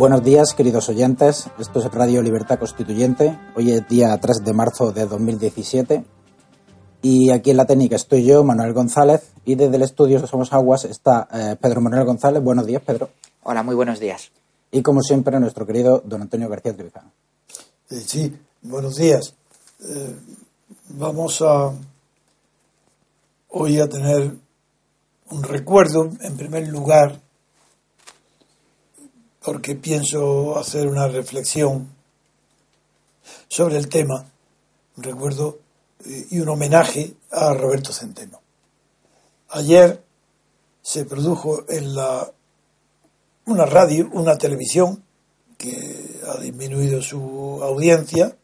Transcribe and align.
Buenos 0.00 0.24
días, 0.24 0.54
queridos 0.56 0.88
oyentes. 0.88 1.50
Esto 1.58 1.80
es 1.80 1.84
Radio 1.92 2.22
Libertad 2.22 2.58
Constituyente. 2.58 3.38
Hoy 3.54 3.72
es 3.72 3.86
día 3.86 4.16
3 4.16 4.42
de 4.42 4.54
marzo 4.54 4.92
de 4.92 5.04
2017. 5.04 6.04
Y 7.02 7.30
aquí 7.30 7.50
en 7.50 7.58
la 7.58 7.66
técnica 7.66 7.96
estoy 7.96 8.24
yo, 8.24 8.42
Manuel 8.42 8.72
González, 8.72 9.30
y 9.44 9.56
desde 9.56 9.76
el 9.76 9.82
estudio 9.82 10.26
Somos 10.26 10.54
Aguas 10.54 10.86
está 10.86 11.28
eh, 11.30 11.56
Pedro 11.60 11.82
Manuel 11.82 12.06
González. 12.06 12.42
Buenos 12.42 12.64
días, 12.64 12.82
Pedro. 12.82 13.10
Hola, 13.42 13.62
muy 13.62 13.74
buenos 13.74 14.00
días. 14.00 14.32
Y 14.70 14.80
como 14.80 15.02
siempre, 15.02 15.38
nuestro 15.38 15.66
querido 15.66 16.02
don 16.02 16.22
Antonio 16.22 16.48
García 16.48 16.72
Trevijano. 16.72 17.12
Eh, 17.90 18.00
sí, 18.00 18.34
buenos 18.62 18.96
días. 18.96 19.34
Eh, 19.86 20.16
vamos 20.88 21.42
a 21.42 21.74
hoy 23.50 23.78
a 23.78 23.86
tener 23.86 24.32
un 25.30 25.42
recuerdo, 25.42 26.08
en 26.22 26.38
primer 26.38 26.66
lugar, 26.68 27.20
porque 29.42 29.74
pienso 29.74 30.58
hacer 30.58 30.86
una 30.86 31.08
reflexión 31.08 31.88
sobre 33.48 33.78
el 33.78 33.88
tema, 33.88 34.30
un 34.96 35.02
recuerdo 35.02 35.58
eh, 36.04 36.26
y 36.30 36.40
un 36.40 36.48
homenaje 36.50 37.14
a 37.30 37.54
Roberto 37.54 37.92
Centeno. 37.92 38.40
Ayer 39.48 40.02
se 40.82 41.04
produjo 41.04 41.64
en 41.68 41.94
la 41.94 42.30
una 43.46 43.66
radio, 43.66 44.08
una 44.12 44.36
televisión 44.36 45.02
que 45.56 46.20
ha 46.26 46.40
disminuido 46.40 47.02
su 47.02 47.60
audiencia, 47.62 48.36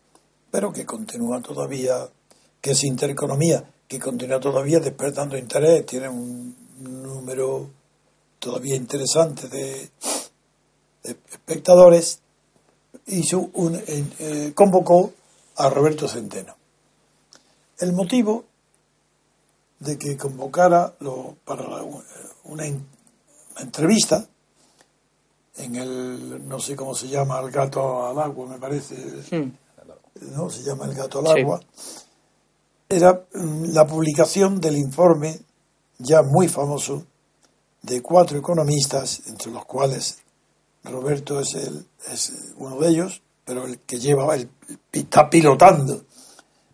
pero 0.50 0.72
que 0.72 0.84
continúa 0.84 1.40
todavía, 1.40 2.08
que 2.60 2.72
es 2.72 2.84
Intereconomía, 2.84 3.64
que 3.86 3.98
continúa 4.00 4.40
todavía 4.40 4.80
despertando 4.80 5.36
interés, 5.36 5.86
tiene 5.86 6.08
un 6.08 6.56
número 6.80 7.70
todavía 8.38 8.74
interesante 8.74 9.48
de, 9.48 9.90
espectadores, 11.08 12.20
hizo 13.06 13.50
un, 13.54 13.80
eh, 13.86 14.52
convocó 14.54 15.12
a 15.56 15.70
Roberto 15.70 16.08
Centeno. 16.08 16.54
El 17.78 17.92
motivo 17.92 18.44
de 19.80 19.98
que 19.98 20.16
convocara 20.16 20.94
lo, 21.00 21.36
para 21.44 21.64
una, 22.44 22.64
entrevista 23.58 24.26
en 25.56 25.76
el, 25.76 26.46
no 26.46 26.58
sé 26.58 26.76
cómo 26.76 26.94
se 26.94 27.08
llama, 27.08 27.40
el 27.40 27.50
gato 27.50 28.06
al 28.06 28.18
agua, 28.18 28.46
me 28.46 28.58
parece, 28.58 28.96
¿no? 30.32 30.50
Se 30.50 30.62
llama 30.62 30.84
el 30.84 30.94
gato 30.94 31.20
al 31.20 31.38
agua. 31.38 31.60
Era 32.88 33.26
mm, 33.34 33.72
la 33.72 33.86
publicación 33.86 34.60
del 34.60 34.76
informe 34.76 35.40
ya 35.98 36.22
muy 36.22 36.48
famoso 36.48 37.04
de 37.82 38.02
cuatro 38.02 38.38
economistas, 38.38 39.22
entre 39.26 39.50
los 39.50 39.64
cuales 39.64 40.18
Roberto 40.90 41.40
es, 41.40 41.54
el, 41.54 41.86
es 42.12 42.32
uno 42.56 42.78
de 42.78 42.88
ellos, 42.88 43.22
pero 43.44 43.64
el 43.64 43.80
que 43.80 43.98
lleva, 43.98 44.34
el, 44.34 44.48
está 44.92 45.28
pilotando 45.28 46.02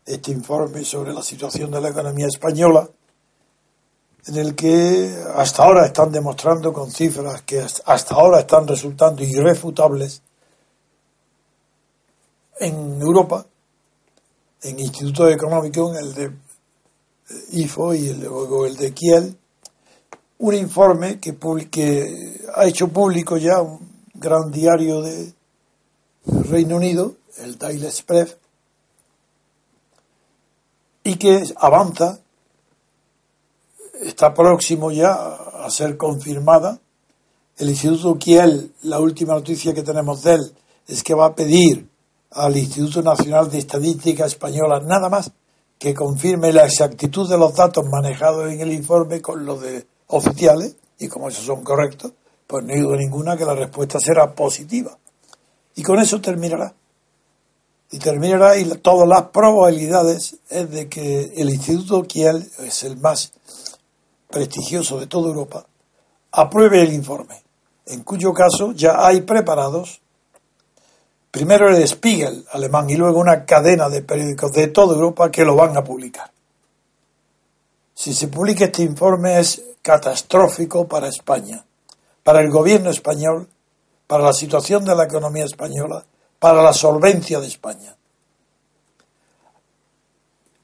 este 0.04 0.32
informe 0.32 0.84
sobre 0.84 1.12
la 1.12 1.22
situación 1.22 1.70
de 1.70 1.80
la 1.80 1.90
economía 1.90 2.26
española, 2.26 2.88
en 4.26 4.36
el 4.36 4.54
que 4.54 5.14
hasta 5.34 5.64
ahora 5.64 5.86
están 5.86 6.12
demostrando 6.12 6.72
con 6.72 6.90
cifras 6.90 7.42
que 7.42 7.60
hasta 7.60 8.14
ahora 8.14 8.40
están 8.40 8.66
resultando 8.66 9.22
irrefutables 9.24 10.22
en 12.60 13.00
Europa, 13.02 13.44
en 14.62 14.78
institutos 14.78 15.32
económicos, 15.32 15.96
el 15.96 16.14
de 16.14 16.30
IFO 17.50 17.94
y 17.94 18.14
luego 18.14 18.66
el 18.66 18.76
de 18.76 18.92
Kiel, 18.92 19.36
un 20.38 20.54
informe 20.54 21.18
que, 21.20 22.40
ha 22.54 22.66
hecho 22.66 22.88
público 22.88 23.36
ya 23.36 23.62
gran 24.22 24.50
diario 24.50 25.02
de 25.02 25.34
Reino 26.48 26.76
Unido, 26.76 27.16
el 27.38 27.58
Daily 27.58 27.86
Express, 27.86 28.38
y 31.04 31.16
que 31.16 31.42
avanza, 31.56 32.20
está 34.00 34.32
próximo 34.32 34.90
ya 34.90 35.12
a 35.12 35.68
ser 35.68 35.96
confirmada. 35.96 36.78
El 37.58 37.68
Instituto 37.68 38.16
Kiel, 38.18 38.72
la 38.82 39.00
última 39.00 39.34
noticia 39.34 39.74
que 39.74 39.82
tenemos 39.82 40.22
de 40.22 40.34
él, 40.34 40.54
es 40.86 41.02
que 41.02 41.14
va 41.14 41.26
a 41.26 41.34
pedir 41.34 41.88
al 42.30 42.56
Instituto 42.56 43.02
Nacional 43.02 43.50
de 43.50 43.58
Estadística 43.58 44.24
Española 44.24 44.80
nada 44.80 45.08
más 45.10 45.32
que 45.78 45.94
confirme 45.94 46.52
la 46.52 46.64
exactitud 46.64 47.28
de 47.28 47.36
los 47.36 47.54
datos 47.54 47.84
manejados 47.90 48.50
en 48.50 48.60
el 48.60 48.72
informe 48.72 49.20
con 49.20 49.44
los 49.44 49.60
de 49.60 49.86
oficiales, 50.06 50.76
y 50.98 51.08
como 51.08 51.28
esos 51.28 51.44
son 51.44 51.64
correctos, 51.64 52.12
pues 52.52 52.66
no 52.66 52.74
duda 52.76 52.98
ninguna 52.98 53.34
que 53.34 53.46
la 53.46 53.54
respuesta 53.54 53.98
será 53.98 54.34
positiva. 54.34 54.98
Y 55.74 55.82
con 55.82 55.98
eso 55.98 56.20
terminará. 56.20 56.74
Y 57.90 57.98
terminará 57.98 58.58
y 58.58 58.66
todas 58.76 59.08
las 59.08 59.30
probabilidades 59.30 60.36
es 60.50 60.70
de 60.70 60.86
que 60.86 61.32
el 61.34 61.48
Instituto 61.48 62.02
Kiel, 62.02 62.46
es 62.58 62.82
el 62.82 62.98
más 62.98 63.32
prestigioso 64.28 65.00
de 65.00 65.06
toda 65.06 65.28
Europa, 65.28 65.64
apruebe 66.30 66.82
el 66.82 66.92
informe, 66.92 67.42
en 67.86 68.02
cuyo 68.02 68.34
caso 68.34 68.72
ya 68.72 69.06
hay 69.06 69.22
preparados 69.22 70.02
primero 71.30 71.74
el 71.74 71.88
Spiegel 71.88 72.44
alemán 72.52 72.90
y 72.90 72.96
luego 72.96 73.18
una 73.18 73.46
cadena 73.46 73.88
de 73.88 74.02
periódicos 74.02 74.52
de 74.52 74.66
toda 74.66 74.94
Europa 74.94 75.30
que 75.30 75.46
lo 75.46 75.56
van 75.56 75.74
a 75.74 75.82
publicar. 75.82 76.30
Si 77.94 78.12
se 78.12 78.28
publica 78.28 78.66
este 78.66 78.82
informe 78.82 79.38
es 79.38 79.62
catastrófico 79.80 80.86
para 80.86 81.08
España, 81.08 81.64
para 82.22 82.40
el 82.40 82.50
gobierno 82.50 82.90
español, 82.90 83.48
para 84.06 84.24
la 84.24 84.32
situación 84.32 84.84
de 84.84 84.94
la 84.94 85.04
economía 85.04 85.44
española, 85.44 86.04
para 86.38 86.62
la 86.62 86.72
solvencia 86.72 87.40
de 87.40 87.46
España. 87.46 87.96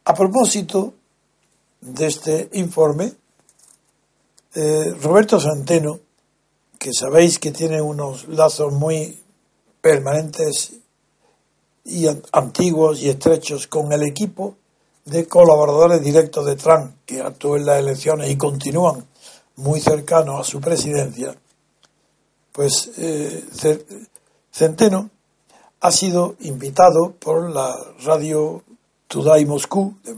A 0.05 0.15
propósito 0.15 0.95
de 1.81 2.07
este 2.07 2.49
informe, 2.55 3.13
eh, 4.55 4.95
Roberto 5.03 5.39
Santeno, 5.39 6.01
que 6.79 6.93
sabéis 6.93 7.39
que 7.39 7.51
tiene 7.51 7.83
unos 7.83 8.29
lazos 8.29 8.73
muy 8.73 9.19
permanentes 9.81 10.73
y 11.85 12.07
antiguos 12.33 13.01
y 13.01 13.09
estrechos 13.09 13.67
con 13.67 13.93
el 13.93 14.03
equipo 14.03 14.57
de 15.05 15.27
colaboradores 15.27 16.03
directos 16.03 16.47
de 16.47 16.57
Trump 16.57 16.93
que 17.07 17.21
actuó 17.21 17.57
en 17.57 17.67
las 17.67 17.79
elecciones 17.79 18.31
y 18.31 18.37
continúan 18.37 19.07
muy 19.57 19.81
cercanos 19.81 20.41
a 20.41 20.45
su 20.45 20.61
presidencia, 20.61 21.35
pues 22.59 22.91
eh, 22.99 23.45
Centeno 24.51 25.11
ha 25.79 25.93
sido 25.93 26.35
invitado 26.41 27.15
por 27.17 27.51
la 27.51 27.73
radio 28.05 28.65
Today 29.07 29.47
Moscú 29.47 29.95
eh, 30.05 30.13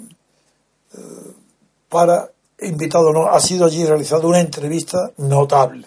para 1.91 2.31
invitado 2.63 3.13
no 3.13 3.27
ha 3.27 3.39
sido 3.41 3.67
allí 3.67 3.85
realizado 3.85 4.27
una 4.27 4.41
entrevista 4.41 5.11
notable 5.19 5.87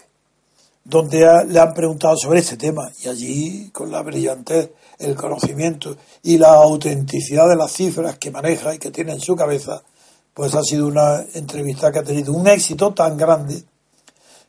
donde 0.84 1.26
le 1.48 1.58
han 1.58 1.74
preguntado 1.74 2.16
sobre 2.16 2.38
este 2.38 2.56
tema 2.56 2.88
y 3.02 3.08
allí 3.08 3.70
con 3.70 3.90
la 3.90 4.02
brillantez, 4.02 4.70
el 5.00 5.16
conocimiento 5.16 5.96
y 6.22 6.38
la 6.38 6.54
autenticidad 6.54 7.48
de 7.48 7.56
las 7.56 7.72
cifras 7.72 8.16
que 8.16 8.30
maneja 8.30 8.72
y 8.72 8.78
que 8.78 8.92
tiene 8.92 9.10
en 9.10 9.20
su 9.20 9.34
cabeza, 9.34 9.82
pues 10.32 10.54
ha 10.54 10.62
sido 10.62 10.86
una 10.86 11.20
entrevista 11.34 11.90
que 11.90 11.98
ha 11.98 12.04
tenido 12.04 12.32
un 12.32 12.46
éxito 12.46 12.94
tan 12.94 13.16
grande 13.16 13.64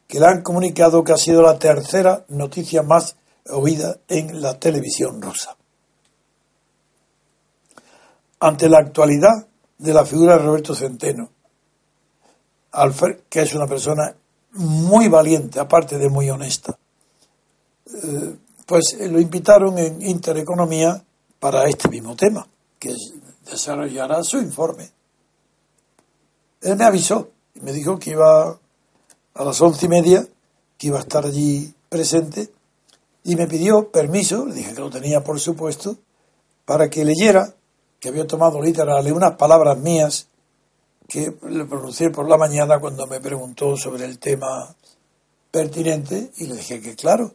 que 0.08 0.20
le 0.20 0.28
han 0.28 0.42
comunicado 0.42 1.04
que 1.04 1.14
ha 1.14 1.18
sido 1.18 1.42
la 1.42 1.58
tercera 1.58 2.26
noticia 2.30 2.84
más 2.84 3.16
oída 3.50 3.98
en 4.08 4.42
la 4.42 4.60
televisión 4.60 5.22
rusa. 5.22 5.56
Ante 8.40 8.70
la 8.70 8.80
actualidad 8.80 9.48
de 9.78 9.94
la 9.94 10.06
figura 10.06 10.38
de 10.38 10.44
Roberto 10.44 10.76
Centeno, 10.76 11.30
que 13.30 13.42
es 13.42 13.54
una 13.56 13.68
persona 13.68 14.16
muy 14.54 15.08
valiente, 15.08 15.60
aparte 15.60 15.98
de 15.98 16.10
muy 16.10 16.30
honesta. 16.30 16.78
Eh, 17.86 18.36
pues 18.66 18.98
lo 19.00 19.20
invitaron 19.20 19.78
en 19.78 20.02
Intereconomía 20.02 21.02
para 21.40 21.66
este 21.66 21.88
mismo 21.88 22.16
tema, 22.16 22.48
que 22.80 22.96
desarrollará 23.50 24.24
su 24.24 24.38
informe. 24.38 24.90
Él 26.62 26.76
me 26.76 26.84
avisó 26.84 27.30
y 27.54 27.60
me 27.60 27.72
dijo 27.72 28.00
que 28.00 28.12
iba 28.12 28.60
a 29.36 29.44
las 29.44 29.62
once 29.62 29.86
y 29.86 29.90
media, 29.90 30.28
que 30.78 30.88
iba 30.88 30.98
a 30.98 31.02
estar 31.02 31.26
allí 31.26 31.74
presente, 31.90 32.50
y 33.24 33.36
me 33.36 33.48
pidió 33.48 33.92
permiso, 33.92 34.46
le 34.46 34.56
dije 34.56 34.74
que 34.74 34.82
lo 34.82 34.90
tenía 34.90 35.24
por 35.24 35.40
supuesto, 35.40 35.98
para 36.66 36.90
que 36.90 37.06
leyera, 37.06 37.54
que 38.00 38.10
había 38.10 38.28
tomado 38.28 38.62
literal 38.62 39.12
unas 39.12 39.36
palabras 39.36 39.78
mías 39.78 40.28
que 41.08 41.36
le 41.50 41.66
pronuncié 41.66 42.10
por 42.10 42.28
la 42.28 42.38
mañana 42.38 42.80
cuando 42.80 43.06
me 43.08 43.20
preguntó 43.20 43.78
sobre 43.78 44.06
el 44.06 44.20
tema 44.20 44.76
pertinente 45.52 46.32
y 46.38 46.48
le 46.48 46.56
dije 46.56 46.82
que 46.82 46.96
claro, 46.96 47.34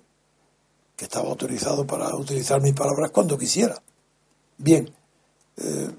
que 0.97 1.05
estaba 1.05 1.29
autorizado 1.29 1.87
para 1.87 2.15
utilizar 2.17 2.61
mis 2.61 2.75
palabras 2.75 3.11
cuando 3.11 3.39
quisiera. 3.39 3.81
Bien, 4.59 4.93
eh, 5.57 5.91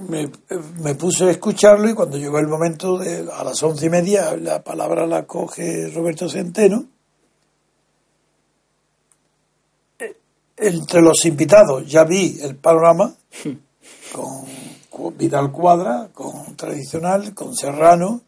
me, 0.00 0.94
puse 0.94 1.24
a 1.24 1.30
escucharlo 1.30 1.88
y 1.88 1.94
cuando 1.94 2.16
llegó 2.16 2.38
el 2.38 2.48
momento 2.48 2.98
de 2.98 3.28
a 3.32 3.44
las 3.44 3.62
once 3.62 3.86
y 3.86 3.90
media 3.90 4.36
la 4.36 4.62
palabra 4.62 5.06
la 5.06 5.26
coge 5.26 5.88
Roberto 5.88 6.28
Centeno. 6.28 6.86
Entre 10.56 11.00
los 11.00 11.24
invitados 11.24 11.88
ya 11.88 12.04
vi 12.04 12.38
el 12.42 12.56
panorama 12.56 13.14
con 14.12 15.16
Vidal 15.16 15.52
Cuadra, 15.52 16.08
con 16.12 16.56
Tradicional, 16.56 17.32
con 17.34 17.54
Serrano, 17.54 18.22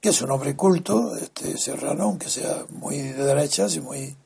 que 0.00 0.10
es 0.10 0.22
un 0.22 0.30
hombre 0.30 0.54
culto, 0.54 1.16
este 1.16 1.58
Serrano, 1.58 2.04
aunque 2.04 2.28
sea 2.28 2.64
muy 2.70 2.98
de 2.98 3.24
derechas 3.24 3.74
y 3.74 3.80
muy 3.80 4.16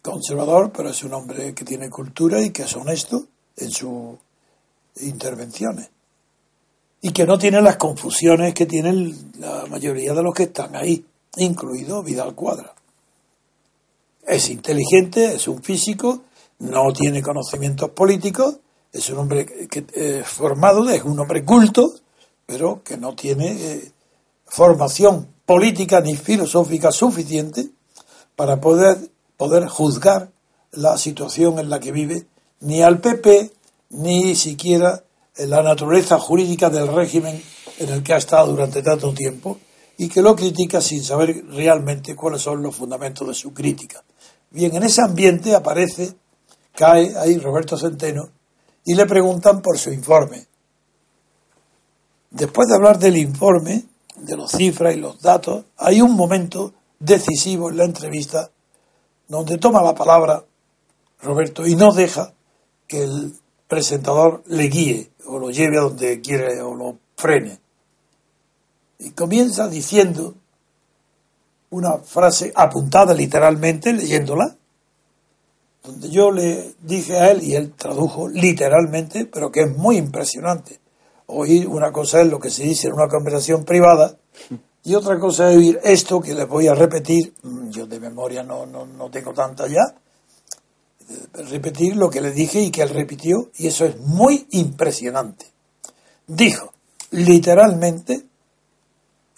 conservador, 0.00 0.72
pero 0.72 0.88
es 0.90 1.02
un 1.04 1.12
hombre 1.12 1.54
que 1.54 1.64
tiene 1.64 1.90
cultura 1.90 2.40
y 2.40 2.50
que 2.50 2.62
es 2.62 2.74
honesto 2.74 3.26
en 3.56 3.70
sus 3.70 4.16
intervenciones. 5.02 5.90
Y 7.00 7.10
que 7.10 7.26
no 7.26 7.38
tiene 7.38 7.60
las 7.62 7.76
confusiones 7.76 8.54
que 8.54 8.66
tienen 8.66 9.32
la 9.38 9.66
mayoría 9.66 10.12
de 10.12 10.22
los 10.22 10.34
que 10.34 10.44
están 10.44 10.74
ahí, 10.74 11.04
incluido 11.36 12.02
Vidal 12.02 12.34
Cuadra. 12.34 12.74
Es 14.26 14.50
inteligente, 14.50 15.34
es 15.34 15.46
un 15.48 15.62
físico, 15.62 16.22
no 16.58 16.92
tiene 16.92 17.22
conocimientos 17.22 17.90
políticos, 17.90 18.58
es 18.92 19.08
un 19.10 19.18
hombre 19.18 19.46
que, 19.46 19.86
eh, 19.94 20.22
formado, 20.24 20.88
es 20.88 21.04
un 21.04 21.18
hombre 21.18 21.44
culto, 21.44 21.92
pero 22.46 22.82
que 22.82 22.96
no 22.96 23.14
tiene 23.14 23.52
eh, 23.52 23.92
formación 24.46 25.28
política 25.46 26.00
ni 26.00 26.16
filosófica 26.16 26.90
suficiente 26.90 27.68
para 28.34 28.60
poder, 28.60 28.98
poder 29.36 29.68
juzgar 29.68 30.30
la 30.72 30.98
situación 30.98 31.58
en 31.58 31.70
la 31.70 31.80
que 31.80 31.92
vive 31.92 32.26
ni 32.60 32.82
al 32.82 33.00
PP 33.00 33.50
ni 33.90 34.34
siquiera 34.34 35.02
la 35.36 35.62
naturaleza 35.62 36.18
jurídica 36.18 36.68
del 36.68 36.88
régimen 36.88 37.42
en 37.78 37.88
el 37.88 38.02
que 38.02 38.12
ha 38.12 38.18
estado 38.18 38.48
durante 38.48 38.82
tanto 38.82 39.12
tiempo 39.12 39.58
y 39.96 40.08
que 40.08 40.22
lo 40.22 40.34
critica 40.34 40.80
sin 40.80 41.02
saber 41.02 41.44
realmente 41.48 42.14
cuáles 42.14 42.42
son 42.42 42.62
los 42.62 42.74
fundamentos 42.74 43.26
de 43.26 43.34
su 43.34 43.52
crítica. 43.52 44.02
Bien, 44.50 44.74
en 44.74 44.82
ese 44.82 45.02
ambiente 45.02 45.54
aparece, 45.54 46.14
cae 46.74 47.16
ahí 47.16 47.38
Roberto 47.38 47.76
Centeno 47.76 48.30
y 48.84 48.94
le 48.94 49.06
preguntan 49.06 49.60
por 49.60 49.78
su 49.78 49.92
informe. 49.92 50.46
Después 52.30 52.68
de 52.68 52.74
hablar 52.74 52.98
del 52.98 53.16
informe, 53.16 53.84
de 54.16 54.36
las 54.36 54.52
cifras 54.52 54.94
y 54.94 54.98
los 54.98 55.20
datos, 55.20 55.64
hay 55.76 56.00
un 56.00 56.14
momento 56.14 56.74
decisivo 56.98 57.70
en 57.70 57.76
la 57.76 57.84
entrevista 57.84 58.50
donde 59.28 59.58
toma 59.58 59.82
la 59.82 59.94
palabra 59.94 60.44
Roberto 61.20 61.66
y 61.66 61.76
no 61.76 61.92
deja 61.92 62.32
que 62.86 63.02
el 63.02 63.34
presentador 63.68 64.42
le 64.46 64.64
guíe 64.64 65.10
o 65.26 65.38
lo 65.38 65.50
lleve 65.50 65.78
a 65.78 65.82
donde 65.82 66.20
quiere 66.20 66.60
o 66.62 66.74
lo 66.74 66.98
frene. 67.16 67.60
Y 68.98 69.10
comienza 69.10 69.68
diciendo 69.68 70.34
una 71.70 71.98
frase 71.98 72.52
apuntada 72.54 73.14
literalmente, 73.14 73.92
leyéndola, 73.92 74.56
donde 75.84 76.10
yo 76.10 76.30
le 76.30 76.74
dije 76.82 77.16
a 77.16 77.30
él, 77.30 77.42
y 77.42 77.54
él 77.54 77.72
tradujo 77.74 78.28
literalmente, 78.28 79.26
pero 79.26 79.52
que 79.52 79.62
es 79.62 79.76
muy 79.76 79.96
impresionante. 79.96 80.80
Oír 81.26 81.68
una 81.68 81.92
cosa 81.92 82.22
es 82.22 82.28
lo 82.28 82.40
que 82.40 82.50
se 82.50 82.64
dice 82.64 82.88
en 82.88 82.94
una 82.94 83.08
conversación 83.08 83.64
privada, 83.64 84.16
y 84.82 84.94
otra 84.94 85.18
cosa 85.18 85.50
es 85.50 85.56
oír 85.56 85.80
esto 85.84 86.20
que 86.20 86.34
les 86.34 86.48
voy 86.48 86.66
a 86.66 86.74
repetir, 86.74 87.34
mm, 87.42 87.68
yo 87.68 87.86
de 87.86 88.00
memoria 88.00 88.42
no, 88.42 88.66
no, 88.66 88.86
no 88.86 89.10
tengo 89.10 89.32
tanta 89.32 89.66
ya, 89.66 89.94
repetir 91.32 91.96
lo 91.96 92.10
que 92.10 92.20
le 92.20 92.32
dije 92.32 92.60
y 92.60 92.70
que 92.70 92.82
él 92.82 92.90
repitió, 92.90 93.50
y 93.56 93.66
eso 93.66 93.84
es 93.84 93.98
muy 93.98 94.46
impresionante. 94.50 95.46
Dijo, 96.26 96.72
literalmente, 97.10 98.24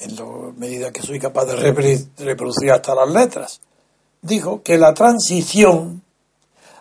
en 0.01 0.17
la 0.17 0.25
medida 0.57 0.93
que 0.93 1.03
soy 1.03 1.19
capaz 1.19 1.45
de 1.47 1.57
reproducir 1.57 2.73
hasta 2.73 2.95
las 2.95 3.11
letras, 3.11 3.61
dijo 4.23 4.63
que 4.63 4.79
la 4.79 4.95
transición 4.95 6.03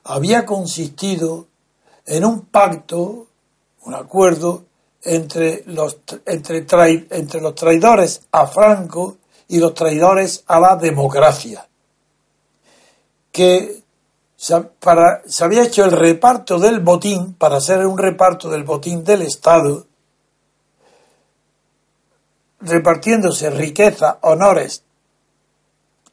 había 0.03 0.46
consistido 0.46 1.48
en 2.05 2.25
un 2.25 2.46
pacto, 2.46 3.27
un 3.84 3.93
acuerdo 3.93 4.65
entre 5.03 5.63
los, 5.67 6.00
entre, 6.25 6.65
entre 7.12 7.41
los 7.41 7.55
traidores 7.55 8.22
a 8.31 8.48
Franco 8.48 9.17
y 9.48 9.60
los 9.60 9.74
traidores 9.74 10.43
a 10.48 10.60
la 10.60 10.75
democracia, 10.75 11.67
que 13.31 13.84
se 14.39 15.43
había 15.43 15.63
hecho 15.63 15.84
el 15.84 15.91
reparto 15.91 16.60
del 16.60 16.79
botín, 16.79 17.34
para 17.34 17.58
hacer 17.58 17.86
un 17.86 17.98
reparto 17.98 18.50
del 18.50 18.63
botín 18.63 19.03
del 19.03 19.24
Estado, 19.24 19.86
repartiéndose 22.62 23.50
riqueza, 23.50 24.17
honores 24.22 24.84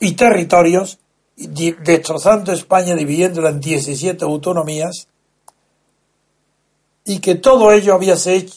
y 0.01 0.15
territorios, 0.15 0.99
destrozando 1.37 2.53
España, 2.53 2.97
dividiéndola 2.97 3.51
en 3.51 3.61
17 3.61 4.25
autonomías, 4.25 5.07
y 7.05 7.21
que 7.21 7.37
todo 7.37 7.71
ello 7.71 7.95
había 7.95 8.17
se 8.17 8.49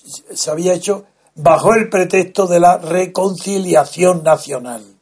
había 0.49 0.73
hecho 0.73 1.05
bajo 1.35 1.75
el 1.75 1.89
pretexto 1.89 2.47
de 2.47 2.59
la 2.59 2.79
reconciliación 2.79 4.23
nacional. 4.23 4.98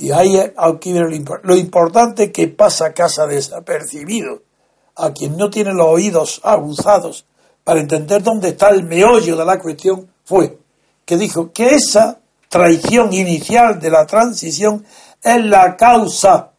Y 0.00 0.12
ahí 0.12 0.40
aquí 0.56 0.94
viene 0.94 1.22
lo, 1.42 1.56
importante 1.56 2.32
que 2.32 2.48
pasa 2.48 2.94
casa 2.94 3.26
desapercibido 3.26 4.40
a 4.96 5.12
quien 5.12 5.36
no 5.36 5.50
tiene 5.50 5.74
los 5.74 5.88
oídos 5.88 6.40
aguzados 6.42 7.26
para 7.64 7.80
entender 7.80 8.22
dónde 8.22 8.48
está 8.48 8.70
el 8.70 8.84
meollo 8.84 9.36
de 9.36 9.44
la 9.44 9.58
cuestión 9.58 10.10
fue 10.24 10.56
que 11.04 11.18
dijo 11.18 11.52
que 11.52 11.74
esa 11.74 12.18
traición 12.48 13.12
inicial 13.12 13.78
de 13.78 13.90
la 13.90 14.06
transición 14.06 14.86
es 15.22 15.44
la 15.44 15.76
causa 15.76 16.52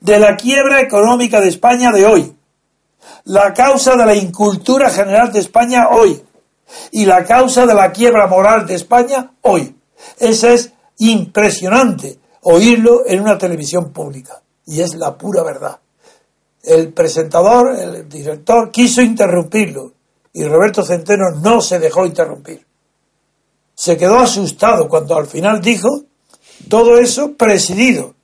de 0.00 0.20
la 0.20 0.36
quiebra 0.36 0.80
económica 0.80 1.40
de 1.40 1.48
España 1.48 1.90
de 1.90 2.06
hoy, 2.06 2.36
la 3.24 3.52
causa 3.54 3.96
de 3.96 4.06
la 4.06 4.14
incultura 4.14 4.90
general 4.90 5.32
de 5.32 5.40
España 5.40 5.88
hoy 5.88 6.22
y 6.92 7.06
la 7.06 7.24
causa 7.24 7.66
de 7.66 7.74
la 7.74 7.90
quiebra 7.90 8.28
moral 8.28 8.68
de 8.68 8.76
España 8.76 9.32
hoy. 9.42 9.74
Esa 10.20 10.52
es 10.52 10.72
impresionante 10.98 12.20
oírlo 12.48 13.02
en 13.06 13.20
una 13.20 13.36
televisión 13.36 13.92
pública. 13.92 14.40
Y 14.66 14.80
es 14.80 14.94
la 14.94 15.16
pura 15.16 15.42
verdad. 15.42 15.78
El 16.62 16.92
presentador, 16.92 17.76
el 17.76 18.08
director, 18.08 18.70
quiso 18.70 19.02
interrumpirlo 19.02 19.92
y 20.32 20.44
Roberto 20.44 20.84
Centeno 20.84 21.30
no 21.42 21.60
se 21.60 21.78
dejó 21.78 22.06
interrumpir. 22.06 22.64
Se 23.74 23.96
quedó 23.96 24.18
asustado 24.18 24.88
cuando 24.88 25.16
al 25.16 25.26
final 25.26 25.60
dijo 25.60 26.04
todo 26.68 26.98
eso 26.98 27.34
presidido 27.34 28.14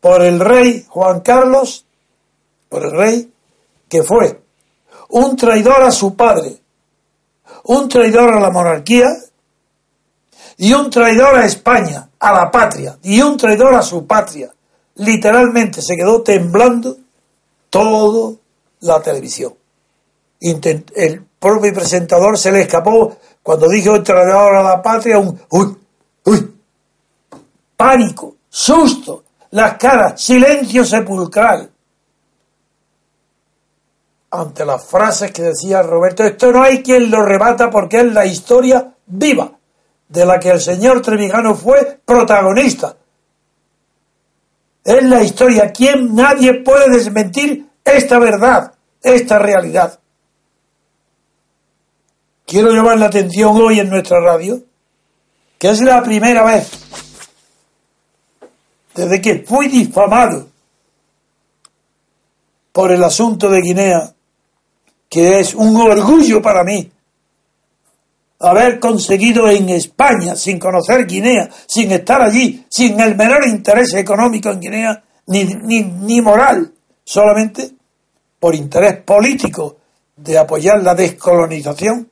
por 0.00 0.22
el 0.22 0.38
rey 0.38 0.84
Juan 0.88 1.20
Carlos, 1.20 1.86
por 2.68 2.84
el 2.84 2.92
rey 2.92 3.32
que 3.88 4.02
fue 4.02 4.40
un 5.08 5.36
traidor 5.36 5.82
a 5.82 5.90
su 5.90 6.16
padre, 6.16 6.56
un 7.64 7.88
traidor 7.88 8.34
a 8.34 8.40
la 8.40 8.50
monarquía 8.50 9.06
y 10.58 10.72
un 10.72 10.90
traidor 10.90 11.36
a 11.36 11.46
España, 11.46 12.10
a 12.26 12.32
la 12.32 12.50
patria, 12.50 12.98
y 13.02 13.20
un 13.20 13.36
traidor 13.36 13.74
a 13.74 13.82
su 13.82 14.06
patria. 14.06 14.52
Literalmente 14.96 15.80
se 15.80 15.96
quedó 15.96 16.22
temblando 16.22 16.96
toda 17.70 18.34
la 18.80 19.00
televisión. 19.00 19.54
el 20.40 21.24
propio 21.38 21.72
presentador 21.72 22.36
se 22.36 22.50
le 22.50 22.62
escapó 22.62 23.16
cuando 23.42 23.68
dijo 23.68 24.02
traidor 24.02 24.56
a 24.56 24.62
la 24.62 24.82
patria 24.82 25.18
un 25.18 25.38
uy, 25.50 25.76
uy, 26.24 26.54
pánico, 27.76 28.36
susto, 28.48 29.22
las 29.50 29.76
caras, 29.76 30.20
silencio 30.20 30.84
sepulcral. 30.84 31.70
Ante 34.30 34.64
las 34.64 34.84
frases 34.84 35.30
que 35.30 35.42
decía 35.42 35.82
Roberto, 35.82 36.24
esto 36.24 36.50
no 36.50 36.62
hay 36.62 36.82
quien 36.82 37.08
lo 37.10 37.24
rebata 37.24 37.70
porque 37.70 38.00
es 38.00 38.12
la 38.12 38.26
historia 38.26 38.92
viva 39.06 39.55
de 40.08 40.24
la 40.24 40.38
que 40.38 40.50
el 40.50 40.60
señor 40.60 41.02
Trevijano 41.02 41.54
fue 41.54 42.00
protagonista. 42.04 42.96
Es 44.84 45.02
la 45.02 45.22
historia. 45.22 45.72
¿Quién? 45.72 46.14
Nadie 46.14 46.62
puede 46.62 46.90
desmentir 46.90 47.66
esta 47.84 48.18
verdad, 48.18 48.72
esta 49.02 49.38
realidad. 49.38 49.98
Quiero 52.44 52.70
llamar 52.70 52.98
la 52.98 53.06
atención 53.06 53.60
hoy 53.60 53.80
en 53.80 53.90
nuestra 53.90 54.20
radio 54.20 54.62
que 55.58 55.70
es 55.70 55.80
la 55.80 56.02
primera 56.02 56.44
vez 56.44 56.70
desde 58.94 59.20
que 59.20 59.44
fui 59.46 59.68
difamado 59.68 60.48
por 62.72 62.92
el 62.92 63.02
asunto 63.04 63.48
de 63.50 63.60
Guinea, 63.60 64.12
que 65.08 65.40
es 65.40 65.54
un 65.54 65.76
orgullo 65.76 66.40
para 66.42 66.64
mí 66.64 66.90
haber 68.38 68.78
conseguido 68.78 69.48
en 69.48 69.68
España, 69.70 70.36
sin 70.36 70.58
conocer 70.58 71.06
Guinea, 71.06 71.48
sin 71.66 71.92
estar 71.92 72.20
allí, 72.20 72.64
sin 72.68 72.98
el 73.00 73.16
menor 73.16 73.46
interés 73.46 73.94
económico 73.94 74.50
en 74.50 74.60
Guinea, 74.60 75.04
ni, 75.26 75.44
ni, 75.44 75.82
ni 75.82 76.20
moral, 76.20 76.72
solamente 77.04 77.70
por 78.38 78.54
interés 78.54 79.02
político 79.02 79.76
de 80.16 80.38
apoyar 80.38 80.82
la 80.82 80.94
descolonización, 80.94 82.10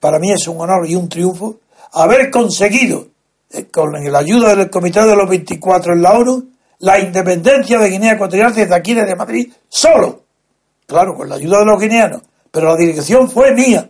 para 0.00 0.18
mí 0.18 0.32
es 0.32 0.48
un 0.48 0.60
honor 0.60 0.88
y 0.88 0.96
un 0.96 1.08
triunfo 1.08 1.60
haber 1.92 2.30
conseguido, 2.30 3.08
eh, 3.50 3.66
con 3.66 3.92
la 3.92 4.18
ayuda 4.18 4.56
del 4.56 4.70
Comité 4.70 5.04
de 5.04 5.14
los 5.14 5.28
24 5.28 5.92
en 5.92 6.02
la 6.02 6.12
ONU, 6.12 6.48
la 6.80 6.98
independencia 6.98 7.78
de 7.78 7.90
Guinea 7.90 8.14
Ecuatorial 8.14 8.54
desde 8.54 8.74
aquí, 8.74 8.94
desde 8.94 9.14
Madrid, 9.14 9.52
solo. 9.68 10.24
Claro, 10.86 11.14
con 11.14 11.28
la 11.28 11.36
ayuda 11.36 11.60
de 11.60 11.66
los 11.66 11.80
guineanos. 11.80 12.22
Pero 12.50 12.68
la 12.68 12.76
dirección 12.76 13.30
fue 13.30 13.54
mía. 13.54 13.88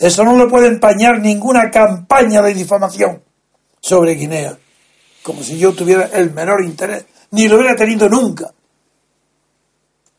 Eso 0.00 0.24
no 0.24 0.34
le 0.34 0.46
puede 0.46 0.68
empañar 0.68 1.20
ninguna 1.20 1.70
campaña 1.70 2.40
de 2.40 2.54
difamación 2.54 3.22
sobre 3.78 4.14
Guinea. 4.14 4.56
Como 5.22 5.42
si 5.42 5.58
yo 5.58 5.74
tuviera 5.74 6.06
el 6.14 6.32
menor 6.32 6.64
interés, 6.64 7.04
ni 7.32 7.46
lo 7.46 7.56
hubiera 7.56 7.76
tenido 7.76 8.08
nunca, 8.08 8.50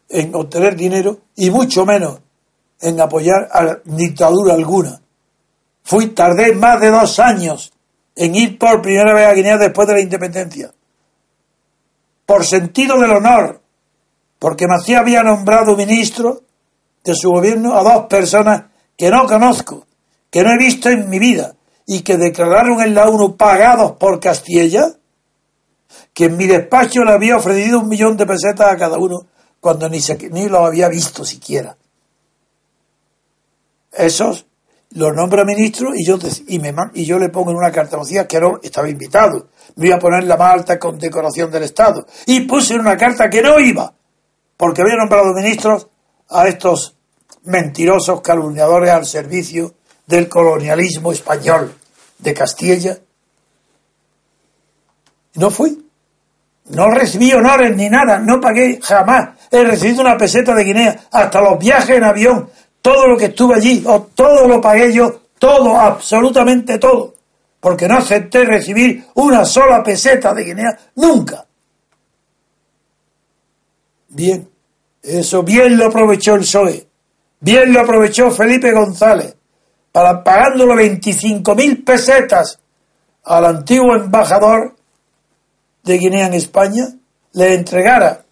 en 0.07 0.35
obtener 0.35 0.75
dinero 0.75 1.21
y 1.35 1.50
mucho 1.50 1.83
menos 1.83 2.19
en 2.79 3.01
apoyar 3.01 3.50
a 3.51 3.79
dictadura 3.83 4.53
alguna. 4.53 5.01
Fui, 5.83 6.09
tardé 6.09 6.53
más 6.53 6.79
de 6.79 6.91
dos 6.91 7.17
años 7.19 7.73
en 8.15 8.35
ir 8.35 8.59
por 8.59 8.83
primera 8.83 9.15
vez 9.15 9.25
a 9.25 9.33
Guinea 9.33 9.57
después 9.57 9.88
de 9.88 9.95
la 9.95 10.01
independencia. 10.01 10.71
Por 12.27 12.45
sentido 12.45 13.00
del 13.00 13.11
honor, 13.11 13.61
porque 14.38 14.67
Macías 14.67 15.01
había 15.01 15.23
nombrado 15.23 15.75
ministro 15.75 16.41
de 17.03 17.15
su 17.15 17.31
gobierno 17.31 17.75
a 17.75 17.81
dos 17.81 18.05
personas 18.05 18.71
que 19.01 19.10
no 19.10 19.25
conozco, 19.25 19.88
que 20.29 20.43
no 20.43 20.51
he 20.51 20.60
visto 20.60 20.88
en 20.88 21.10
mi 21.10 21.17
vida 21.17 21.55
y 21.88 22.03
que 22.03 22.17
declararon 22.17 22.79
en 22.81 22.93
la 22.93 23.10
ONU 23.10 23.36
pagados 23.36 23.93
por 23.93 24.20
Castilla, 24.20 24.93
que 26.13 26.25
en 26.25 26.38
mi 26.38 26.46
despacho 26.46 27.03
le 27.03 27.13
había 27.13 27.36
ofrecido 27.36 27.79
un 27.79 27.89
millón 27.89 28.15
de 28.15 28.27
pesetas 28.27 28.72
a 28.72 28.77
cada 28.77 29.00
uno 29.00 29.25
cuando 29.60 29.89
ni, 29.89 30.00
se, 30.00 30.29
ni 30.29 30.48
lo 30.48 30.63
había 30.67 30.88
visto 30.88 31.25
siquiera. 31.25 31.75
Esos 33.91 34.46
los 34.91 35.15
nombra 35.15 35.46
ministro 35.46 35.96
y 35.96 36.05
yo, 36.05 36.20
y, 36.48 36.60
me, 36.60 36.72
y 36.93 37.03
yo 37.03 37.17
le 37.17 37.29
pongo 37.29 37.50
en 37.50 37.58
una 37.58 37.72
carta 37.72 37.98
que 38.27 38.39
no 38.39 38.60
estaba 38.62 38.88
invitado. 38.88 39.48
Me 39.77 39.88
iba 39.88 39.96
a 39.96 40.00
poner 40.00 40.25
la 40.25 40.38
más 40.38 40.53
alta 40.53 40.77
condecoración 40.77 41.50
del 41.50 41.63
Estado. 41.63 42.05
Y 42.27 42.41
puse 42.41 42.75
en 42.75 42.81
una 42.81 42.96
carta 42.98 43.31
que 43.31 43.41
no 43.41 43.60
iba, 43.60 43.96
porque 44.55 44.84
había 44.84 44.98
nombrado 44.98 45.34
ministros 45.34 45.88
a 46.29 46.48
estos 46.48 47.00
mentirosos 47.43 48.21
calumniadores 48.21 48.91
al 48.91 49.05
servicio 49.05 49.74
del 50.05 50.27
colonialismo 50.27 51.12
español 51.12 51.74
de 52.17 52.33
Castilla. 52.33 52.98
No 55.36 55.50
fui. 55.50 55.88
No 56.69 56.89
recibí 56.89 57.33
honores 57.33 57.75
ni 57.75 57.89
nada, 57.89 58.19
no 58.19 58.39
pagué 58.39 58.79
jamás. 58.81 59.29
He 59.50 59.63
recibido 59.63 60.01
una 60.01 60.17
peseta 60.17 60.53
de 60.53 60.63
Guinea, 60.63 61.07
hasta 61.12 61.41
los 61.41 61.60
viajes 61.60 61.98
en 61.98 62.03
avión, 62.03 62.50
todo 62.81 63.07
lo 63.07 63.17
que 63.17 63.25
estuve 63.25 63.55
allí, 63.55 63.83
o 63.86 64.03
todo 64.15 64.48
lo 64.48 64.62
pagué 64.62 64.93
yo, 64.93 65.21
todo, 65.38 65.77
absolutamente 65.77 66.77
todo, 66.77 67.15
porque 67.60 67.88
no 67.88 67.98
acepté 67.98 68.45
recibir 68.45 69.05
una 69.15 69.43
sola 69.43 69.83
peseta 69.83 70.33
de 70.33 70.43
Guinea 70.43 70.79
nunca. 70.95 71.45
Bien, 74.07 74.48
eso 75.01 75.43
bien 75.43 75.77
lo 75.77 75.88
aprovechó 75.88 76.36
el 76.36 76.41
PSOE, 76.41 76.88
bien 77.41 77.74
lo 77.74 77.81
aprovechó 77.81 78.31
Felipe 78.31 78.71
González, 78.71 79.36
para 79.91 80.24
pagándole 80.24 80.75
25 80.75 81.53
mil 81.55 81.83
pesetas 81.83 82.60
al 83.25 83.45
antiguo 83.45 83.95
embajador 83.95 84.75
de 85.83 85.98
Guinea 85.98 86.27
en 86.27 86.36
España, 86.36 86.88
le 87.33 87.53
entregara 87.53 88.24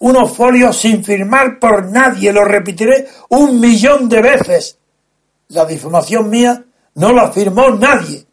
unos 0.00 0.34
folios 0.34 0.76
sin 0.76 1.04
firmar 1.04 1.58
por 1.58 1.90
nadie, 1.90 2.32
lo 2.32 2.44
repetiré 2.44 3.08
un 3.30 3.60
millón 3.60 4.08
de 4.08 4.22
veces. 4.22 4.78
La 5.48 5.64
difamación 5.64 6.30
mía 6.30 6.64
no 6.94 7.12
la 7.12 7.30
firmó 7.30 7.70
nadie. 7.70 8.24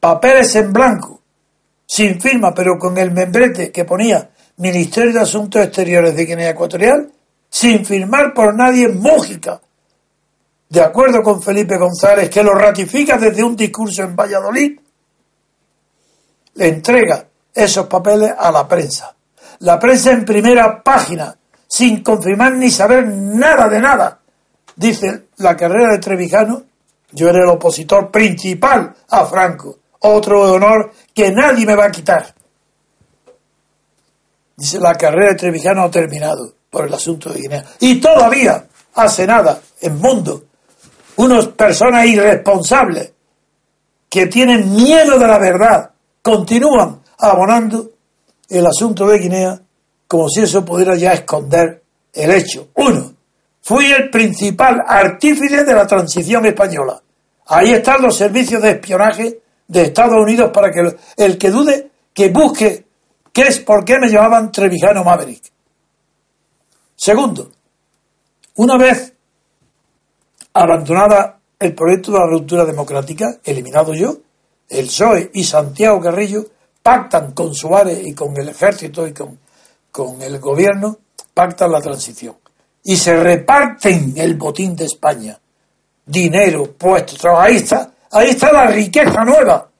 Papeles 0.00 0.54
en 0.54 0.72
blanco, 0.72 1.20
sin 1.84 2.20
firma, 2.20 2.54
pero 2.54 2.78
con 2.78 2.96
el 2.96 3.10
membrete 3.10 3.72
que 3.72 3.84
ponía 3.84 4.30
Ministerio 4.56 5.12
de 5.12 5.20
Asuntos 5.20 5.62
Exteriores 5.62 6.14
de 6.16 6.24
Guinea 6.24 6.50
Ecuatorial, 6.50 7.12
sin 7.48 7.84
firmar 7.84 8.32
por 8.34 8.54
nadie 8.54 8.88
en. 8.88 9.60
De 10.68 10.82
acuerdo 10.82 11.22
con 11.22 11.42
Felipe 11.42 11.76
González, 11.78 12.28
que 12.28 12.42
lo 12.42 12.54
ratifica 12.54 13.16
desde 13.16 13.42
un 13.42 13.56
discurso 13.56 14.02
en 14.02 14.14
Valladolid, 14.14 14.78
le 16.54 16.68
entrega 16.68 17.26
esos 17.54 17.86
papeles 17.86 18.32
a 18.38 18.50
la 18.50 18.68
prensa 18.68 19.14
la 19.60 19.78
prensa 19.78 20.12
en 20.12 20.24
primera 20.24 20.82
página, 20.82 21.36
sin 21.66 22.02
confirmar 22.02 22.54
ni 22.54 22.70
saber 22.70 23.06
nada 23.06 23.68
de 23.68 23.80
nada. 23.80 24.20
Dice 24.76 25.28
la 25.38 25.56
carrera 25.56 25.92
de 25.92 25.98
Trevijano, 25.98 26.62
yo 27.12 27.28
era 27.28 27.42
el 27.42 27.48
opositor 27.48 28.10
principal 28.10 28.94
a 29.08 29.26
Franco, 29.26 29.78
otro 30.00 30.52
honor 30.52 30.92
que 31.14 31.32
nadie 31.32 31.66
me 31.66 31.74
va 31.74 31.86
a 31.86 31.90
quitar. 31.90 32.34
Dice, 34.56 34.78
la 34.80 34.94
carrera 34.94 35.30
de 35.30 35.38
Trevijano 35.38 35.84
ha 35.84 35.90
terminado 35.90 36.52
por 36.70 36.86
el 36.86 36.94
asunto 36.94 37.30
de 37.30 37.40
Guinea. 37.40 37.64
Y 37.80 38.00
todavía 38.00 38.66
hace 38.94 39.26
nada 39.26 39.60
en 39.80 39.98
mundo 39.98 40.44
unas 41.16 41.46
personas 41.48 42.06
irresponsables 42.06 43.12
que 44.08 44.26
tienen 44.26 44.72
miedo 44.74 45.18
de 45.18 45.26
la 45.26 45.38
verdad 45.38 45.90
continúan 46.22 47.00
abonando 47.18 47.90
el 48.48 48.66
asunto 48.66 49.06
de 49.06 49.18
Guinea 49.18 49.60
como 50.06 50.28
si 50.28 50.42
eso 50.42 50.64
pudiera 50.64 50.96
ya 50.96 51.12
esconder 51.12 51.82
el 52.12 52.30
hecho. 52.30 52.68
Uno, 52.74 53.12
fui 53.60 53.86
el 53.92 54.10
principal 54.10 54.82
artífice 54.86 55.64
de 55.64 55.74
la 55.74 55.86
transición 55.86 56.46
española. 56.46 57.00
Ahí 57.46 57.72
están 57.72 58.02
los 58.02 58.16
servicios 58.16 58.62
de 58.62 58.70
espionaje 58.70 59.40
de 59.66 59.82
Estados 59.82 60.16
Unidos 60.22 60.50
para 60.52 60.70
que 60.70 60.96
el 61.16 61.36
que 61.36 61.50
dude, 61.50 61.90
que 62.14 62.28
busque 62.30 62.86
qué 63.32 63.42
es 63.42 63.58
por 63.60 63.84
qué 63.84 63.98
me 63.98 64.08
llamaban 64.08 64.50
Trevijano 64.50 65.04
Maverick. 65.04 65.42
Segundo, 66.98 67.52
una 68.56 68.76
vez 68.76 69.14
abandonada 70.52 71.38
el 71.56 71.72
proyecto 71.72 72.10
de 72.10 72.18
la 72.18 72.26
ruptura 72.26 72.64
democrática, 72.64 73.38
eliminado 73.44 73.94
yo, 73.94 74.16
el 74.68 74.86
PSOE 74.86 75.30
y 75.32 75.44
Santiago 75.44 76.00
Carrillo 76.00 76.44
pactan 76.82 77.30
con 77.32 77.54
Suárez 77.54 78.00
y 78.04 78.14
con 78.14 78.36
el 78.36 78.48
ejército 78.48 79.06
y 79.06 79.12
con, 79.12 79.38
con 79.92 80.20
el 80.22 80.40
gobierno, 80.40 80.98
pactan 81.32 81.70
la 81.70 81.80
transición. 81.80 82.34
Y 82.82 82.96
se 82.96 83.16
reparten 83.16 84.14
el 84.16 84.34
botín 84.34 84.74
de 84.74 84.86
España. 84.86 85.38
Dinero, 86.04 86.72
puestos, 86.72 87.24
está, 87.48 87.92
ahí 88.10 88.30
está 88.30 88.52
la 88.52 88.66
riqueza 88.66 89.24
nueva. 89.24 89.70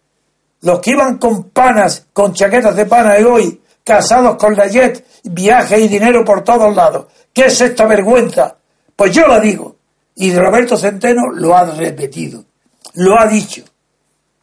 Los 0.60 0.78
que 0.78 0.92
iban 0.92 1.18
con 1.18 1.50
panas, 1.50 2.06
con 2.12 2.32
chaquetas 2.32 2.76
de 2.76 2.86
pana 2.86 3.18
y 3.18 3.24
hoy, 3.24 3.60
casados 3.88 4.36
con 4.36 4.54
la 4.54 4.66
jet, 4.66 5.02
viaje 5.24 5.80
y 5.80 5.88
dinero 5.88 6.22
por 6.22 6.44
todos 6.44 6.76
lados. 6.76 7.06
¿Qué 7.32 7.46
es 7.46 7.58
esta 7.58 7.86
vergüenza? 7.86 8.54
Pues 8.94 9.12
yo 9.12 9.26
la 9.26 9.40
digo. 9.40 9.76
Y 10.16 10.36
Roberto 10.36 10.76
Centeno 10.76 11.32
lo 11.32 11.56
ha 11.56 11.64
repetido. 11.64 12.44
Lo 12.94 13.18
ha 13.18 13.26
dicho. 13.26 13.64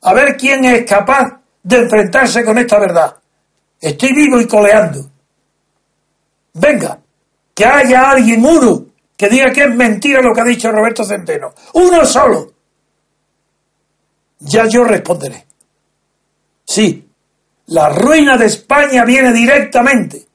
A 0.02 0.14
ver 0.14 0.36
quién 0.36 0.66
es 0.66 0.84
capaz 0.84 1.40
de 1.62 1.78
enfrentarse 1.78 2.44
con 2.44 2.58
esta 2.58 2.80
verdad. 2.80 3.16
Estoy 3.80 4.14
vivo 4.14 4.42
y 4.42 4.48
coleando. 4.48 5.12
Venga, 6.54 6.98
que 7.54 7.66
haya 7.66 8.10
alguien, 8.10 8.44
uno, 8.44 8.86
que 9.16 9.30
diga 9.30 9.52
que 9.52 9.66
es 9.66 9.76
mentira 9.76 10.22
lo 10.22 10.34
que 10.34 10.42
ha 10.42 10.46
dicho 10.46 10.72
Roberto 10.72 11.04
Centeno. 11.04 11.54
Uno 11.74 12.04
solo. 12.04 12.52
Ya 14.40 14.66
yo 14.68 14.84
responderé. 14.86 15.46
Sí, 16.66 17.05
la 17.68 17.90
ruina 17.90 18.38
de 18.38 18.46
España 18.46 19.04
viene 19.06 19.34
directamente 19.34 20.28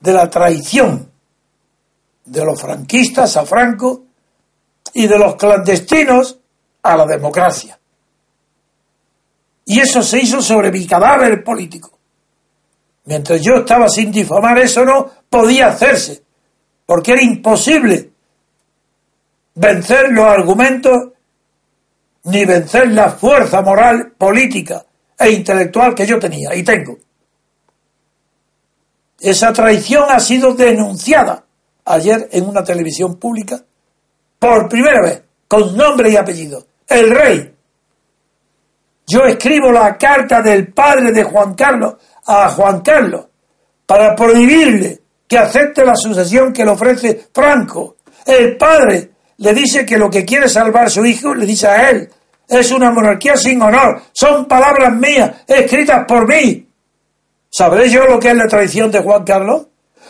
de 0.00 0.12
la 0.12 0.28
traición 0.28 1.10
de 2.24 2.44
los 2.44 2.60
franquistas 2.60 3.36
a 3.36 3.46
Franco 3.46 4.04
y 4.92 5.06
de 5.06 5.18
los 5.18 5.36
clandestinos 5.36 6.38
a 6.82 6.96
la 6.96 7.06
democracia. 7.06 7.78
Y 9.64 9.80
eso 9.80 10.02
se 10.02 10.20
hizo 10.20 10.42
sobre 10.42 10.70
mi 10.70 10.86
cadáver 10.86 11.42
político. 11.42 11.98
Mientras 13.04 13.40
yo 13.40 13.56
estaba 13.56 13.88
sin 13.88 14.12
difamar, 14.12 14.58
eso 14.58 14.84
no 14.84 15.10
podía 15.30 15.68
hacerse, 15.68 16.22
porque 16.84 17.12
era 17.12 17.22
imposible 17.22 18.10
vencer 19.54 20.10
los 20.10 20.26
argumentos 20.26 21.12
ni 22.24 22.44
vencer 22.44 22.92
la 22.92 23.10
fuerza 23.10 23.62
moral, 23.62 24.12
política 24.16 24.84
e 25.18 25.30
intelectual 25.30 25.94
que 25.94 26.06
yo 26.06 26.18
tenía 26.18 26.54
y 26.54 26.62
tengo. 26.62 26.98
Esa 29.20 29.52
traición 29.52 30.04
ha 30.08 30.20
sido 30.20 30.54
denunciada 30.54 31.44
ayer 31.84 32.28
en 32.30 32.48
una 32.48 32.62
televisión 32.62 33.16
pública 33.16 33.60
por 34.38 34.68
primera 34.68 35.02
vez, 35.02 35.22
con 35.48 35.76
nombre 35.76 36.10
y 36.10 36.16
apellido. 36.16 36.64
El 36.86 37.10
rey 37.10 37.54
yo 39.08 39.24
escribo 39.24 39.72
la 39.72 39.96
carta 39.96 40.42
del 40.42 40.72
padre 40.72 41.12
de 41.12 41.24
Juan 41.24 41.54
Carlos 41.54 41.94
a 42.26 42.50
Juan 42.50 42.82
Carlos 42.82 43.24
para 43.86 44.14
prohibirle 44.14 45.00
que 45.26 45.38
acepte 45.38 45.82
la 45.82 45.96
sucesión 45.96 46.52
que 46.52 46.64
le 46.64 46.72
ofrece 46.72 47.28
Franco. 47.32 47.96
El 48.26 48.58
padre 48.58 49.10
le 49.38 49.54
dice 49.54 49.86
que 49.86 49.96
lo 49.96 50.10
que 50.10 50.26
quiere 50.26 50.46
salvar 50.46 50.86
a 50.86 50.90
su 50.90 51.06
hijo 51.06 51.34
le 51.34 51.46
dice 51.46 51.66
a 51.66 51.88
él. 51.88 52.10
Es 52.48 52.70
una 52.72 52.90
monarquía 52.90 53.36
sin 53.36 53.60
honor. 53.62 54.02
Son 54.12 54.46
palabras 54.46 54.94
mías, 54.94 55.42
escritas 55.46 56.04
por 56.08 56.26
mí. 56.26 56.66
¿Sabré 57.50 57.90
yo 57.90 58.06
lo 58.06 58.18
que 58.18 58.30
es 58.30 58.36
la 58.36 58.46
traición 58.46 58.90
de 58.90 59.00
Juan 59.00 59.24
Carlos? 59.24 59.66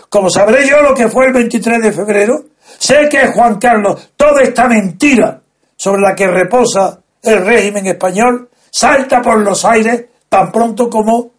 Como 0.08 0.30
sabré 0.30 0.66
yo 0.66 0.80
lo 0.82 0.94
que 0.94 1.08
fue 1.08 1.26
el 1.26 1.32
23 1.32 1.82
de 1.82 1.92
febrero, 1.92 2.44
sé 2.78 3.08
que 3.10 3.22
es 3.22 3.34
Juan 3.34 3.58
Carlos, 3.58 4.12
toda 4.16 4.42
esta 4.42 4.68
mentira 4.68 5.40
sobre 5.76 6.00
la 6.02 6.14
que 6.14 6.26
reposa 6.26 7.00
el 7.22 7.44
régimen 7.44 7.86
español 7.86 8.48
salta 8.70 9.20
por 9.20 9.38
los 9.40 9.64
aires 9.64 10.06
tan 10.28 10.52
pronto 10.52 10.88
como, 10.88 11.30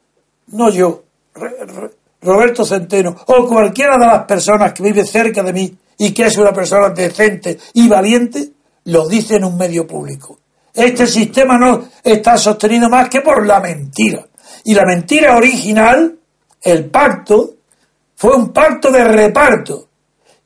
no 0.47 0.69
yo, 0.69 1.03
Roberto 2.21 2.65
Centeno 2.65 3.15
o 3.27 3.47
cualquiera 3.47 3.97
de 3.97 4.05
las 4.05 4.25
personas 4.25 4.73
que 4.73 4.83
vive 4.83 5.05
cerca 5.05 5.41
de 5.43 5.53
mí 5.53 5.77
y 5.97 6.13
que 6.13 6.25
es 6.25 6.37
una 6.37 6.51
persona 6.51 6.89
decente 6.89 7.57
y 7.73 7.87
valiente, 7.87 8.49
lo 8.85 9.07
dice 9.07 9.35
en 9.35 9.45
un 9.45 9.57
medio 9.57 9.85
público. 9.85 10.38
Este 10.73 11.07
sistema 11.07 11.57
no 11.57 11.89
está 12.03 12.37
sostenido 12.37 12.89
más 12.89 13.09
que 13.09 13.21
por 13.21 13.45
la 13.45 13.59
mentira. 13.59 14.25
Y 14.63 14.73
la 14.73 14.85
mentira 14.85 15.35
original, 15.35 16.17
el 16.61 16.85
pacto, 16.89 17.55
fue 18.15 18.35
un 18.35 18.51
pacto 18.51 18.91
de 18.91 19.03
reparto. 19.03 19.87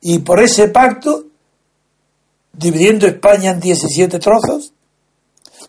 Y 0.00 0.18
por 0.20 0.40
ese 0.40 0.68
pacto, 0.68 1.24
dividiendo 2.52 3.06
España 3.06 3.50
en 3.50 3.60
17 3.60 4.18
trozos, 4.18 4.72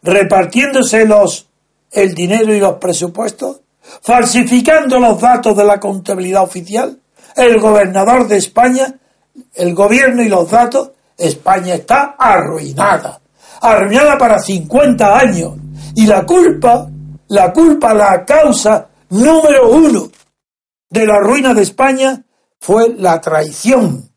repartiéndose 0.03 1.05
los, 1.05 1.47
el 1.91 2.13
dinero 2.13 2.53
y 2.53 2.59
los 2.59 2.75
presupuestos, 2.75 3.61
falsificando 4.01 4.99
los 4.99 5.19
datos 5.19 5.55
de 5.55 5.63
la 5.63 5.79
contabilidad 5.79 6.43
oficial, 6.43 6.99
el 7.35 7.59
gobernador 7.59 8.27
de 8.27 8.37
España, 8.37 8.95
el 9.53 9.73
gobierno 9.73 10.23
y 10.23 10.29
los 10.29 10.49
datos, 10.49 10.91
España 11.17 11.75
está 11.75 12.15
arruinada, 12.17 13.19
arruinada 13.71 14.17
para 14.17 14.39
50 14.39 15.17
años. 15.17 15.53
Y 15.95 16.05
la 16.05 16.25
culpa, 16.25 16.89
la 17.29 17.53
culpa, 17.53 17.93
la 17.93 18.25
causa 18.25 18.89
número 19.09 19.69
uno 19.69 20.09
de 20.89 21.05
la 21.05 21.19
ruina 21.19 21.53
de 21.53 21.61
España 21.61 22.23
fue 22.59 22.95
la 22.97 23.19
traición 23.21 24.09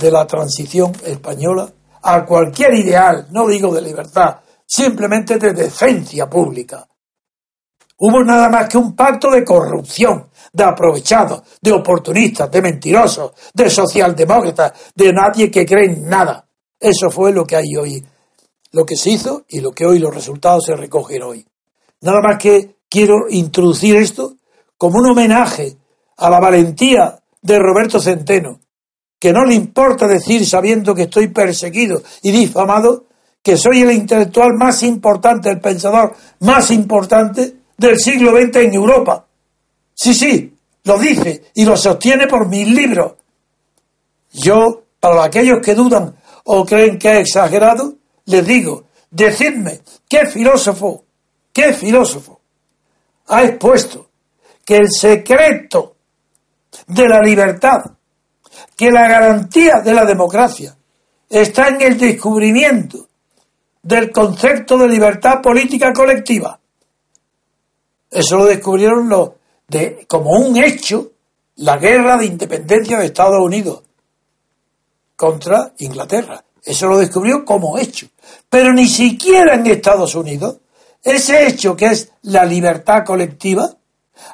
de 0.00 0.10
la 0.10 0.26
transición 0.26 0.92
española 1.04 1.70
a 2.02 2.24
cualquier 2.24 2.74
ideal, 2.74 3.26
no 3.30 3.46
digo 3.46 3.74
de 3.74 3.82
libertad, 3.82 4.36
simplemente 4.66 5.38
de 5.38 5.52
decencia 5.52 6.28
pública. 6.28 6.86
Hubo 7.98 8.24
nada 8.24 8.48
más 8.48 8.68
que 8.68 8.78
un 8.78 8.96
pacto 8.96 9.30
de 9.30 9.44
corrupción, 9.44 10.30
de 10.52 10.64
aprovechados, 10.64 11.42
de 11.60 11.72
oportunistas, 11.72 12.50
de 12.50 12.62
mentirosos, 12.62 13.32
de 13.52 13.68
socialdemócratas, 13.68 14.72
de 14.94 15.12
nadie 15.12 15.50
que 15.50 15.66
cree 15.66 15.92
en 15.92 16.08
nada. 16.08 16.46
Eso 16.78 17.10
fue 17.10 17.30
lo 17.32 17.44
que 17.44 17.56
hay 17.56 17.76
hoy, 17.76 18.02
lo 18.72 18.84
que 18.84 18.96
se 18.96 19.10
hizo 19.10 19.44
y 19.48 19.60
lo 19.60 19.72
que 19.72 19.86
hoy 19.86 19.98
los 19.98 20.14
resultados 20.14 20.64
se 20.66 20.76
recogen 20.76 21.22
hoy. 21.22 21.46
Nada 22.00 22.20
más 22.20 22.38
que 22.38 22.76
quiero 22.88 23.28
introducir 23.28 23.96
esto 23.96 24.34
como 24.76 24.98
un 24.98 25.10
homenaje 25.10 25.76
a 26.16 26.30
la 26.30 26.40
valentía 26.40 27.18
de 27.42 27.58
Roberto 27.58 28.00
Centeno, 28.00 28.60
que 29.18 29.32
no 29.32 29.44
le 29.44 29.54
importa 29.54 30.06
decir, 30.06 30.46
sabiendo 30.46 30.94
que 30.94 31.02
estoy 31.02 31.28
perseguido 31.28 32.02
y 32.22 32.30
difamado, 32.30 33.04
que 33.42 33.56
soy 33.56 33.82
el 33.82 33.92
intelectual 33.92 34.54
más 34.54 34.82
importante, 34.82 35.50
el 35.50 35.60
pensador 35.60 36.14
más 36.40 36.70
importante 36.70 37.54
del 37.76 37.98
siglo 37.98 38.32
XX 38.32 38.56
en 38.56 38.74
Europa. 38.74 39.26
Sí, 39.94 40.14
sí, 40.14 40.54
lo 40.84 40.98
dice 40.98 41.44
y 41.54 41.64
lo 41.64 41.76
sostiene 41.76 42.26
por 42.26 42.48
mis 42.48 42.68
libros. 42.68 43.14
Yo, 44.32 44.84
para 44.98 45.24
aquellos 45.24 45.58
que 45.62 45.74
dudan 45.74 46.14
o 46.44 46.64
creen 46.64 46.98
que 46.98 47.12
es 47.12 47.20
exagerado, 47.20 47.94
les 48.30 48.46
digo, 48.46 48.84
decidme, 49.10 49.80
¿qué 50.08 50.26
filósofo, 50.26 51.04
qué 51.52 51.72
filósofo 51.72 52.40
ha 53.26 53.44
expuesto 53.44 54.10
que 54.64 54.76
el 54.76 54.90
secreto 54.90 55.96
de 56.86 57.08
la 57.08 57.20
libertad, 57.20 57.84
que 58.76 58.90
la 58.90 59.08
garantía 59.08 59.80
de 59.84 59.94
la 59.94 60.04
democracia 60.04 60.76
está 61.28 61.68
en 61.68 61.82
el 61.82 61.98
descubrimiento 61.98 63.08
del 63.82 64.10
concepto 64.12 64.78
de 64.78 64.88
libertad 64.88 65.40
política 65.42 65.92
colectiva? 65.92 66.58
Eso 68.10 68.36
lo 68.36 68.46
descubrieron 68.46 69.08
como 70.08 70.30
un 70.30 70.56
hecho 70.56 71.12
la 71.56 71.76
guerra 71.76 72.16
de 72.16 72.26
independencia 72.26 72.98
de 72.98 73.06
Estados 73.06 73.40
Unidos 73.40 73.82
contra 75.14 75.72
Inglaterra. 75.78 76.42
Eso 76.64 76.88
lo 76.88 76.98
descubrió 76.98 77.44
como 77.44 77.78
hecho. 77.78 78.06
Pero 78.48 78.72
ni 78.72 78.86
siquiera 78.86 79.54
en 79.54 79.66
Estados 79.66 80.14
Unidos 80.14 80.58
ese 81.02 81.46
hecho 81.46 81.76
que 81.76 81.86
es 81.86 82.12
la 82.22 82.44
libertad 82.44 83.04
colectiva 83.04 83.70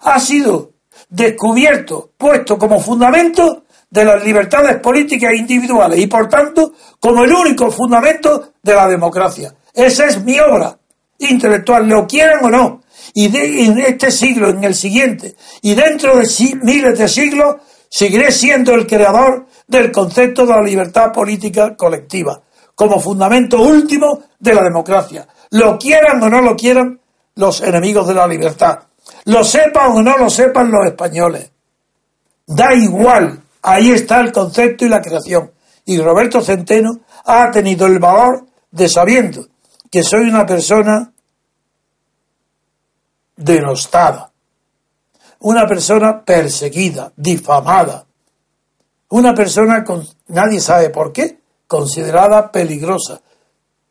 ha 0.03 0.19
sido 0.19 0.73
descubierto, 1.09 2.11
puesto 2.17 2.59
como 2.59 2.81
fundamento 2.81 3.65
de 3.89 4.05
las 4.05 4.25
libertades 4.25 4.81
políticas 4.81 5.33
individuales 5.35 6.01
y 6.01 6.09
por 6.09 6.29
tanto 6.29 6.73
como 6.99 7.23
el 7.23 7.33
único 7.33 7.71
fundamento 7.71 8.53
de 8.61 8.75
la 8.75 8.89
democracia. 8.89 9.55
Esa 9.73 10.07
es 10.07 10.23
mi 10.25 10.41
obra 10.41 10.77
intelectual, 11.19 11.89
lo 11.89 12.07
quieran 12.07 12.45
o 12.45 12.51
no 12.51 12.81
y 13.15 13.35
en 13.35 13.79
este 13.79 14.11
siglo, 14.11 14.51
en 14.51 14.65
el 14.65 14.75
siguiente, 14.75 15.37
y 15.63 15.75
dentro 15.75 16.17
de 16.17 16.29
miles 16.63 16.99
de 16.99 17.09
siglos, 17.09 17.57
seguiré 17.89 18.31
siendo 18.33 18.75
el 18.75 18.87
creador 18.87 19.47
del 19.67 19.91
concepto 19.93 20.47
de 20.47 20.53
la 20.53 20.63
libertad 20.63 21.13
política 21.13 21.77
colectiva, 21.77 22.41
como 22.75 23.01
fundamento 23.01 23.61
último 23.61 24.23
de 24.39 24.55
la 24.55 24.63
democracia. 24.63 25.27
Lo 25.51 25.79
quieran 25.79 26.23
o 26.23 26.29
no 26.29 26.41
lo 26.41 26.57
quieran 26.57 27.01
los 27.37 27.61
enemigos 27.61 28.07
de 28.09 28.15
la 28.15 28.27
libertad. 28.27 28.81
Lo 29.27 29.45
sepan 29.45 29.93
o 29.93 30.03
no 30.03 30.17
lo 30.17 30.29
sepan 30.31 30.71
los 30.71 30.87
españoles. 30.87 31.51
Da 32.47 32.75
igual, 32.75 33.43
ahí 33.63 33.91
está 33.91 34.21
el 34.21 34.33
concepto 34.33 34.85
y 34.85 34.89
la 34.89 35.03
creación. 35.03 35.51
Y 35.85 35.99
Roberto 35.99 36.41
Centeno 36.41 37.01
ha 37.25 37.51
tenido 37.51 37.87
el 37.87 37.99
valor 37.99 38.47
de 38.71 38.89
sabiendo 38.89 39.47
que 39.91 40.03
soy 40.03 40.29
una 40.29 40.45
persona 40.45 41.13
denostada, 43.37 44.31
una 45.41 45.67
persona 45.67 46.25
perseguida, 46.25 47.13
difamada, 47.17 48.07
una 49.09 49.35
persona 49.35 49.85
con 49.85 50.07
nadie 50.29 50.61
sabe 50.61 50.91
por 50.91 51.13
qué, 51.13 51.39
considerada 51.67 52.51
peligrosa. 52.51 53.21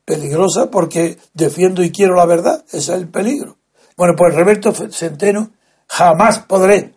Peligrosa 0.03 0.69
porque 0.69 1.17
defiendo 1.34 1.84
y 1.84 1.91
quiero 1.91 2.15
la 2.15 2.25
verdad, 2.25 2.63
ese 2.67 2.77
es 2.77 2.89
el 2.89 3.08
peligro. 3.08 3.58
Bueno, 3.97 4.13
pues 4.17 4.36
Roberto 4.36 4.73
Centeno 4.73 5.51
jamás 5.88 6.39
podré 6.39 6.93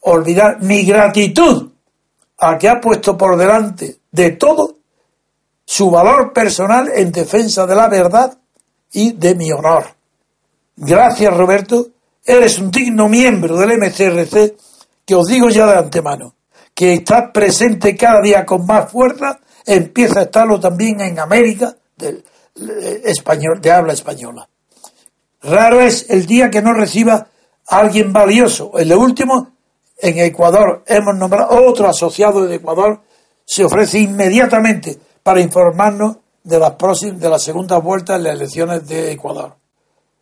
olvidar 0.00 0.62
mi 0.62 0.84
gratitud 0.84 1.70
a 2.38 2.56
que 2.58 2.68
ha 2.68 2.80
puesto 2.80 3.16
por 3.16 3.36
delante 3.36 3.98
de 4.10 4.30
todo 4.32 4.76
su 5.64 5.90
valor 5.90 6.32
personal 6.32 6.88
en 6.94 7.10
defensa 7.10 7.66
de 7.66 7.74
la 7.74 7.88
verdad 7.88 8.38
y 8.92 9.12
de 9.12 9.34
mi 9.34 9.50
honor. 9.50 9.84
Gracias, 10.76 11.36
Roberto. 11.36 11.88
Eres 12.26 12.58
un 12.58 12.72
digno 12.72 13.08
miembro 13.08 13.56
del 13.56 13.78
MCRC 13.78 14.56
que 15.04 15.14
os 15.14 15.28
digo 15.28 15.48
ya 15.48 15.66
de 15.66 15.78
antemano, 15.78 16.34
que 16.74 16.94
está 16.94 17.32
presente 17.32 17.96
cada 17.96 18.20
día 18.20 18.44
con 18.44 18.66
más 18.66 18.90
fuerza, 18.90 19.38
empieza 19.64 20.20
a 20.20 20.22
estarlo 20.24 20.58
también 20.58 21.00
en 21.00 21.20
América 21.20 21.76
eh, 22.00 22.22
de 22.56 23.70
habla 23.70 23.92
española. 23.92 24.48
Raro 25.42 25.80
es 25.80 26.10
el 26.10 26.26
día 26.26 26.50
que 26.50 26.60
no 26.60 26.72
reciba 26.72 27.28
a 27.68 27.78
alguien 27.78 28.12
valioso. 28.12 28.72
En 28.76 28.88
lo 28.88 28.98
último, 28.98 29.52
en 29.98 30.18
Ecuador 30.18 30.82
hemos 30.88 31.14
nombrado 31.16 31.64
otro 31.64 31.88
asociado 31.88 32.44
de 32.46 32.56
Ecuador, 32.56 33.02
se 33.44 33.64
ofrece 33.64 34.00
inmediatamente 34.00 34.98
para 35.22 35.40
informarnos 35.40 36.16
de 36.42 36.58
las 36.58 36.72
próximas, 36.72 37.20
de 37.20 37.28
la 37.30 37.38
segunda 37.38 37.78
vuelta 37.78 38.16
en 38.16 38.24
las 38.24 38.34
elecciones 38.34 38.88
de 38.88 39.12
Ecuador. 39.12 39.56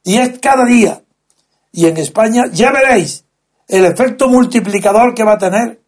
Y 0.03 0.19
es 0.19 0.38
cada 0.38 0.67
día. 0.67 1.04
Y 1.77 1.87
en 1.87 1.97
España 1.97 2.45
ya 2.53 2.71
veréis 2.71 3.25
el 3.67 3.85
efecto 3.85 4.29
multiplicador 4.29 5.13
que 5.13 5.25
va 5.25 5.33
a 5.33 5.39
tener 5.39 5.81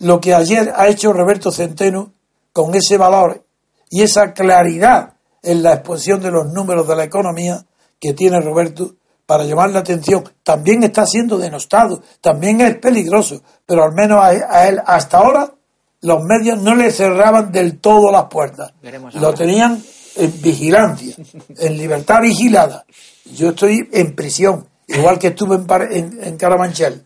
lo 0.00 0.20
que 0.20 0.34
ayer 0.34 0.70
ha 0.76 0.86
hecho 0.86 1.14
Roberto 1.14 1.50
Centeno 1.50 2.12
con 2.52 2.74
ese 2.74 2.98
valor 2.98 3.42
y 3.88 4.02
esa 4.02 4.34
claridad 4.34 5.14
en 5.42 5.62
la 5.62 5.72
exposición 5.72 6.20
de 6.20 6.30
los 6.30 6.52
números 6.52 6.86
de 6.86 6.94
la 6.94 7.04
economía 7.04 7.64
que 7.98 8.12
tiene 8.12 8.38
Roberto 8.42 8.96
para 9.24 9.44
llamar 9.44 9.70
la 9.70 9.78
atención. 9.78 10.24
También 10.42 10.82
está 10.82 11.06
siendo 11.06 11.38
denostado, 11.38 12.02
también 12.20 12.60
es 12.60 12.76
peligroso, 12.76 13.40
pero 13.64 13.84
al 13.84 13.94
menos 13.94 14.22
a, 14.22 14.68
él 14.68 14.78
hasta 14.84 15.18
ahora 15.18 15.54
los 16.02 16.22
medios 16.22 16.58
no 16.60 16.74
le 16.74 16.90
cerraban 16.90 17.50
del 17.50 17.78
todo 17.78 18.12
las 18.12 18.26
puertas. 18.26 18.74
Lo 19.14 19.32
tenían 19.32 19.82
en 20.16 20.42
vigilancia, 20.42 21.16
en 21.56 21.78
libertad 21.78 22.20
vigilada. 22.20 22.84
Yo 23.24 23.50
estoy 23.50 23.88
en 23.90 24.14
prisión, 24.14 24.68
igual 24.88 25.18
que 25.18 25.28
estuve 25.28 25.56
en, 25.90 26.18
en, 26.22 26.36
Carabanchel. 26.36 27.04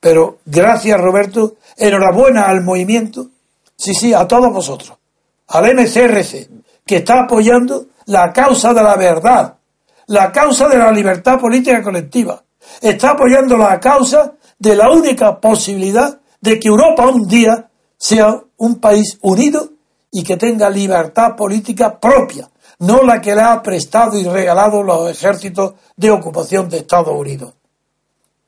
Pero 0.00 0.38
gracias, 0.46 1.00
Roberto. 1.00 1.56
Enhorabuena 1.76 2.44
al 2.44 2.62
movimiento. 2.62 3.28
Sí, 3.76 3.92
sí, 3.94 4.14
a 4.14 4.26
todos 4.26 4.52
vosotros. 4.52 4.96
Al 5.48 5.74
MCRC, 5.74 6.48
que 6.86 6.96
está 6.96 7.24
apoyando 7.24 7.86
la 8.06 8.32
causa 8.32 8.72
de 8.72 8.82
la 8.82 8.96
verdad, 8.96 9.56
la 10.06 10.32
causa 10.32 10.68
de 10.68 10.78
la 10.78 10.90
libertad 10.90 11.38
política 11.38 11.82
colectiva, 11.82 12.42
Está 12.80 13.10
apoyando 13.10 13.56
la 13.56 13.80
causa 13.80 14.34
de 14.58 14.76
la 14.76 14.90
única 14.90 15.40
posibilidad 15.40 16.20
de 16.40 16.58
que 16.58 16.68
Europa 16.68 17.08
un 17.08 17.26
día 17.26 17.70
sea 17.96 18.40
un 18.56 18.76
país 18.76 19.18
unido 19.22 19.70
y 20.10 20.22
que 20.22 20.36
tenga 20.36 20.70
libertad 20.70 21.36
política 21.36 21.98
propia, 21.98 22.48
no 22.80 23.02
la 23.02 23.20
que 23.20 23.34
le 23.34 23.42
ha 23.42 23.62
prestado 23.62 24.18
y 24.18 24.24
regalado 24.24 24.82
los 24.82 25.10
ejércitos 25.10 25.74
de 25.96 26.10
ocupación 26.10 26.68
de 26.68 26.78
Estados 26.78 27.14
Unidos. 27.14 27.54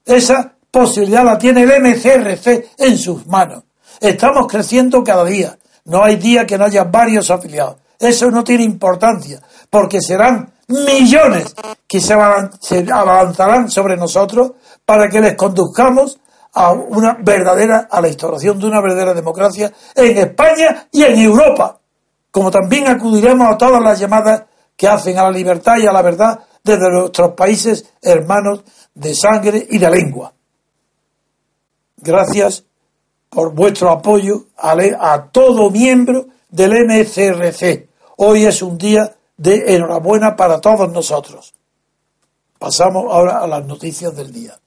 Esa 0.04 0.54
posibilidad 0.70 1.24
la 1.24 1.38
tiene 1.38 1.62
el 1.62 1.82
MCRC 1.82 2.70
en 2.78 2.98
sus 2.98 3.26
manos. 3.26 3.64
Estamos 4.00 4.46
creciendo 4.46 5.02
cada 5.02 5.24
día. 5.24 5.58
No 5.84 6.02
hay 6.02 6.16
día 6.16 6.46
que 6.46 6.56
no 6.56 6.64
haya 6.64 6.84
varios 6.84 7.30
afiliados. 7.30 7.76
Eso 7.98 8.30
no 8.30 8.42
tiene 8.44 8.64
importancia, 8.64 9.42
porque 9.68 10.00
serán 10.00 10.54
millones 10.68 11.54
que 11.86 12.00
se, 12.00 12.14
abalanzarán 12.14 13.70
sobre 13.70 13.96
nosotros 13.96 14.52
para 14.84 15.08
que 15.08 15.20
les 15.20 15.34
conduzcamos 15.34 16.18
a 16.54 16.72
una 16.72 17.18
verdadera, 17.20 17.88
a 17.90 18.00
la 18.00 18.08
instauración 18.08 18.58
de 18.58 18.66
una 18.66 18.80
verdadera 18.80 19.14
democracia 19.14 19.72
en 19.94 20.16
España 20.16 20.88
y 20.90 21.02
en 21.02 21.18
Europa. 21.18 21.79
Como 22.30 22.50
también 22.50 22.86
acudiremos 22.88 23.48
a 23.48 23.58
todas 23.58 23.82
las 23.82 23.98
llamadas 23.98 24.44
que 24.76 24.88
hacen 24.88 25.18
a 25.18 25.24
la 25.24 25.30
libertad 25.30 25.76
y 25.78 25.86
a 25.86 25.92
la 25.92 26.02
verdad 26.02 26.40
desde 26.62 26.90
nuestros 26.90 27.32
países 27.34 27.92
hermanos 28.02 28.62
de 28.94 29.14
sangre 29.14 29.66
y 29.70 29.78
de 29.78 29.90
lengua. 29.90 30.32
Gracias 31.96 32.64
por 33.28 33.54
vuestro 33.54 33.90
apoyo 33.90 34.46
a, 34.56 35.28
todo 35.30 35.70
miembro 35.70 36.26
del 36.48 36.72
MCRC. 36.72 37.88
Hoy 38.16 38.44
es 38.44 38.62
un 38.62 38.76
día 38.76 39.14
de 39.36 39.74
enhorabuena 39.74 40.34
para 40.34 40.60
todos 40.60 40.90
nosotros. 40.90 41.54
Pasamos 42.58 43.04
ahora 43.10 43.38
a 43.38 43.46
las 43.46 43.64
noticias 43.64 44.14
del 44.14 44.32
día. 44.32 44.58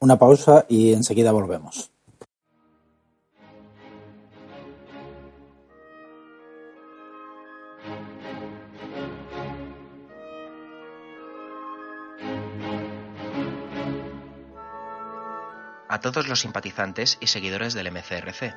Una 0.00 0.18
pausa 0.18 0.66
y 0.68 0.92
enseguida 0.92 1.30
volvemos. 1.30 1.91
A 15.92 16.00
todos 16.00 16.26
los 16.26 16.40
simpatizantes 16.40 17.18
y 17.20 17.26
seguidores 17.26 17.74
del 17.74 17.92
MCRC. 17.92 18.54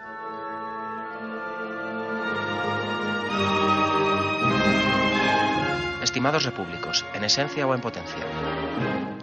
Estimados 6.02 6.46
repúblicos, 6.46 7.06
en 7.14 7.26
esencia 7.26 7.68
o 7.68 7.76
en 7.76 7.82
potencia, 7.82 8.26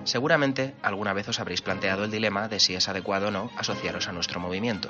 seguramente 0.05 0.75
alguna 0.83 1.13
vez 1.13 1.29
os 1.29 1.41
habréis 1.41 1.63
planteado 1.63 2.05
el 2.05 2.11
dilema 2.11 2.49
de 2.49 2.61
si 2.61 2.75
es 2.75 2.89
adecuado 2.89 3.29
o 3.29 3.31
no 3.31 3.51
asociaros 3.57 4.09
a 4.09 4.13
nuestro 4.13 4.41
movimiento. 4.41 4.89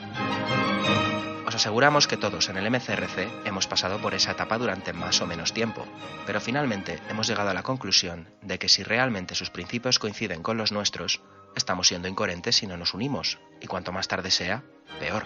Os 1.46 1.57
aseguramos 1.57 2.07
que 2.07 2.16
todos 2.16 2.48
en 2.48 2.57
el 2.57 2.70
MCRC 2.70 3.29
hemos 3.44 3.66
pasado 3.66 4.01
por 4.01 4.14
esa 4.14 4.31
etapa 4.31 4.57
durante 4.57 4.92
más 4.92 5.20
o 5.20 5.27
menos 5.27 5.53
tiempo, 5.53 5.85
pero 6.25 6.40
finalmente 6.40 6.98
hemos 7.11 7.27
llegado 7.27 7.51
a 7.51 7.55
la 7.55 7.62
conclusión 7.62 8.31
de 8.40 8.59
que 8.59 8.70
si 8.70 8.83
realmente 8.83 9.35
sus 9.35 9.51
principios 9.51 9.98
coinciden 9.98 10.42
con 10.42 10.57
los 10.57 10.72
nuestros, 10.72 11.20
estamos 11.55 11.88
siendo 11.88 12.09
incoherentes 12.09 12.57
si 12.57 12.66
no 12.66 12.79
nos 12.79 12.94
unimos, 12.94 13.38
y 13.61 13.66
cuanto 13.66 13.92
más 13.92 14.09
tarde 14.09 14.31
sea, 14.31 14.62
peor. 14.98 15.25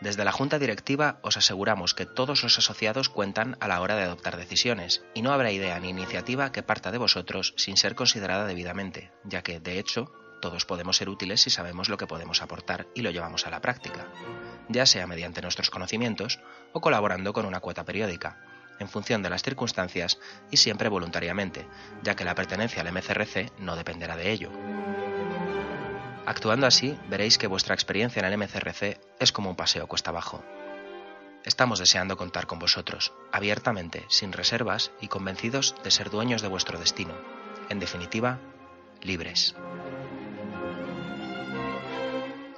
Desde 0.00 0.24
la 0.24 0.32
Junta 0.32 0.58
Directiva 0.58 1.18
os 1.22 1.36
aseguramos 1.36 1.94
que 1.94 2.06
todos 2.06 2.42
los 2.42 2.58
asociados 2.58 3.08
cuentan 3.08 3.56
a 3.60 3.68
la 3.68 3.80
hora 3.80 3.96
de 3.96 4.02
adoptar 4.02 4.36
decisiones, 4.36 5.04
y 5.14 5.22
no 5.22 5.32
habrá 5.32 5.50
idea 5.50 5.78
ni 5.80 5.88
iniciativa 5.88 6.52
que 6.52 6.62
parta 6.62 6.90
de 6.90 6.98
vosotros 6.98 7.54
sin 7.56 7.76
ser 7.76 7.94
considerada 7.94 8.46
debidamente, 8.46 9.12
ya 9.24 9.42
que, 9.42 9.60
de 9.60 9.78
hecho, 9.78 10.12
todos 10.40 10.66
podemos 10.66 10.98
ser 10.98 11.08
útiles 11.08 11.40
si 11.40 11.50
sabemos 11.50 11.88
lo 11.88 11.96
que 11.96 12.06
podemos 12.06 12.42
aportar 12.42 12.86
y 12.94 13.00
lo 13.00 13.10
llevamos 13.10 13.46
a 13.46 13.50
la 13.50 13.62
práctica, 13.62 14.06
ya 14.68 14.84
sea 14.84 15.06
mediante 15.06 15.40
nuestros 15.40 15.70
conocimientos 15.70 16.38
o 16.72 16.80
colaborando 16.80 17.32
con 17.32 17.46
una 17.46 17.60
cuota 17.60 17.84
periódica, 17.84 18.38
en 18.78 18.88
función 18.88 19.22
de 19.22 19.30
las 19.30 19.42
circunstancias 19.42 20.18
y 20.50 20.58
siempre 20.58 20.88
voluntariamente, 20.88 21.66
ya 22.02 22.14
que 22.14 22.24
la 22.24 22.34
pertenencia 22.34 22.82
al 22.82 22.92
MCRC 22.92 23.52
no 23.58 23.76
dependerá 23.76 24.16
de 24.16 24.32
ello. 24.32 24.50
Actuando 26.26 26.66
así, 26.66 26.98
veréis 27.08 27.36
que 27.36 27.46
vuestra 27.46 27.74
experiencia 27.74 28.20
en 28.20 28.26
el 28.26 28.38
MCRC 28.38 28.98
es 29.20 29.32
como 29.32 29.50
un 29.50 29.56
paseo 29.56 29.86
cuesta 29.86 30.10
abajo. 30.10 30.42
Estamos 31.44 31.78
deseando 31.78 32.16
contar 32.16 32.46
con 32.46 32.58
vosotros, 32.58 33.12
abiertamente, 33.30 34.06
sin 34.08 34.32
reservas 34.32 34.90
y 35.02 35.08
convencidos 35.08 35.74
de 35.84 35.90
ser 35.90 36.08
dueños 36.08 36.40
de 36.40 36.48
vuestro 36.48 36.78
destino. 36.78 37.12
En 37.68 37.78
definitiva, 37.78 38.38
libres. 39.02 39.54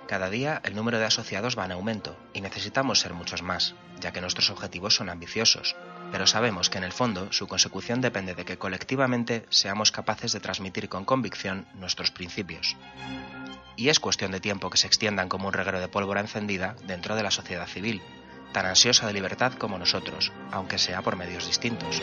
Cada 0.06 0.30
día 0.30 0.60
el 0.64 0.76
número 0.76 1.00
de 1.00 1.04
asociados 1.04 1.58
va 1.58 1.64
en 1.64 1.72
aumento 1.72 2.16
y 2.32 2.40
necesitamos 2.40 3.00
ser 3.00 3.12
muchos 3.12 3.42
más, 3.42 3.74
ya 3.98 4.12
que 4.12 4.20
nuestros 4.20 4.50
objetivos 4.50 4.94
son 4.94 5.08
ambiciosos, 5.08 5.74
pero 6.12 6.28
sabemos 6.28 6.70
que 6.70 6.78
en 6.78 6.84
el 6.84 6.92
fondo 6.92 7.32
su 7.32 7.48
consecución 7.48 8.00
depende 8.00 8.36
de 8.36 8.44
que 8.44 8.58
colectivamente 8.58 9.44
seamos 9.50 9.90
capaces 9.90 10.30
de 10.30 10.38
transmitir 10.38 10.88
con 10.88 11.04
convicción 11.04 11.66
nuestros 11.74 12.12
principios. 12.12 12.76
Y 13.76 13.88
es 13.88 14.00
cuestión 14.00 14.32
de 14.32 14.40
tiempo 14.40 14.70
que 14.70 14.78
se 14.78 14.86
extiendan 14.86 15.28
como 15.28 15.48
un 15.48 15.52
reguero 15.52 15.80
de 15.80 15.88
pólvora 15.88 16.20
encendida 16.20 16.76
dentro 16.86 17.14
de 17.14 17.22
la 17.22 17.30
sociedad 17.30 17.66
civil, 17.66 18.02
tan 18.52 18.66
ansiosa 18.66 19.06
de 19.06 19.12
libertad 19.12 19.52
como 19.54 19.78
nosotros, 19.78 20.32
aunque 20.50 20.78
sea 20.78 21.02
por 21.02 21.16
medios 21.16 21.46
distintos. 21.46 22.00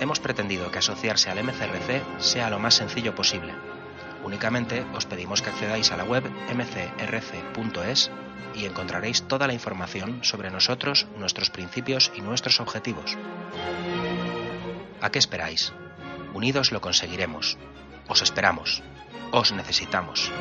Hemos 0.00 0.20
pretendido 0.20 0.70
que 0.70 0.78
asociarse 0.78 1.28
al 1.28 1.42
MCRC 1.42 2.20
sea 2.20 2.48
lo 2.50 2.58
más 2.58 2.74
sencillo 2.74 3.14
posible, 3.14 3.52
Únicamente 4.28 4.84
os 4.94 5.06
pedimos 5.06 5.42
que 5.42 5.50
accedáis 5.50 5.92
a 5.92 5.96
la 5.96 6.04
web 6.04 6.24
mcrc.es 6.52 8.10
y 8.54 8.66
encontraréis 8.66 9.22
toda 9.22 9.46
la 9.46 9.54
información 9.54 10.20
sobre 10.22 10.50
nosotros, 10.50 11.06
nuestros 11.16 11.50
principios 11.50 12.12
y 12.14 12.20
nuestros 12.20 12.60
objetivos. 12.60 13.16
¿A 15.00 15.10
qué 15.10 15.18
esperáis? 15.18 15.72
Unidos 16.34 16.72
lo 16.72 16.80
conseguiremos. 16.80 17.56
Os 18.08 18.20
esperamos. 18.20 18.82
Os 19.32 19.52
necesitamos. 19.52 20.32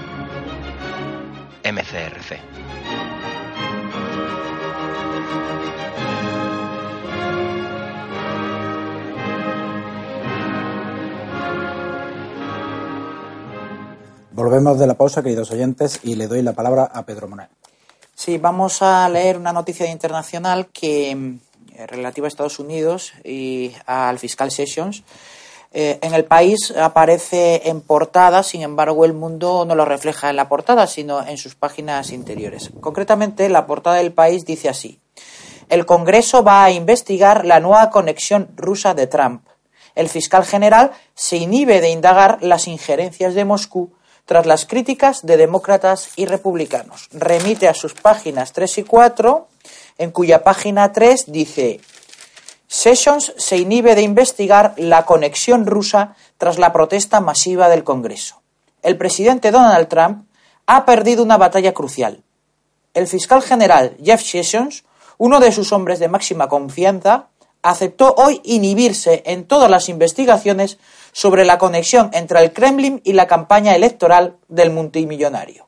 MCRC. 1.64 2.40
Volvemos 14.32 14.80
de 14.80 14.88
la 14.88 14.94
pausa, 14.94 15.22
queridos 15.22 15.52
oyentes, 15.52 16.00
y 16.04 16.16
le 16.16 16.28
doy 16.28 16.42
la 16.42 16.54
palabra 16.54 16.84
a 16.86 17.06
Pedro 17.06 17.28
Monet. 17.28 17.50
Sí, 18.16 18.38
vamos 18.38 18.82
a 18.82 19.10
leer 19.10 19.38
una 19.38 19.52
noticia 19.52 19.92
internacional 19.92 20.68
que 20.68 21.12
eh, 21.12 21.88
relativa 21.88 22.28
a 22.28 22.30
Estados 22.30 22.60
Unidos 22.60 23.14
y 23.24 23.74
al 23.86 24.18
fiscal 24.20 24.52
Sessions. 24.52 25.04
Eh, 25.80 26.00
en 26.02 26.16
el 26.16 26.26
país 26.26 26.72
aparece 26.72 27.70
en 27.70 27.82
portada, 27.82 28.42
sin 28.42 28.64
embargo, 28.64 29.06
el 29.06 29.14
mundo 29.14 29.64
no 29.64 29.76
lo 29.76 29.86
refleja 29.86 30.32
en 30.32 30.36
la 30.36 30.50
portada, 30.50 30.88
sino 30.88 31.24
en 31.24 31.38
sus 31.38 31.54
páginas 31.54 32.12
interiores. 32.12 32.72
Concretamente, 32.82 33.48
la 33.48 33.68
portada 33.68 33.98
del 33.98 34.12
país 34.12 34.44
dice 34.44 34.70
así: 34.70 35.00
El 35.70 35.86
Congreso 35.86 36.44
va 36.44 36.64
a 36.64 36.72
investigar 36.72 37.46
la 37.46 37.60
nueva 37.60 37.92
conexión 37.92 38.50
rusa 38.56 38.96
de 38.96 39.06
Trump. 39.06 39.46
El 39.94 40.10
fiscal 40.10 40.46
general 40.46 40.94
se 41.14 41.38
inhibe 41.38 41.80
de 41.80 41.92
indagar 41.92 42.40
las 42.42 42.68
injerencias 42.68 43.36
de 43.36 43.46
Moscú 43.46 43.94
tras 44.26 44.48
las 44.48 44.66
críticas 44.66 45.28
de 45.28 45.38
demócratas 45.38 46.10
y 46.16 46.26
republicanos. 46.26 47.08
Remite 47.12 47.68
a 47.68 47.76
sus 47.76 47.94
páginas 47.94 48.52
3 48.52 48.80
y 48.80 48.84
4, 48.84 49.48
en 50.00 50.10
cuya 50.10 50.44
página 50.44 50.92
3 50.92 51.26
dice 51.28 51.82
Sessions 52.68 53.34
se 53.38 53.58
inhibe 53.58 53.96
de 53.96 54.02
investigar 54.02 54.74
la 54.78 55.06
conexión 55.06 55.66
rusa 55.66 56.16
tras 56.38 56.60
la 56.60 56.74
protesta 56.74 57.22
masiva 57.22 57.70
del 57.70 57.86
Congreso. 57.86 58.42
El 58.84 58.98
presidente 58.98 59.52
Donald 59.52 59.88
Trump 59.88 60.28
ha 60.66 60.86
perdido 60.86 61.24
una 61.24 61.38
batalla 61.38 61.74
crucial. 61.74 62.24
El 62.94 63.08
fiscal 63.08 63.42
general 63.42 63.96
Jeff 64.04 64.22
Sessions, 64.22 64.84
uno 65.18 65.40
de 65.40 65.54
sus 65.54 65.72
hombres 65.72 66.00
de 66.00 66.10
máxima 66.10 66.50
confianza, 66.50 67.30
aceptó 67.62 68.14
hoy 68.18 68.42
inhibirse 68.44 69.24
en 69.26 69.46
todas 69.46 69.72
las 69.72 69.88
investigaciones 69.88 70.78
sobre 71.14 71.46
la 71.46 71.58
conexión 71.58 72.10
entre 72.14 72.42
el 72.42 72.52
Kremlin 72.52 73.02
y 73.04 73.14
la 73.14 73.28
campaña 73.28 73.76
electoral 73.76 74.38
del 74.50 74.72
multimillonario. 74.72 75.67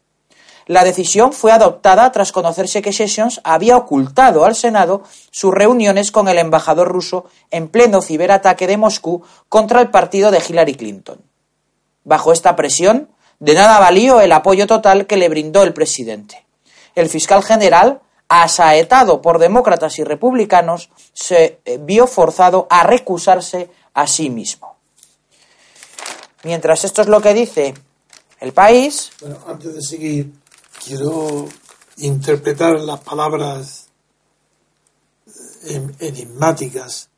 La 0.69 0.83
decisión 0.83 1.33
fue 1.33 1.51
adoptada 1.51 2.11
tras 2.11 2.31
conocerse 2.31 2.83
que 2.83 2.93
Sessions 2.93 3.41
había 3.43 3.75
ocultado 3.75 4.45
al 4.45 4.53
Senado 4.53 5.01
sus 5.31 5.51
reuniones 5.51 6.11
con 6.11 6.27
el 6.27 6.37
embajador 6.37 6.87
ruso 6.87 7.25
en 7.49 7.69
pleno 7.69 8.03
ciberataque 8.03 8.67
de 8.67 8.77
Moscú 8.77 9.23
contra 9.49 9.81
el 9.81 9.89
partido 9.89 10.29
de 10.29 10.43
Hillary 10.47 10.75
Clinton. 10.75 11.19
Bajo 12.03 12.31
esta 12.31 12.55
presión, 12.55 13.09
de 13.39 13.55
nada 13.55 13.79
valió 13.79 14.21
el 14.21 14.31
apoyo 14.31 14.67
total 14.67 15.07
que 15.07 15.17
le 15.17 15.27
brindó 15.27 15.63
el 15.63 15.73
presidente. 15.73 16.45
El 16.93 17.09
fiscal 17.09 17.41
general 17.41 18.01
asaetado 18.27 19.23
por 19.23 19.39
demócratas 19.39 19.97
y 19.97 20.03
republicanos, 20.03 20.91
se 21.13 21.61
eh, 21.65 21.79
vio 21.81 22.05
forzado 22.05 22.67
a 22.69 22.83
recusarse 22.83 23.71
a 23.95 24.05
sí 24.05 24.29
mismo. 24.29 24.75
Mientras 26.43 26.85
esto 26.85 27.01
es 27.01 27.07
lo 27.07 27.21
que 27.21 27.33
dice 27.33 27.73
el 28.39 28.53
país. 28.53 29.11
Bueno, 29.19 29.39
antes 29.47 29.73
de 29.73 29.81
seguir, 29.81 30.31
quiero 30.83 31.47
interpretar 31.97 32.79
las 32.79 33.01
palabras 33.01 33.87
eh, 35.65 35.87
enigmáticas 35.99 37.09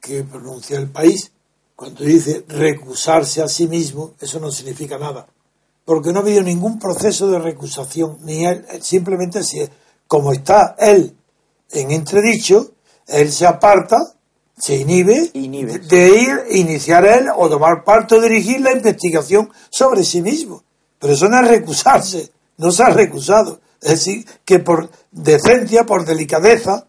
que 0.00 0.24
pronuncia 0.24 0.78
el 0.78 0.90
país. 0.90 1.30
Cuando 1.76 2.04
dice 2.04 2.44
recusarse 2.48 3.42
a 3.42 3.48
sí 3.48 3.66
mismo, 3.66 4.14
eso 4.20 4.38
no 4.40 4.50
significa 4.50 4.98
nada. 4.98 5.26
Porque 5.84 6.12
no 6.12 6.20
ha 6.20 6.22
habido 6.22 6.42
ningún 6.42 6.78
proceso 6.78 7.28
de 7.28 7.38
recusación, 7.38 8.18
ni 8.22 8.44
él, 8.44 8.64
simplemente 8.80 9.42
si, 9.42 9.60
como 10.06 10.32
está 10.32 10.76
él 10.78 11.16
en 11.70 11.90
entredicho, 11.90 12.72
él 13.06 13.32
se 13.32 13.46
aparta, 13.46 14.14
se 14.56 14.76
inhibe, 14.76 15.30
de 15.32 16.08
ir, 16.08 16.44
iniciar 16.50 17.04
él 17.04 17.26
o 17.34 17.48
tomar 17.48 17.82
parte 17.84 18.14
o 18.14 18.20
dirigir 18.20 18.60
la 18.60 18.72
investigación 18.72 19.50
sobre 19.70 20.04
sí 20.04 20.22
mismo. 20.22 20.62
Pero 20.98 21.14
eso 21.14 21.28
no 21.28 21.40
es 21.40 21.48
recusarse, 21.48 22.30
no 22.62 22.70
se 22.72 22.82
ha 22.84 22.90
recusado. 22.90 23.60
Es 23.80 23.90
decir, 23.90 24.24
que 24.44 24.60
por 24.60 24.88
decencia, 25.10 25.84
por 25.84 26.06
delicadeza, 26.06 26.86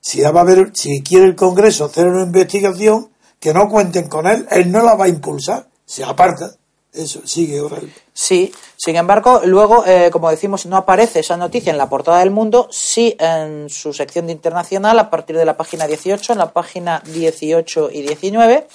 si, 0.00 0.22
va 0.22 0.40
a 0.40 0.42
haber, 0.42 0.70
si 0.74 1.02
quiere 1.02 1.26
el 1.26 1.36
Congreso 1.36 1.84
hacer 1.84 2.06
una 2.06 2.24
investigación, 2.24 3.10
que 3.38 3.52
no 3.52 3.68
cuenten 3.68 4.08
con 4.08 4.26
él, 4.26 4.48
él 4.50 4.72
no 4.72 4.82
la 4.82 4.94
va 4.94 5.04
a 5.04 5.08
impulsar, 5.08 5.68
se 5.84 6.02
aparta. 6.02 6.50
Eso, 6.92 7.20
sigue 7.26 7.58
ahora. 7.58 7.76
Sí, 8.14 8.52
sin 8.76 8.96
embargo, 8.96 9.42
luego, 9.44 9.84
eh, 9.86 10.08
como 10.10 10.30
decimos, 10.30 10.64
no 10.64 10.78
aparece 10.78 11.20
esa 11.20 11.36
noticia 11.36 11.70
en 11.70 11.78
la 11.78 11.88
portada 11.88 12.20
del 12.20 12.30
mundo, 12.30 12.66
sí 12.72 13.14
en 13.20 13.68
su 13.68 13.92
sección 13.92 14.26
de 14.26 14.32
internacional, 14.32 14.98
a 14.98 15.10
partir 15.10 15.36
de 15.36 15.44
la 15.44 15.56
página 15.56 15.86
18, 15.86 16.32
en 16.32 16.38
la 16.38 16.52
página 16.52 17.02
18 17.04 17.90
y 17.92 18.02
19, 18.02 18.66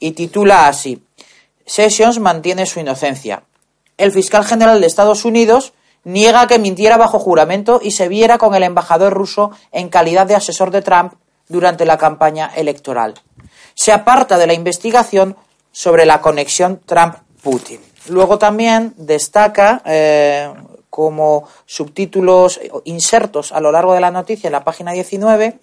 y 0.00 0.10
titula 0.10 0.66
así: 0.66 1.02
Sessions 1.64 2.18
mantiene 2.18 2.66
su 2.66 2.80
inocencia. 2.80 3.44
El 3.96 4.12
fiscal 4.12 4.44
general 4.44 4.80
de 4.80 4.86
Estados 4.86 5.24
Unidos 5.24 5.72
niega 6.04 6.46
que 6.46 6.58
mintiera 6.58 6.96
bajo 6.96 7.18
juramento 7.18 7.80
y 7.82 7.92
se 7.92 8.08
viera 8.08 8.38
con 8.38 8.54
el 8.54 8.62
embajador 8.62 9.12
ruso 9.12 9.50
en 9.72 9.88
calidad 9.88 10.26
de 10.26 10.34
asesor 10.34 10.70
de 10.70 10.82
Trump 10.82 11.14
durante 11.48 11.84
la 11.84 11.98
campaña 11.98 12.50
electoral. 12.54 13.14
Se 13.74 13.92
aparta 13.92 14.38
de 14.38 14.46
la 14.46 14.54
investigación 14.54 15.36
sobre 15.72 16.06
la 16.06 16.20
conexión 16.20 16.80
Trump-Putin. 16.84 17.80
Luego 18.08 18.38
también 18.38 18.94
destaca 18.96 19.82
eh, 19.84 20.52
como 20.90 21.48
subtítulos 21.66 22.60
insertos 22.84 23.52
a 23.52 23.60
lo 23.60 23.72
largo 23.72 23.94
de 23.94 24.00
la 24.00 24.10
noticia 24.10 24.48
en 24.48 24.52
la 24.52 24.64
página 24.64 24.92
19, 24.92 25.58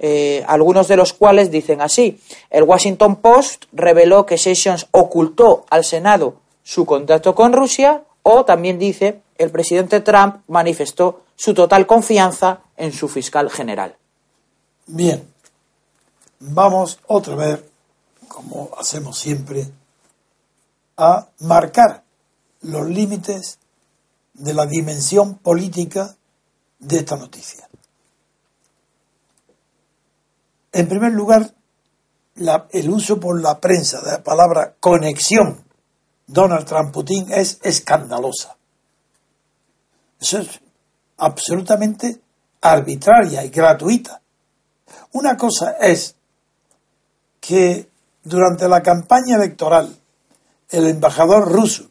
eh, 0.00 0.44
algunos 0.48 0.88
de 0.88 0.96
los 0.96 1.12
cuales 1.12 1.50
dicen 1.50 1.80
así. 1.80 2.20
El 2.50 2.64
Washington 2.64 3.16
Post 3.16 3.66
reveló 3.72 4.26
que 4.26 4.38
Sessions 4.38 4.88
ocultó 4.90 5.64
al 5.70 5.84
Senado 5.84 6.43
su 6.64 6.84
contacto 6.84 7.34
con 7.34 7.52
Rusia 7.52 8.02
o 8.22 8.44
también 8.44 8.78
dice 8.78 9.22
el 9.36 9.50
presidente 9.50 10.00
Trump 10.00 10.42
manifestó 10.48 11.22
su 11.36 11.54
total 11.54 11.86
confianza 11.86 12.60
en 12.76 12.92
su 12.92 13.08
fiscal 13.08 13.50
general. 13.50 13.96
Bien, 14.86 15.28
vamos 16.40 16.98
otra 17.06 17.34
vez, 17.36 17.60
como 18.28 18.70
hacemos 18.78 19.18
siempre, 19.18 19.66
a 20.96 21.26
marcar 21.40 22.02
los 22.62 22.88
límites 22.88 23.58
de 24.32 24.54
la 24.54 24.66
dimensión 24.66 25.36
política 25.36 26.16
de 26.78 26.98
esta 26.98 27.16
noticia. 27.16 27.68
En 30.72 30.88
primer 30.88 31.12
lugar, 31.12 31.52
el 32.72 32.90
uso 32.90 33.20
por 33.20 33.40
la 33.40 33.60
prensa 33.60 34.00
de 34.00 34.12
la 34.12 34.22
palabra 34.22 34.74
conexión 34.80 35.64
Donald 36.26 36.66
Trump-Putin 36.66 37.32
es 37.32 37.58
escandalosa. 37.62 38.56
Eso 40.20 40.38
es 40.38 40.60
absolutamente 41.18 42.20
arbitraria 42.60 43.44
y 43.44 43.50
gratuita. 43.50 44.20
Una 45.12 45.36
cosa 45.36 45.72
es 45.80 46.16
que 47.40 47.88
durante 48.22 48.68
la 48.68 48.82
campaña 48.82 49.36
electoral 49.36 49.94
el 50.70 50.86
embajador 50.88 51.50
ruso, 51.50 51.90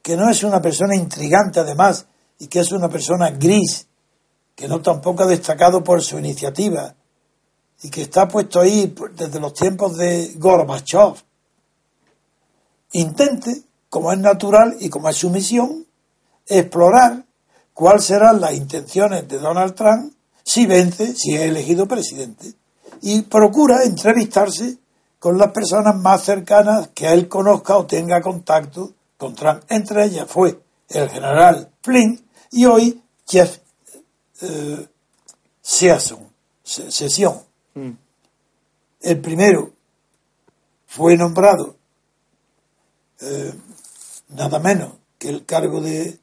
que 0.00 0.16
no 0.16 0.30
es 0.30 0.42
una 0.42 0.62
persona 0.62 0.96
intrigante 0.96 1.60
además 1.60 2.06
y 2.38 2.46
que 2.46 2.60
es 2.60 2.72
una 2.72 2.88
persona 2.88 3.30
gris, 3.30 3.86
que 4.54 4.68
no 4.68 4.80
tampoco 4.80 5.24
ha 5.24 5.26
destacado 5.26 5.82
por 5.82 6.02
su 6.02 6.18
iniciativa 6.18 6.94
y 7.82 7.90
que 7.90 8.02
está 8.02 8.28
puesto 8.28 8.60
ahí 8.60 8.94
desde 9.14 9.40
los 9.40 9.54
tiempos 9.54 9.96
de 9.96 10.34
Gorbachev, 10.36 11.14
intente, 12.92 13.62
como 13.92 14.10
es 14.10 14.18
natural 14.18 14.74
y 14.80 14.88
como 14.88 15.10
es 15.10 15.18
su 15.18 15.28
misión, 15.28 15.84
explorar 16.46 17.26
cuáles 17.74 18.06
serán 18.06 18.40
las 18.40 18.54
intenciones 18.54 19.28
de 19.28 19.38
Donald 19.38 19.74
Trump 19.74 20.14
si 20.42 20.64
vence, 20.64 21.14
si 21.14 21.34
es 21.34 21.42
elegido 21.42 21.86
presidente. 21.86 22.54
Y 23.02 23.20
procura 23.20 23.84
entrevistarse 23.84 24.78
con 25.18 25.36
las 25.36 25.52
personas 25.52 25.94
más 25.96 26.22
cercanas 26.22 26.88
que 26.94 27.06
él 27.12 27.28
conozca 27.28 27.76
o 27.76 27.84
tenga 27.84 28.22
contacto 28.22 28.94
con 29.18 29.34
Trump. 29.34 29.64
Entre 29.68 30.06
ellas 30.06 30.26
fue 30.26 30.58
el 30.88 31.10
general 31.10 31.68
Flynn 31.82 32.18
y 32.50 32.64
hoy 32.64 32.98
Jeff 33.28 33.58
eh, 34.40 34.88
Session. 35.60 36.30
Mm. 37.74 37.90
El 39.02 39.20
primero 39.20 39.70
fue 40.86 41.14
nombrado 41.18 41.76
eh, 43.20 43.52
nada 44.34 44.58
menos 44.58 44.94
que 45.18 45.28
el 45.28 45.44
cargo 45.44 45.80
de 45.80 46.18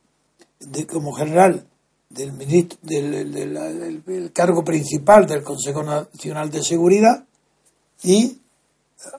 de, 0.59 0.85
como 0.85 1.13
general 1.13 1.65
del, 2.09 2.33
ministro, 2.33 2.77
del, 2.81 4.31
cargo 4.33 4.63
principal 4.63 5.25
del 5.25 5.43
Consejo 5.43 5.83
Nacional 5.83 6.49
de 6.49 6.63
Seguridad 6.63 7.25
y 8.03 8.39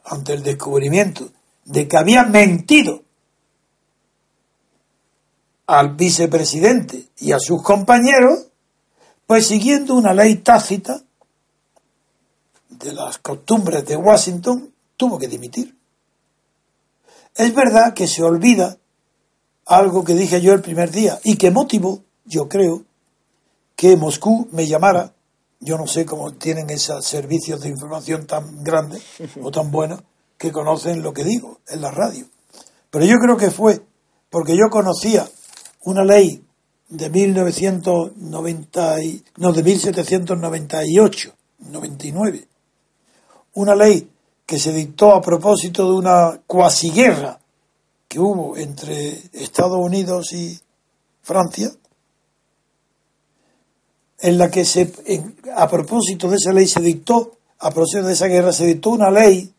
ante 0.05 0.35
el 0.35 0.42
descubrimiento 0.42 1.31
de 1.64 1.88
que 1.88 1.96
había 1.96 2.24
mentido 2.24 3.03
al 5.66 5.94
vicepresidente 5.94 7.09
y 7.18 7.33
a 7.33 7.38
sus 7.38 7.62
compañeros, 7.62 8.48
pues 9.26 9.46
siguiendo 9.46 9.94
una 9.94 10.12
ley 10.12 10.37
tácita 10.37 11.00
de 12.68 12.92
las 12.92 13.18
costumbres 13.18 13.87
de 13.87 13.96
Washington, 13.96 14.74
tuvo 14.96 15.18
que 15.18 15.29
dimitir. 15.29 15.76
Es 17.37 17.55
verdad 17.55 17.94
que 17.94 18.09
se 18.09 18.24
olvida 18.24 18.79
algo 19.70 20.04
que 20.04 20.14
dije 20.14 20.40
yo 20.40 20.52
el 20.52 20.62
primer 20.62 20.90
día 20.90 21.20
y 21.22 21.37
que 21.37 21.52
motivó, 21.52 22.02
yo 22.24 22.48
creo, 22.48 22.83
que 23.76 23.96
Moscú 23.96 24.48
me 24.50 24.66
llamara. 24.66 25.14
Yo 25.61 25.78
no 25.78 25.87
sé 25.87 26.04
cómo 26.04 26.33
tienen 26.33 26.68
esos 26.70 27.04
servicios 27.06 27.61
de 27.61 27.68
información 27.68 28.26
tan 28.26 28.64
grandes 28.64 29.02
o 29.40 29.50
tan 29.50 29.70
buenos 29.70 30.02
que 30.37 30.50
conocen 30.50 31.02
lo 31.02 31.12
que 31.12 31.22
digo 31.22 31.61
en 31.68 31.80
la 31.83 31.90
radio. 31.90 32.26
Pero 32.90 33.04
yo 33.04 33.16
creo 33.18 33.37
que 33.37 33.50
fue 33.50 33.80
porque 34.28 34.56
yo 34.56 34.68
conocía 34.70 35.28
una 35.85 36.04
ley 36.04 36.42
de 36.88 37.09
1990 37.09 38.96
no 39.37 39.52
de 39.52 39.62
1798 39.62 41.33
99 41.61 42.48
una 43.54 43.74
ley 43.76 44.11
que 44.44 44.59
se 44.59 44.72
dictó 44.72 45.14
a 45.14 45.20
propósito 45.20 45.85
de 45.85 45.92
una 45.92 46.40
cuasi 46.46 46.90
guerra 46.90 47.39
que 48.10 48.18
hubo 48.18 48.56
entre 48.56 49.22
Estados 49.32 49.78
Unidos 49.78 50.32
y 50.32 50.58
Francia, 51.22 51.70
en 54.18 54.36
la 54.36 54.50
que 54.50 54.64
se, 54.64 54.92
a 55.54 55.68
propósito 55.68 56.28
de 56.28 56.34
esa 56.34 56.52
ley 56.52 56.66
se 56.66 56.80
dictó, 56.80 57.38
a 57.60 57.70
propósito 57.70 58.08
de 58.08 58.14
esa 58.14 58.26
guerra, 58.26 58.52
se 58.52 58.66
dictó 58.66 58.90
una 58.90 59.12
ley 59.12 59.54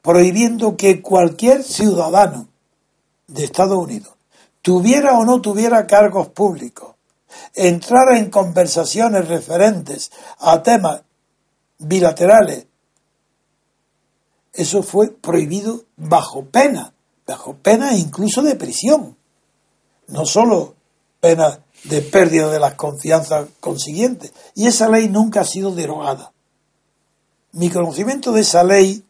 prohibiendo 0.00 0.76
que 0.76 1.02
cualquier 1.02 1.64
ciudadano 1.64 2.46
de 3.26 3.42
Estados 3.42 3.76
Unidos, 3.76 4.14
tuviera 4.62 5.18
o 5.18 5.24
no 5.24 5.40
tuviera 5.40 5.88
cargos 5.88 6.28
públicos, 6.28 6.94
entrara 7.52 8.16
en 8.16 8.30
conversaciones 8.30 9.26
referentes 9.26 10.12
a 10.38 10.62
temas 10.62 11.02
bilaterales, 11.78 12.66
eso 14.52 14.84
fue 14.84 15.10
prohibido 15.10 15.82
bajo 15.96 16.44
pena 16.44 16.92
bajo 17.26 17.54
pena 17.56 17.94
incluso 17.94 18.42
de 18.42 18.54
prisión, 18.54 19.16
no 20.08 20.24
solo 20.24 20.74
pena 21.20 21.60
de 21.84 22.02
pérdida 22.02 22.50
de 22.50 22.60
las 22.60 22.74
confianzas 22.74 23.48
consiguientes. 23.60 24.32
Y 24.54 24.66
esa 24.66 24.88
ley 24.88 25.08
nunca 25.08 25.40
ha 25.40 25.44
sido 25.44 25.74
derogada. 25.74 26.32
Mi 27.52 27.70
conocimiento 27.70 28.32
de 28.32 28.42
esa 28.42 28.62
ley, 28.62 29.04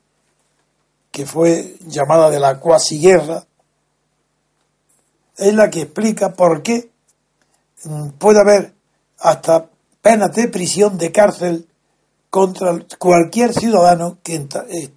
que 1.11 1.27
fue 1.27 1.77
llamada 1.87 2.31
de 2.31 2.41
la 2.41 2.61
cuasi 2.61 3.01
guerra, 3.01 3.45
es 5.37 5.55
la 5.55 5.71
que 5.71 5.83
explica 5.83 6.33
por 6.33 6.63
qué 6.63 6.91
puede 8.19 8.41
haber 8.41 8.75
hasta 9.19 9.69
penas 10.01 10.35
de 10.35 10.49
prisión, 10.49 10.99
de 10.99 11.13
cárcel, 11.13 11.67
contra 12.31 12.79
cualquier 12.99 13.55
ciudadano 13.55 14.19
que, 14.23 14.37
eh, 14.37 14.91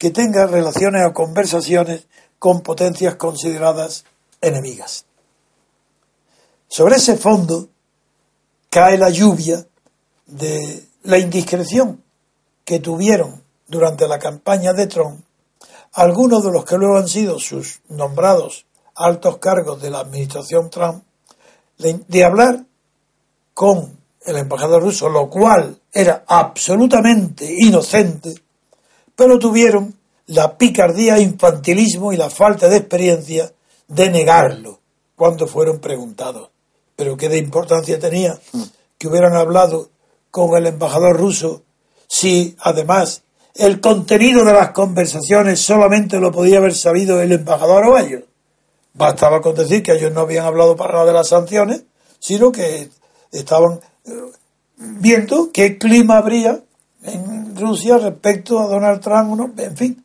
que 0.00 0.10
tenga 0.10 0.46
relaciones 0.46 1.06
o 1.06 1.12
conversaciones 1.12 2.06
con 2.38 2.62
potencias 2.62 3.16
consideradas 3.16 4.06
enemigas. 4.40 5.04
Sobre 6.68 6.96
ese 6.96 7.18
fondo 7.18 7.68
cae 8.70 8.96
la 8.96 9.10
lluvia 9.10 9.66
de 10.24 10.86
la 11.02 11.18
indiscreción 11.18 12.02
que 12.64 12.80
tuvieron 12.80 13.44
durante 13.68 14.08
la 14.08 14.18
campaña 14.18 14.72
de 14.72 14.86
Trump 14.86 15.20
algunos 15.92 16.42
de 16.44 16.50
los 16.50 16.64
que 16.64 16.78
luego 16.78 16.96
han 16.96 17.08
sido 17.08 17.38
sus 17.38 17.82
nombrados 17.90 18.64
altos 18.94 19.36
cargos 19.36 19.82
de 19.82 19.90
la 19.90 20.00
administración 20.00 20.70
Trump 20.70 21.04
de 21.76 22.24
hablar 22.24 22.64
con 23.52 23.98
el 24.24 24.36
embajador 24.38 24.82
ruso, 24.82 25.10
lo 25.10 25.28
cual 25.28 25.78
era 25.92 26.24
absolutamente 26.26 27.46
inocente, 27.54 28.34
pero 29.20 29.38
tuvieron 29.38 29.94
la 30.28 30.56
picardía, 30.56 31.18
infantilismo 31.18 32.10
y 32.10 32.16
la 32.16 32.30
falta 32.30 32.70
de 32.70 32.78
experiencia 32.78 33.52
de 33.86 34.08
negarlo 34.08 34.80
cuando 35.14 35.46
fueron 35.46 35.78
preguntados. 35.78 36.48
Pero 36.96 37.18
qué 37.18 37.28
de 37.28 37.36
importancia 37.36 37.98
tenía 37.98 38.40
que 38.96 39.08
hubieran 39.08 39.36
hablado 39.36 39.90
con 40.30 40.56
el 40.56 40.68
embajador 40.68 41.18
ruso 41.18 41.64
si 42.08 42.56
además 42.60 43.20
el 43.56 43.82
contenido 43.82 44.42
de 44.42 44.54
las 44.54 44.70
conversaciones 44.70 45.60
solamente 45.60 46.18
lo 46.18 46.32
podía 46.32 46.56
haber 46.56 46.74
sabido 46.74 47.20
el 47.20 47.32
embajador 47.32 47.88
o 47.88 47.98
ellos. 47.98 48.22
Bastaba 48.94 49.42
con 49.42 49.54
decir 49.54 49.82
que 49.82 49.92
ellos 49.92 50.12
no 50.12 50.20
habían 50.20 50.46
hablado 50.46 50.76
para 50.76 50.94
nada 50.94 51.04
de 51.04 51.12
las 51.12 51.28
sanciones, 51.28 51.82
sino 52.18 52.50
que 52.50 52.88
estaban 53.32 53.80
eh, 54.06 54.12
viendo 54.78 55.50
qué 55.52 55.76
clima 55.76 56.16
habría 56.16 56.62
en 57.02 57.56
Rusia 57.56 57.98
respecto 57.98 58.58
a 58.60 58.66
Donald 58.66 59.00
Trump, 59.00 59.58
en 59.58 59.76
fin. 59.76 60.04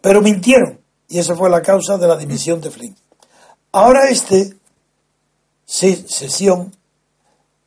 Pero 0.00 0.20
mintieron, 0.20 0.78
y 1.08 1.18
esa 1.18 1.34
fue 1.34 1.50
la 1.50 1.62
causa 1.62 1.96
de 1.98 2.06
la 2.06 2.16
dimisión 2.16 2.60
de 2.60 2.70
Flynn. 2.70 2.96
Ahora 3.72 4.08
este 4.08 4.56
sesión, 5.64 6.74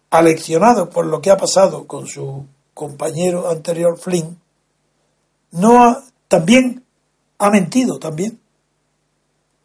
aleccionado 0.09 0.89
por 0.89 1.05
lo 1.05 1.21
que 1.21 1.31
ha 1.31 1.37
pasado 1.37 1.85
con 1.87 2.07
su 2.07 2.45
compañero 2.73 3.49
anterior 3.49 3.97
Flynn, 3.97 4.39
no 5.51 5.83
ha, 5.83 6.03
también 6.27 6.83
ha 7.37 7.49
mentido 7.49 7.99
también. 7.99 8.39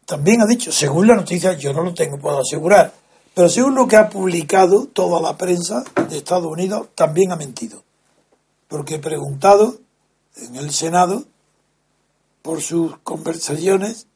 También 0.05 0.41
ha 0.41 0.45
dicho, 0.45 0.71
según 0.71 1.07
la 1.07 1.15
noticia, 1.15 1.53
yo 1.53 1.73
no 1.73 1.83
lo 1.83 1.93
tengo, 1.93 2.17
puedo 2.17 2.39
asegurar, 2.39 2.93
pero 3.33 3.49
según 3.49 3.75
lo 3.75 3.87
que 3.87 3.97
ha 3.97 4.09
publicado 4.09 4.85
toda 4.85 5.21
la 5.21 5.37
prensa 5.37 5.83
de 6.09 6.17
Estados 6.17 6.45
Unidos, 6.45 6.87
también 6.95 7.31
ha 7.31 7.35
mentido. 7.35 7.83
Porque 8.67 8.95
he 8.95 8.99
preguntado 8.99 9.79
en 10.35 10.55
el 10.55 10.71
Senado 10.71 11.25
por 12.41 12.61
sus 12.61 12.97
conversaciones 12.99 14.07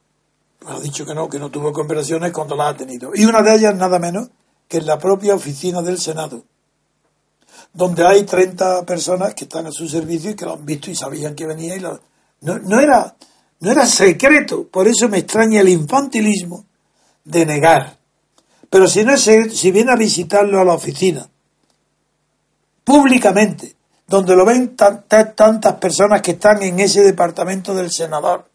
ha 0.66 0.80
dicho 0.80 1.04
que 1.04 1.14
no, 1.14 1.28
que 1.28 1.38
no 1.38 1.50
tuvo 1.50 1.72
conversaciones 1.72 2.32
cuando 2.32 2.56
las 2.56 2.74
ha 2.74 2.76
tenido. 2.76 3.12
Y 3.14 3.24
una 3.24 3.42
de 3.42 3.54
ellas 3.54 3.74
nada 3.74 3.98
menos 3.98 4.28
que 4.68 4.78
en 4.78 4.86
la 4.86 4.98
propia 4.98 5.34
oficina 5.34 5.82
del 5.82 5.98
Senado, 5.98 6.44
donde 7.72 8.06
hay 8.06 8.24
30 8.24 8.84
personas 8.84 9.34
que 9.34 9.44
están 9.44 9.66
a 9.66 9.72
su 9.72 9.88
servicio 9.88 10.30
y 10.30 10.34
que 10.34 10.44
lo 10.44 10.54
han 10.54 10.64
visto 10.64 10.90
y 10.90 10.94
sabían 10.94 11.34
que 11.34 11.46
venía 11.46 11.76
y 11.76 11.80
lo... 11.80 12.00
no, 12.42 12.58
no, 12.58 12.80
era, 12.80 13.16
no 13.60 13.70
era 13.70 13.86
secreto, 13.86 14.68
por 14.68 14.88
eso 14.88 15.08
me 15.08 15.18
extraña 15.18 15.60
el 15.60 15.68
infantilismo 15.68 16.64
de 17.24 17.46
negar. 17.46 17.98
Pero 18.70 18.86
si, 18.86 19.04
no 19.04 19.12
es, 19.12 19.22
si 19.22 19.70
viene 19.70 19.92
a 19.92 19.96
visitarlo 19.96 20.60
a 20.60 20.64
la 20.64 20.74
oficina, 20.74 21.28
públicamente, 22.84 23.76
donde 24.06 24.36
lo 24.36 24.44
ven 24.44 24.76
tantas 24.76 25.74
personas 25.76 26.20
que 26.22 26.32
están 26.32 26.62
en 26.62 26.80
ese 26.80 27.02
departamento 27.02 27.74
del 27.74 27.90
senador, 27.90 28.48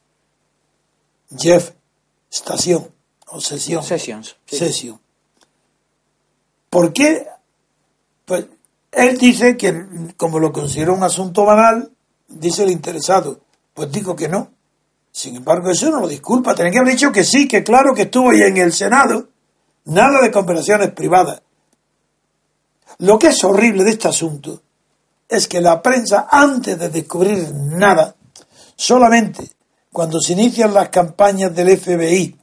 Jeff 1.35 1.71
estación 2.31 2.87
o 3.27 3.41
sesión. 3.41 3.83
Sessions. 3.83 4.35
Sesión. 4.45 4.99
¿Por 6.69 6.93
qué? 6.93 7.27
Pues 8.25 8.45
él 8.91 9.17
dice 9.17 9.57
que, 9.57 10.13
como 10.15 10.39
lo 10.39 10.51
considera 10.51 10.91
un 10.91 11.03
asunto 11.03 11.45
banal, 11.45 11.91
dice 12.27 12.63
el 12.63 12.71
interesado. 12.71 13.39
Pues 13.73 13.91
digo 13.91 14.15
que 14.15 14.27
no. 14.27 14.49
Sin 15.11 15.35
embargo, 15.35 15.69
eso 15.71 15.89
no 15.89 16.01
lo 16.01 16.07
disculpa. 16.07 16.55
Tiene 16.55 16.71
que 16.71 16.79
haber 16.79 16.93
dicho 16.93 17.11
que 17.11 17.23
sí, 17.23 17.47
que 17.47 17.63
claro 17.63 17.93
que 17.93 18.03
estuvo 18.03 18.29
ahí 18.29 18.41
en 18.41 18.57
el 18.57 18.73
Senado. 18.73 19.29
Nada 19.85 20.21
de 20.21 20.31
conversaciones 20.31 20.91
privadas. 20.91 21.41
Lo 22.99 23.17
que 23.17 23.27
es 23.27 23.43
horrible 23.43 23.83
de 23.83 23.91
este 23.91 24.07
asunto 24.07 24.61
es 25.27 25.47
que 25.47 25.61
la 25.61 25.81
prensa, 25.81 26.27
antes 26.29 26.77
de 26.79 26.89
descubrir 26.89 27.53
nada, 27.53 28.15
solamente 28.75 29.51
cuando 29.91 30.19
se 30.21 30.33
inician 30.33 30.73
las 30.73 30.89
campañas 30.89 31.55
del 31.55 31.77
FBI 31.77 32.37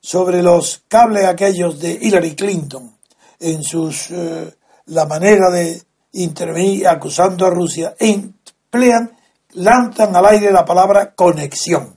sobre 0.00 0.42
los 0.42 0.82
cables 0.88 1.24
aquellos 1.24 1.80
de 1.80 1.98
Hillary 2.00 2.34
Clinton 2.34 2.96
en 3.40 3.62
sus 3.62 4.10
eh, 4.10 4.54
la 4.86 5.06
manera 5.06 5.50
de 5.50 5.82
intervenir 6.12 6.86
acusando 6.86 7.46
a 7.46 7.50
Rusia 7.50 7.94
emplean 7.98 9.10
lanzan 9.54 10.14
al 10.14 10.26
aire 10.26 10.52
la 10.52 10.64
palabra 10.64 11.14
conexión. 11.14 11.96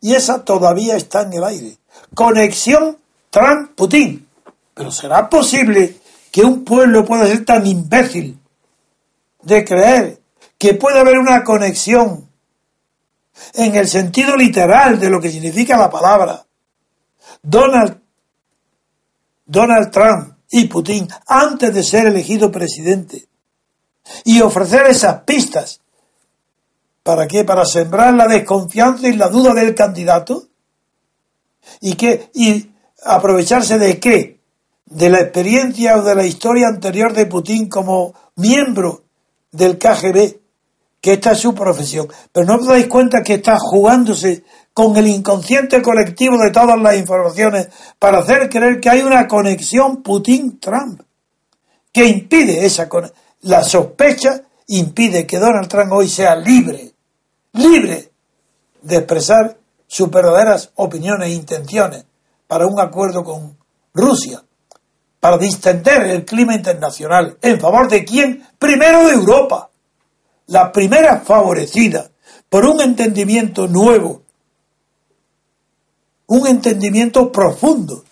Y 0.00 0.14
esa 0.14 0.44
todavía 0.44 0.96
está 0.96 1.22
en 1.22 1.34
el 1.34 1.44
aire. 1.44 1.76
Conexión 2.14 2.98
Trump 3.30 3.72
Putin 3.76 4.26
pero 4.80 4.90
será 4.90 5.28
posible 5.28 5.98
que 6.32 6.42
un 6.42 6.64
pueblo 6.64 7.04
pueda 7.04 7.26
ser 7.26 7.44
tan 7.44 7.66
imbécil 7.66 8.39
de 9.42 9.64
creer 9.64 10.20
que 10.58 10.74
puede 10.74 10.98
haber 10.98 11.18
una 11.18 11.42
conexión 11.42 12.28
en 13.54 13.74
el 13.74 13.88
sentido 13.88 14.36
literal 14.36 15.00
de 15.00 15.10
lo 15.10 15.20
que 15.20 15.30
significa 15.30 15.76
la 15.76 15.90
palabra. 15.90 16.44
Donald, 17.42 18.00
Donald 19.46 19.90
Trump 19.90 20.34
y 20.50 20.66
Putin, 20.66 21.08
antes 21.26 21.72
de 21.72 21.82
ser 21.82 22.06
elegido 22.06 22.50
presidente, 22.50 23.28
y 24.24 24.40
ofrecer 24.40 24.86
esas 24.86 25.22
pistas. 25.22 25.80
¿Para 27.02 27.26
qué? 27.26 27.44
Para 27.44 27.64
sembrar 27.64 28.14
la 28.14 28.26
desconfianza 28.26 29.08
y 29.08 29.14
la 29.14 29.28
duda 29.28 29.54
del 29.54 29.74
candidato. 29.74 30.44
¿Y 31.80 31.94
qué? 31.94 32.30
¿Y 32.34 32.70
aprovecharse 33.04 33.78
de 33.78 33.98
qué? 33.98 34.40
De 34.86 35.08
la 35.08 35.20
experiencia 35.20 35.96
o 35.96 36.02
de 36.02 36.14
la 36.14 36.26
historia 36.26 36.68
anterior 36.68 37.12
de 37.12 37.26
Putin 37.26 37.68
como 37.68 38.14
miembro 38.36 39.04
del 39.52 39.78
KGB 39.78 40.40
que 41.00 41.14
esta 41.14 41.32
es 41.32 41.38
su 41.38 41.54
profesión. 41.54 42.08
Pero 42.32 42.46
no 42.46 42.56
os 42.56 42.66
dais 42.66 42.86
cuenta 42.86 43.22
que 43.22 43.34
está 43.34 43.56
jugándose 43.58 44.44
con 44.72 44.96
el 44.96 45.06
inconsciente 45.08 45.82
colectivo 45.82 46.38
de 46.38 46.50
todas 46.50 46.78
las 46.80 46.96
informaciones 46.96 47.68
para 47.98 48.18
hacer 48.18 48.48
creer 48.48 48.80
que 48.80 48.90
hay 48.90 49.02
una 49.02 49.26
conexión 49.26 50.02
Putin-Trump 50.02 51.02
que 51.92 52.06
impide 52.06 52.64
esa 52.64 52.88
la 53.42 53.64
sospecha 53.64 54.42
impide 54.68 55.26
que 55.26 55.38
Donald 55.38 55.68
Trump 55.68 55.92
hoy 55.92 56.08
sea 56.08 56.36
libre, 56.36 56.92
libre 57.54 58.12
de 58.82 58.96
expresar 58.96 59.58
sus 59.86 60.08
verdaderas 60.10 60.70
opiniones 60.76 61.28
e 61.28 61.34
intenciones 61.34 62.04
para 62.46 62.66
un 62.66 62.78
acuerdo 62.78 63.24
con 63.24 63.56
Rusia, 63.92 64.44
para 65.20 65.38
distender 65.38 66.02
el 66.02 66.24
clima 66.24 66.54
internacional 66.54 67.36
en 67.42 67.60
favor 67.60 67.88
de 67.88 68.04
quién? 68.04 68.46
Primero 68.58 69.06
de 69.06 69.14
Europa 69.14 69.70
la 70.50 70.72
primera 70.72 71.20
favorecida 71.20 72.10
por 72.48 72.64
un 72.64 72.80
entendimiento 72.80 73.68
nuevo, 73.68 74.22
un 76.26 76.46
entendimiento 76.46 77.30
profundo 77.30 78.04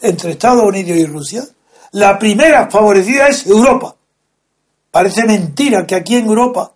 entre 0.00 0.32
Estados 0.32 0.64
Unidos 0.64 0.98
y 0.98 1.04
Rusia, 1.04 1.44
la 1.92 2.18
primera 2.18 2.70
favorecida 2.70 3.28
es 3.28 3.46
Europa. 3.46 3.94
Parece 4.90 5.24
mentira 5.24 5.86
que 5.86 5.94
aquí 5.94 6.16
en 6.16 6.26
Europa, 6.26 6.72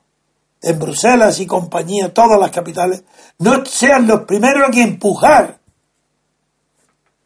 en 0.61 0.79
Bruselas 0.79 1.41
y 1.41 1.47
compañía, 1.47 2.13
todas 2.13 2.39
las 2.39 2.51
capitales, 2.51 3.03
no 3.39 3.65
sean 3.65 4.07
los 4.07 4.23
primeros 4.23 4.69
en 4.77 4.83
empujar 4.83 5.59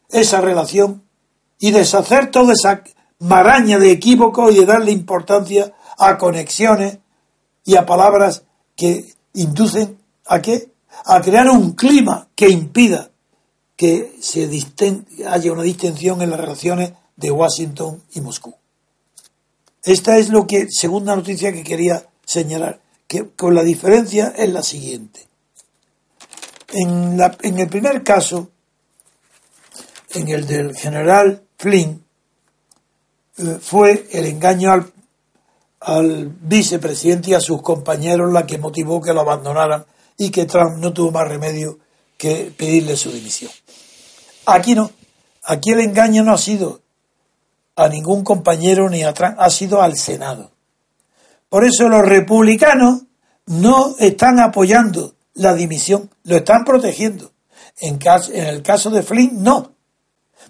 esa 0.09 0.39
relación 0.39 1.03
y 1.63 1.71
deshacer 1.71 2.29
toda 2.29 2.51
esa 2.51 2.83
maraña 3.19 3.79
de 3.79 3.89
equívocos 3.89 4.53
y 4.53 4.59
de 4.59 4.65
darle 4.65 4.91
importancia 4.91 5.71
a 5.97 6.17
conexiones 6.17 6.97
y 7.63 7.77
a 7.77 7.85
palabras 7.85 8.43
que 8.75 9.13
inducen 9.33 9.97
a 10.25 10.41
qué? 10.41 10.73
A 11.05 11.21
crear 11.21 11.47
un 11.47 11.71
clima 11.71 12.27
que 12.35 12.49
impida 12.49 13.11
que 13.77 14.13
se 14.19 14.49
haya 15.25 15.53
una 15.53 15.63
distensión 15.63 16.21
en 16.21 16.31
las 16.31 16.39
relaciones 16.41 16.91
de 17.15 17.31
Washington 17.31 18.03
y 18.13 18.19
Moscú. 18.19 18.53
Esta 19.83 20.17
es 20.17 20.27
lo 20.27 20.45
que, 20.45 20.67
segunda 20.69 21.15
noticia 21.15 21.53
que 21.53 21.63
quería 21.63 22.05
señalar, 22.25 22.81
que 23.07 23.29
con 23.37 23.55
la 23.55 23.63
diferencia 23.63 24.33
es 24.35 24.51
la 24.51 24.63
siguiente. 24.63 25.27
En, 26.73 27.17
la, 27.17 27.37
en 27.41 27.57
el 27.57 27.69
primer 27.69 28.03
caso, 28.03 28.49
en 30.13 30.27
el 30.27 30.45
del 30.45 30.75
general 30.75 31.42
Flynn, 31.63 32.03
eh, 33.37 33.57
fue 33.61 34.05
el 34.11 34.25
engaño 34.25 34.85
al 35.79 36.27
vicepresidente 36.27 37.31
y 37.31 37.35
a 37.35 37.39
sus 37.39 37.61
compañeros 37.61 38.33
la 38.33 38.45
que 38.45 38.57
motivó 38.57 39.01
que 39.01 39.13
lo 39.13 39.21
abandonaran 39.21 39.85
y 40.17 40.29
que 40.29 40.45
Trump 40.45 40.77
no 40.79 40.91
tuvo 40.91 41.11
más 41.11 41.25
remedio 41.25 41.79
que 42.17 42.53
pedirle 42.57 42.97
su 42.97 43.13
dimisión. 43.13 43.49
Aquí 44.45 44.75
no. 44.75 44.91
Aquí 45.45 45.71
el 45.71 45.79
engaño 45.79 46.23
no 46.23 46.33
ha 46.33 46.37
sido 46.37 46.81
a 47.77 47.87
ningún 47.87 48.25
compañero 48.25 48.89
ni 48.89 49.03
a 49.03 49.13
Trump, 49.13 49.37
ha 49.39 49.49
sido 49.49 49.81
al 49.81 49.95
Senado. 49.95 50.51
Por 51.47 51.63
eso 51.63 51.87
los 51.87 52.05
republicanos 52.05 53.03
no 53.45 53.95
están 53.99 54.41
apoyando 54.41 55.15
la 55.35 55.53
dimisión, 55.53 56.09
lo 56.25 56.35
están 56.35 56.65
protegiendo. 56.65 57.31
En, 57.79 57.99
en 58.33 58.47
el 58.47 58.61
caso 58.61 58.89
de 58.89 59.01
Flynn, 59.01 59.41
no. 59.41 59.72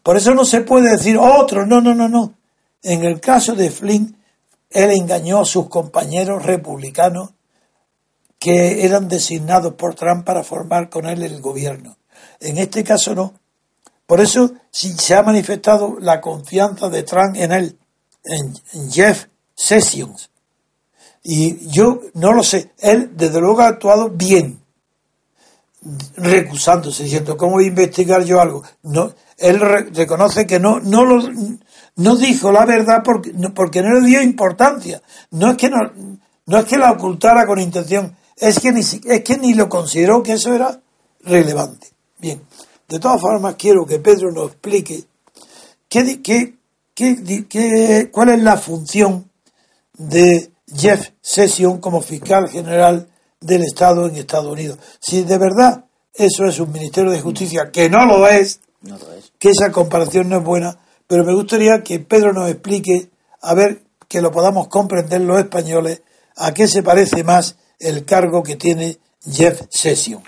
Por 0.01 0.17
eso 0.17 0.33
no 0.33 0.45
se 0.45 0.61
puede 0.61 0.91
decir 0.91 1.17
otro, 1.17 1.65
no, 1.65 1.81
no, 1.81 1.93
no, 1.93 2.09
no. 2.09 2.33
En 2.81 3.03
el 3.03 3.21
caso 3.21 3.55
de 3.55 3.71
Flynn, 3.71 4.17
él 4.69 4.91
engañó 4.91 5.41
a 5.41 5.45
sus 5.45 5.69
compañeros 5.69 6.43
republicanos 6.43 7.31
que 8.39 8.83
eran 8.85 9.07
designados 9.07 9.75
por 9.75 9.95
Trump 9.95 10.25
para 10.25 10.43
formar 10.43 10.89
con 10.89 11.05
él 11.05 11.23
el 11.23 11.39
gobierno. 11.39 11.97
En 12.41 12.57
este 12.57 12.83
caso 12.83 13.15
no. 13.15 13.33
Por 14.05 14.19
eso 14.19 14.51
si 14.69 14.91
se 14.93 15.15
ha 15.15 15.23
manifestado 15.23 15.97
la 15.99 16.19
confianza 16.19 16.89
de 16.89 17.03
Trump 17.03 17.35
en 17.35 17.51
él, 17.53 17.77
en, 18.25 18.91
Jeff 18.91 19.27
Sessions. 19.55 20.29
Y 21.23 21.69
yo 21.69 22.01
no 22.15 22.33
lo 22.33 22.43
sé, 22.43 22.71
él 22.79 23.11
desde 23.15 23.39
luego 23.39 23.61
ha 23.61 23.67
actuado 23.67 24.09
bien, 24.09 24.59
recusándose, 26.17 27.03
diciendo, 27.03 27.37
¿cómo 27.37 27.53
voy 27.53 27.65
a 27.65 27.69
investigar 27.69 28.23
yo 28.23 28.41
algo? 28.41 28.63
No, 28.81 29.13
él 29.43 29.59
reconoce 29.59 30.47
que 30.47 30.57
no, 30.57 30.79
no, 30.79 31.03
lo, 31.03 31.21
no 31.97 32.15
dijo 32.15 32.51
la 32.51 32.65
verdad 32.65 33.01
porque 33.03 33.33
porque 33.53 33.81
no 33.81 33.99
le 33.99 34.07
dio 34.07 34.21
importancia. 34.21 35.01
No 35.31 35.51
es 35.51 35.57
que 35.57 35.69
no, 35.69 35.77
no 36.45 36.57
es 36.57 36.65
que 36.65 36.77
la 36.77 36.91
ocultara 36.91 37.45
con 37.45 37.59
intención, 37.59 38.15
es 38.37 38.59
que 38.59 38.71
ni, 38.71 38.79
es 38.79 39.23
que 39.23 39.37
ni 39.37 39.53
lo 39.53 39.67
consideró 39.67 40.23
que 40.23 40.33
eso 40.33 40.53
era 40.53 40.79
relevante. 41.25 41.87
Bien, 42.19 42.41
de 42.87 42.99
todas 42.99 43.19
formas 43.19 43.55
quiero 43.55 43.85
que 43.85 43.99
Pedro 43.99 44.31
nos 44.31 44.51
explique 44.51 45.03
qué, 45.89 46.21
qué, 46.21 46.53
qué, 46.95 48.09
cuál 48.09 48.29
es 48.29 48.41
la 48.41 48.55
función 48.55 49.29
de 49.97 50.51
Jeff 50.73 51.09
Sessions 51.21 51.81
como 51.81 52.01
fiscal 52.01 52.49
general 52.49 53.09
del 53.41 53.63
Estado 53.63 54.07
en 54.07 54.15
Estados 54.15 54.53
Unidos. 54.53 54.79
Si 55.01 55.23
de 55.23 55.37
verdad 55.37 55.83
eso 56.13 56.45
es 56.45 56.59
un 56.59 56.71
Ministerio 56.71 57.11
de 57.11 57.19
Justicia, 57.19 57.71
que 57.71 57.89
no 57.89 58.05
lo 58.05 58.25
es, 58.27 58.61
que 59.43 59.49
esa 59.49 59.73
comparación 59.73 60.29
no 60.29 60.37
es 60.37 60.43
buena, 60.45 60.79
pero 61.05 61.25
me 61.25 61.33
gustaría 61.33 61.83
que 61.83 61.99
Pedro 61.99 62.31
nos 62.31 62.49
explique, 62.49 63.09
a 63.41 63.53
ver 63.53 63.81
que 64.07 64.21
lo 64.21 64.31
podamos 64.31 64.69
comprender 64.69 65.19
los 65.19 65.37
españoles, 65.37 66.01
a 66.37 66.53
qué 66.53 66.65
se 66.65 66.81
parece 66.81 67.25
más 67.25 67.57
el 67.77 68.05
cargo 68.05 68.41
que 68.41 68.55
tiene 68.55 68.99
Jeff 69.29 69.63
Sessions 69.69 70.23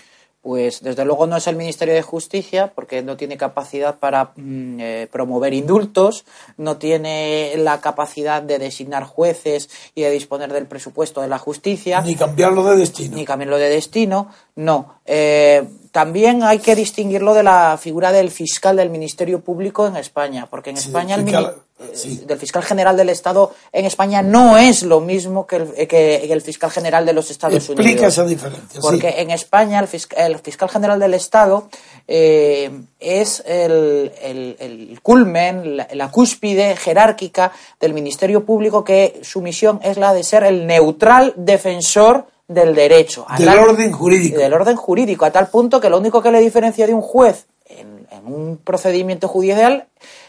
pues 0.46 0.84
desde 0.84 1.06
luego 1.06 1.26
no 1.26 1.38
es 1.38 1.48
el 1.48 1.56
Ministerio 1.56 1.96
de 1.96 2.04
Justicia 2.04 2.72
porque 2.76 3.02
no 3.02 3.18
tiene 3.18 3.36
capacidad 3.36 3.98
para 3.98 4.26
mm, 4.36 4.80
eh, 4.80 5.08
promover 5.12 5.56
indultos, 5.56 6.24
no 6.58 6.78
tiene 6.78 7.56
la 7.58 7.82
capacidad 7.82 8.44
de 8.44 8.60
designar 8.60 9.06
jueces 9.06 9.72
y 9.96 10.04
de 10.04 10.12
disponer 10.12 10.54
del 10.54 10.68
presupuesto 10.68 11.22
de 11.22 11.30
la 11.30 11.40
justicia. 11.40 12.02
Ni 12.02 12.14
cambiarlo 12.14 12.64
de 12.64 12.78
destino. 12.78 13.16
Ni 13.16 13.26
cambiarlo 13.26 13.58
de 13.58 13.70
destino, 13.70 14.30
no. 14.56 15.00
Eh, 15.04 15.68
también 15.96 16.44
hay 16.44 16.60
que 16.60 16.76
distinguirlo 16.76 17.34
de 17.34 17.42
la 17.42 17.80
figura 17.82 18.12
del 18.12 18.30
fiscal 18.30 18.76
del 18.76 18.90
Ministerio 18.90 19.40
Público 19.40 19.88
en 19.88 19.96
España, 19.96 20.46
porque 20.46 20.72
en 20.72 20.76
España 20.76 21.16
el, 21.16 21.26
eh, 21.30 22.22
del 22.28 22.38
fiscal 22.38 22.64
general 22.64 22.98
del 22.98 23.08
Estado 23.08 23.56
en 23.72 23.86
España 23.86 24.22
no 24.22 24.58
es 24.58 24.84
lo 24.84 25.00
mismo 25.00 25.48
que 25.48 25.56
el, 25.56 25.88
que 25.88 26.26
el 26.26 26.42
fiscal 26.42 26.70
general 26.70 27.06
de 27.06 27.14
los 27.14 27.32
Estados 27.32 27.70
Unidos. 27.70 27.86
Explica 27.86 28.08
esa 28.08 28.26
diferencia. 28.26 28.82
Porque 28.82 29.22
en 29.22 29.32
España 29.32 29.80
el, 29.80 29.88
fiscal, 29.88 30.70
general 30.70 31.00
del 31.00 31.14
Estado 31.14 31.70
eh, 32.10 32.70
es 33.00 33.42
el, 33.46 34.12
el 34.20 35.00
culmen, 35.02 35.78
la, 35.78 36.12
cúspide 36.12 36.76
jerárquica 36.76 37.54
del 37.80 37.94
Ministerio 37.94 38.44
Público, 38.44 38.84
que 38.84 39.22
su 39.24 39.40
misión 39.40 39.80
es 39.82 39.96
la 39.96 40.14
de 40.14 40.26
ser 40.26 40.44
el 40.44 40.68
neutral 40.68 41.34
defensor 41.38 42.28
del 42.48 42.76
derecho. 42.76 43.26
Del 43.38 43.50
orden 43.50 43.92
jurídico. 43.92 44.38
Del 44.38 44.54
orden 44.54 44.76
jurídico, 44.76 45.26
a 45.26 45.32
tal 45.32 45.48
punto 45.48 45.80
que 45.80 45.90
lo 45.90 45.98
único 45.98 46.22
que 46.22 46.32
le 46.32 46.40
diferencia 46.40 46.86
de 46.86 46.94
un 46.94 47.02
juez 47.02 47.48
en, 47.66 48.06
un 48.26 48.58
procedimiento 48.58 49.28
judicial 49.28 49.88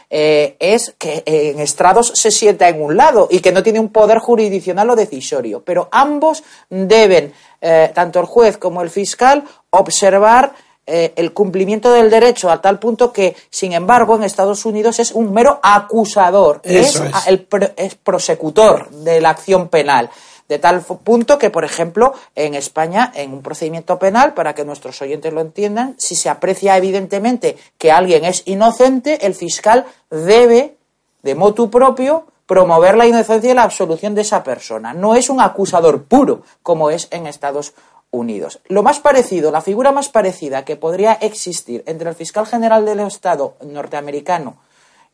eh, 0.09 0.55
es 0.59 0.93
que 0.99 1.23
en 1.25 1.59
estrados 1.59 2.11
se 2.13 2.29
sienta 2.31 2.69
en 2.69 2.81
un 2.81 2.95
lado 2.95 3.27
y 3.31 3.39
que 3.39 3.51
no 3.51 3.63
tiene 3.63 3.79
un 3.79 3.89
poder 3.89 4.19
jurisdiccional 4.19 4.89
o 4.89 4.95
decisorio. 4.95 5.63
Pero 5.63 5.89
ambos 5.91 6.43
deben, 6.69 7.33
eh, 7.61 7.91
tanto 7.93 8.19
el 8.19 8.25
juez 8.25 8.57
como 8.57 8.81
el 8.81 8.89
fiscal, 8.89 9.43
observar 9.71 10.53
eh, 10.89 11.11
el 11.17 11.33
cumplimiento 11.33 11.91
del 11.91 12.09
derecho 12.09 12.49
a 12.49 12.61
tal 12.61 12.79
punto 12.79 13.11
que, 13.11 13.35
sin 13.49 13.73
embargo, 13.73 14.15
en 14.15 14.23
Estados 14.23 14.65
Unidos 14.65 14.99
es 14.99 15.11
un 15.11 15.33
mero 15.33 15.59
acusador, 15.61 16.61
es, 16.63 17.01
El, 17.27 17.45
es 17.75 17.95
prosecutor 17.95 18.89
de 18.91 19.19
la 19.19 19.31
acción 19.31 19.67
penal. 19.67 20.09
De 20.47 20.59
tal 20.59 20.81
punto 20.81 21.37
que, 21.37 21.49
por 21.49 21.65
ejemplo, 21.65 22.13
en 22.35 22.55
España, 22.55 23.11
en 23.15 23.33
un 23.33 23.41
procedimiento 23.41 23.99
penal, 23.99 24.33
para 24.33 24.55
que 24.55 24.63
nuestros 24.63 25.01
oyentes 25.01 25.33
lo 25.33 25.41
entiendan, 25.41 25.95
si 25.97 26.15
se 26.15 26.29
aprecia 26.29 26.77
evidentemente 26.77 27.57
que 27.77 27.91
alguien 27.91 28.23
es 28.23 28.43
inocente, 28.45 29.25
el 29.25 29.35
fiscal 29.35 29.85
debe, 30.09 30.77
de 31.23 31.35
motu 31.35 31.69
propio, 31.69 32.25
promover 32.45 32.95
la 32.95 33.05
inocencia 33.05 33.51
y 33.51 33.53
la 33.53 33.63
absolución 33.63 34.15
de 34.15 34.21
esa 34.21 34.43
persona. 34.43 34.93
No 34.93 35.15
es 35.15 35.29
un 35.29 35.41
acusador 35.41 36.03
puro, 36.03 36.43
como 36.63 36.89
es 36.89 37.09
en 37.11 37.27
Estados 37.27 37.73
Unidos. 38.09 38.59
Lo 38.67 38.83
más 38.83 38.99
parecido, 38.99 39.51
la 39.51 39.61
figura 39.61 39.91
más 39.91 40.07
parecida 40.07 40.63
que 40.63 40.77
podría 40.77 41.13
existir 41.13 41.83
entre 41.85 42.09
el 42.09 42.15
fiscal 42.15 42.47
general 42.47 42.85
del 42.85 43.01
Estado 43.01 43.55
norteamericano 43.65 44.55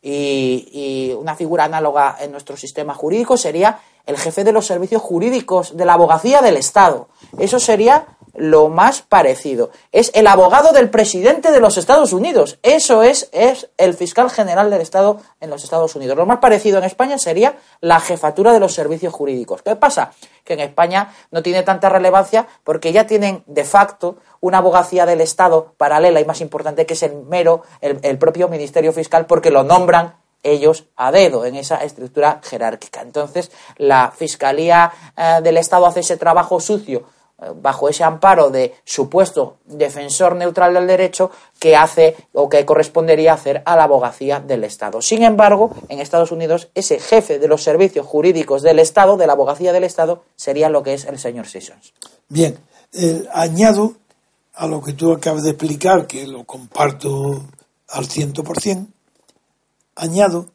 y, 0.00 0.68
y 0.70 1.12
una 1.14 1.34
figura 1.34 1.64
análoga 1.64 2.16
en 2.20 2.30
nuestro 2.30 2.56
sistema 2.56 2.94
jurídico 2.94 3.36
sería 3.36 3.80
el 4.06 4.18
jefe 4.18 4.44
de 4.44 4.52
los 4.52 4.66
servicios 4.66 5.02
jurídicos 5.02 5.76
de 5.76 5.84
la 5.84 5.94
abogacía 5.94 6.42
del 6.42 6.56
Estado. 6.56 7.08
Eso 7.38 7.58
sería 7.58 8.06
lo 8.34 8.68
más 8.68 9.02
parecido. 9.02 9.70
Es 9.92 10.10
el 10.14 10.26
abogado 10.26 10.72
del 10.72 10.90
presidente 10.90 11.52
de 11.52 11.60
los 11.60 11.78
Estados 11.78 12.12
Unidos. 12.12 12.58
Eso 12.62 13.02
es, 13.02 13.28
es 13.32 13.70
el 13.78 13.94
fiscal 13.94 14.30
general 14.30 14.70
del 14.70 14.80
Estado 14.80 15.20
en 15.40 15.50
los 15.50 15.62
Estados 15.62 15.94
Unidos. 15.94 16.16
Lo 16.16 16.26
más 16.26 16.38
parecido 16.38 16.78
en 16.78 16.84
España 16.84 17.18
sería 17.18 17.56
la 17.80 18.00
jefatura 18.00 18.52
de 18.52 18.60
los 18.60 18.74
servicios 18.74 19.12
jurídicos. 19.12 19.62
¿Qué 19.62 19.76
pasa? 19.76 20.12
Que 20.44 20.54
en 20.54 20.60
España 20.60 21.14
no 21.30 21.42
tiene 21.42 21.62
tanta 21.62 21.88
relevancia 21.88 22.46
porque 22.64 22.92
ya 22.92 23.06
tienen 23.06 23.44
de 23.46 23.64
facto 23.64 24.16
una 24.40 24.58
abogacía 24.58 25.06
del 25.06 25.20
Estado 25.20 25.72
paralela 25.76 26.20
y 26.20 26.24
más 26.24 26.40
importante 26.40 26.86
que 26.86 26.94
es 26.94 27.02
el 27.02 27.22
mero, 27.22 27.62
el, 27.80 28.00
el 28.02 28.18
propio 28.18 28.48
Ministerio 28.48 28.92
Fiscal 28.92 29.26
porque 29.26 29.50
lo 29.50 29.62
nombran 29.62 30.16
ellos 30.44 30.84
a 30.96 31.10
dedo 31.10 31.44
en 31.44 31.56
esa 31.56 31.76
estructura 31.78 32.40
jerárquica. 32.44 33.00
Entonces, 33.02 33.50
la 33.78 34.12
Fiscalía 34.14 34.92
eh, 35.16 35.40
del 35.42 35.56
Estado 35.56 35.86
hace 35.86 36.00
ese 36.00 36.16
trabajo 36.16 36.60
sucio 36.60 37.02
eh, 37.42 37.46
bajo 37.56 37.88
ese 37.88 38.04
amparo 38.04 38.50
de 38.50 38.74
supuesto 38.84 39.56
defensor 39.64 40.36
neutral 40.36 40.74
del 40.74 40.86
derecho 40.86 41.30
que 41.58 41.74
hace 41.74 42.14
o 42.32 42.48
que 42.48 42.64
correspondería 42.64 43.32
hacer 43.32 43.62
a 43.64 43.74
la 43.74 43.84
abogacía 43.84 44.38
del 44.38 44.62
Estado. 44.62 45.02
Sin 45.02 45.24
embargo, 45.24 45.74
en 45.88 45.98
Estados 45.98 46.30
Unidos, 46.30 46.68
ese 46.74 47.00
jefe 47.00 47.38
de 47.38 47.48
los 47.48 47.62
servicios 47.62 48.06
jurídicos 48.06 48.62
del 48.62 48.78
Estado, 48.78 49.16
de 49.16 49.26
la 49.26 49.32
abogacía 49.32 49.72
del 49.72 49.84
Estado, 49.84 50.22
sería 50.36 50.68
lo 50.68 50.82
que 50.82 50.94
es 50.94 51.06
el 51.06 51.18
señor 51.18 51.46
Sessions. 51.48 51.92
Bien, 52.28 52.58
añado 53.32 53.94
a 54.54 54.66
lo 54.66 54.80
que 54.82 54.92
tú 54.92 55.12
acabas 55.12 55.42
de 55.42 55.50
explicar, 55.50 56.06
que 56.06 56.26
lo 56.26 56.44
comparto 56.44 57.42
al 57.88 58.06
ciento 58.06 58.44
por 58.44 58.60
cien, 58.60 58.93
añado 59.96 60.48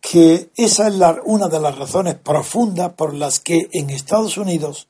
que 0.00 0.50
esa 0.56 0.88
es 0.88 0.94
una 1.24 1.48
de 1.48 1.60
las 1.60 1.76
razones 1.76 2.14
profundas 2.14 2.92
por 2.94 3.14
las 3.14 3.40
que 3.40 3.68
en 3.72 3.90
Estados 3.90 4.36
Unidos 4.36 4.88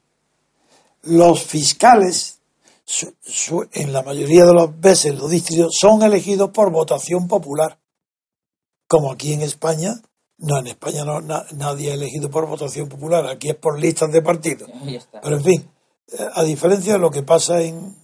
los 1.03 1.43
fiscales, 1.43 2.39
en 3.73 3.93
la 3.93 4.03
mayoría 4.03 4.45
de 4.45 4.55
las 4.55 4.81
veces 4.81 5.15
los 5.15 5.31
distritos, 5.31 5.77
son 5.79 6.03
elegidos 6.03 6.51
por 6.51 6.71
votación 6.71 7.29
popular. 7.29 7.79
Como 8.87 9.13
aquí 9.13 9.33
en 9.33 9.43
España, 9.43 10.01
no, 10.39 10.59
en 10.59 10.69
España 10.69 11.05
no, 11.05 11.21
nadie 11.21 11.91
ha 11.91 11.95
elegido 11.95 12.31
por 12.31 12.47
votación 12.47 12.89
popular, 12.89 13.27
aquí 13.27 13.51
es 13.51 13.57
por 13.57 13.79
listas 13.79 14.11
de 14.13 14.23
partidos. 14.23 14.71
Pero 15.23 15.37
en 15.37 15.45
fin, 15.45 15.71
eh, 16.13 16.27
a 16.33 16.43
diferencia 16.45 16.95
de 16.95 16.99
lo 16.99 17.11
que 17.11 17.23
pasa 17.23 17.61
en, 17.61 17.97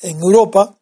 en 0.00 0.20
Europa, 0.20 0.76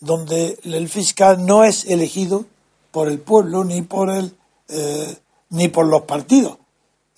donde 0.00 0.58
el 0.64 0.88
fiscal 0.88 1.44
no 1.44 1.64
es 1.64 1.84
elegido 1.86 2.46
por 2.94 3.08
el 3.08 3.18
pueblo 3.18 3.64
ni 3.64 3.82
por 3.82 4.08
el 4.08 4.36
eh, 4.68 5.16
ni 5.50 5.66
por 5.66 5.84
los 5.86 6.02
partidos. 6.02 6.58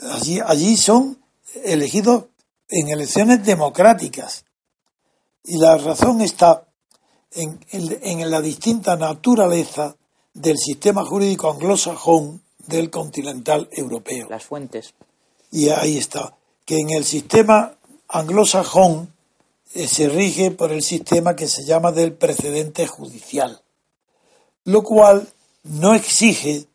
Allí, 0.01 0.41
allí 0.45 0.75
son 0.79 1.19
elegidos 1.65 2.25
en 2.71 2.89
elecciones 2.89 3.45
democráticas. 3.45 4.47
Y 5.45 5.59
la 5.59 5.77
razón 5.77 6.23
está 6.23 6.65
en, 7.33 7.61
en, 7.71 8.31
la 8.31 8.41
distinta 8.41 8.97
naturaleza 8.97 9.97
del 10.33 10.57
sistema 10.57 11.05
jurídico 11.05 11.51
anglosajón 11.51 12.43
del 12.67 12.91
continental 12.91 13.69
europeo. 13.71 14.29
Las 14.31 14.45
fuentes. 14.45 14.95
Y 15.53 15.69
ahí 15.69 15.99
está, 15.99 16.37
que 16.65 16.79
en 16.79 16.91
el 16.91 17.05
sistema 17.05 17.77
anglosajón 18.09 19.13
eh, 19.75 19.87
se 19.87 20.09
rige 20.09 20.51
por 20.51 20.73
el 20.73 20.83
sistema 20.83 21.37
que 21.37 21.49
se 21.49 21.65
llama 21.65 21.93
del 21.93 22.15
precedente 22.15 22.87
judicial, 22.87 23.63
lo 24.65 24.83
cual 24.83 25.29
no 25.69 25.95
exige 25.95 26.67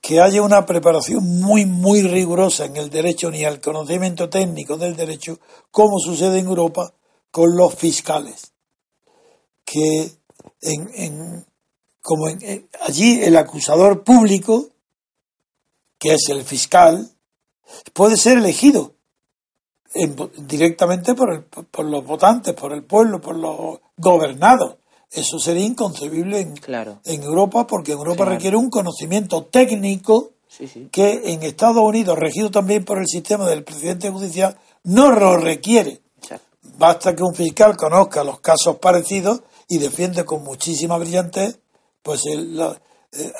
que 0.00 0.20
haya 0.20 0.42
una 0.42 0.64
preparación 0.64 1.40
muy, 1.40 1.66
muy 1.66 2.02
rigurosa 2.02 2.64
en 2.64 2.76
el 2.76 2.90
derecho 2.90 3.30
ni 3.30 3.44
el 3.44 3.60
conocimiento 3.60 4.28
técnico 4.28 4.76
del 4.76 4.96
derecho, 4.96 5.38
como 5.70 5.98
sucede 5.98 6.38
en 6.38 6.46
Europa 6.46 6.94
con 7.30 7.56
los 7.56 7.74
fiscales, 7.74 8.52
que 9.64 10.12
en, 10.62 11.44
como 12.00 12.26
allí 12.80 13.22
el 13.22 13.36
acusador 13.36 14.04
público, 14.04 14.68
que 15.98 16.14
es 16.14 16.28
el 16.28 16.42
fiscal, 16.44 17.10
puede 17.92 18.16
ser 18.16 18.38
elegido 18.38 18.94
directamente 20.36 21.14
por, 21.14 21.44
por 21.46 21.84
los 21.84 22.04
votantes, 22.04 22.54
por 22.54 22.72
el 22.72 22.84
pueblo, 22.84 23.20
por 23.20 23.36
los 23.36 23.80
gobernados. 23.96 24.76
Eso 25.10 25.38
sería 25.38 25.64
inconcebible 25.64 26.40
en, 26.40 26.54
en 27.04 27.22
Europa 27.22 27.66
porque 27.66 27.92
Europa 27.92 28.24
requiere 28.26 28.56
un 28.56 28.68
conocimiento 28.68 29.44
técnico 29.44 30.32
que 30.90 31.32
en 31.32 31.42
Estados 31.42 31.82
Unidos, 31.82 32.18
regido 32.18 32.50
también 32.50 32.84
por 32.84 32.98
el 32.98 33.06
sistema 33.06 33.48
del 33.48 33.64
presidente 33.64 34.10
judicial, 34.10 34.56
no 34.84 35.10
lo 35.10 35.36
requiere. 35.36 36.02
Basta 36.76 37.14
que 37.14 37.22
un 37.22 37.34
fiscal 37.34 37.76
conozca 37.76 38.24
los 38.24 38.40
casos 38.40 38.76
parecidos 38.76 39.42
y 39.68 39.78
defiende 39.78 40.24
con 40.24 40.44
muchísima 40.44 40.96
brillantez, 40.96 41.58
pues 42.02 42.22
él, 42.26 42.60
eh, 43.12 43.32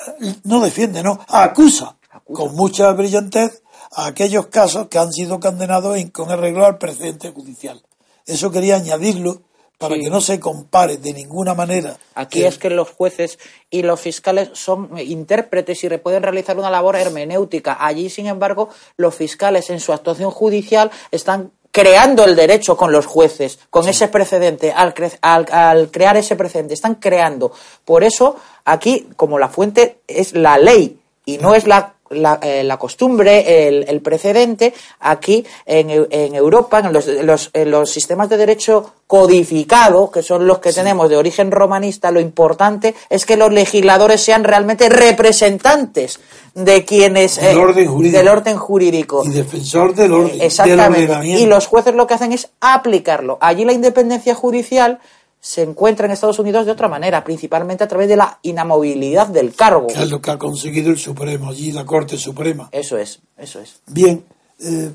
no 0.43 0.59
defiende, 0.59 1.03
no, 1.03 1.19
acusa, 1.27 1.97
con 2.33 2.55
mucha 2.55 2.91
brillantez 2.91 3.63
a 3.91 4.07
aquellos 4.07 4.47
casos 4.47 4.87
que 4.87 4.99
han 4.99 5.11
sido 5.11 5.39
condenados 5.39 5.97
con 6.11 6.29
arreglo 6.29 6.65
al 6.65 6.77
presidente 6.77 7.31
judicial. 7.31 7.81
Eso 8.25 8.51
quería 8.51 8.75
añadirlo 8.75 9.41
para 9.79 9.95
que 9.95 10.09
no 10.09 10.19
se 10.19 10.41
compare 10.41 10.97
de 10.97 11.13
ninguna 11.13 11.55
manera. 11.55 11.97
Aquí 12.13 12.43
es 12.43 12.57
que 12.57 12.69
los 12.69 12.89
jueces 12.89 13.39
y 13.71 13.81
los 13.81 13.99
fiscales 13.99 14.49
son 14.53 14.89
intérpretes 14.99 15.81
y 15.85 15.89
pueden 15.97 16.21
realizar 16.21 16.57
una 16.59 16.69
labor 16.69 16.97
hermenéutica. 16.97 17.77
Allí, 17.79 18.09
sin 18.09 18.27
embargo, 18.27 18.67
los 18.97 19.15
fiscales 19.15 19.69
en 19.69 19.79
su 19.79 19.93
actuación 19.93 20.31
judicial 20.31 20.91
están 21.11 21.51
creando 21.71 22.25
el 22.25 22.35
derecho 22.35 22.75
con 22.75 22.91
los 22.91 23.05
jueces, 23.05 23.57
con 23.69 23.87
ese 23.87 24.09
precedente, 24.09 24.73
al, 24.73 24.93
al, 25.21 25.91
crear 25.91 26.17
ese 26.17 26.35
precedente, 26.35 26.73
están 26.73 26.95
creando. 26.95 27.53
Por 27.85 28.03
eso, 28.03 28.35
aquí, 28.65 29.07
como 29.15 29.39
la 29.39 29.47
fuente 29.47 30.01
es 30.07 30.33
la 30.33 30.57
ley 30.57 30.99
y 31.23 31.37
no 31.37 31.55
es 31.55 31.67
la 31.67 31.93
la, 32.09 32.39
eh, 32.41 32.63
la 32.63 32.77
costumbre, 32.77 33.67
el, 33.67 33.85
el, 33.87 34.01
precedente, 34.01 34.73
aquí 34.99 35.45
en, 35.65 35.89
en 36.09 36.35
Europa, 36.35 36.79
en 36.79 36.93
los, 36.93 37.07
los, 37.07 37.49
en 37.53 37.71
los, 37.71 37.89
sistemas 37.89 38.29
de 38.29 38.37
derecho 38.37 38.93
codificado, 39.07 40.11
que 40.11 40.21
son 40.21 40.45
los 40.45 40.59
que 40.59 40.71
tenemos 40.71 41.09
de 41.09 41.17
origen 41.17 41.51
romanista, 41.51 42.11
lo 42.11 42.19
importante 42.19 42.93
es 43.09 43.25
que 43.25 43.37
los 43.37 43.51
legisladores 43.51 44.21
sean 44.21 44.43
realmente 44.43 44.87
representantes 44.89 46.19
de 46.53 46.85
quienes 46.85 47.37
del, 47.37 47.57
eh, 47.57 47.59
orden, 47.59 47.87
jurídico. 47.87 48.17
del 48.17 48.27
orden 48.27 48.57
jurídico 48.57 49.23
y 49.25 49.29
defensor 49.29 49.95
del 49.95 50.13
orden. 50.13 50.41
Exactamente. 50.41 51.27
y 51.27 51.45
los 51.45 51.67
jueces 51.67 51.95
lo 51.95 52.07
que 52.07 52.13
hacen 52.13 52.33
es 52.33 52.49
aplicarlo. 52.59 53.37
Allí 53.41 53.65
la 53.65 53.73
independencia 53.73 54.35
judicial 54.35 54.99
se 55.41 55.61
encuentra 55.63 56.05
en 56.05 56.11
Estados 56.11 56.39
Unidos 56.39 56.65
de 56.65 56.71
otra 56.71 56.87
manera, 56.87 57.23
principalmente 57.23 57.83
a 57.83 57.87
través 57.87 58.09
de 58.09 58.17
la 58.17 58.39
inamovilidad 58.41 59.27
del 59.27 59.53
cargo. 59.55 59.87
Que 59.87 60.03
es 60.03 60.09
lo 60.09 60.21
que 60.21 60.31
ha 60.31 60.37
conseguido 60.37 60.91
el 60.91 60.97
Supremo, 60.97 61.49
allí 61.49 61.71
la 61.71 61.85
Corte 61.85 62.17
Suprema. 62.17 62.69
Eso 62.71 62.97
es, 62.97 63.19
eso 63.37 63.59
es. 63.59 63.79
Bien, 63.87 64.23
eh, 64.59 64.91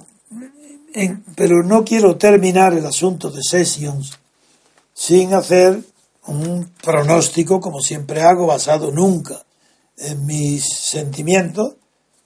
pero 1.34 1.62
no 1.62 1.84
quiero 1.84 2.16
terminar 2.16 2.74
el 2.74 2.84
asunto 2.84 3.30
de 3.30 3.40
Sessions 3.42 4.12
sin 4.92 5.34
hacer 5.34 5.80
un 6.26 6.70
pronóstico, 6.82 7.60
como 7.60 7.80
siempre 7.80 8.22
hago, 8.22 8.46
basado 8.46 8.92
nunca 8.92 9.44
en 9.96 10.24
mis 10.26 10.64
sentimientos, 10.64 11.74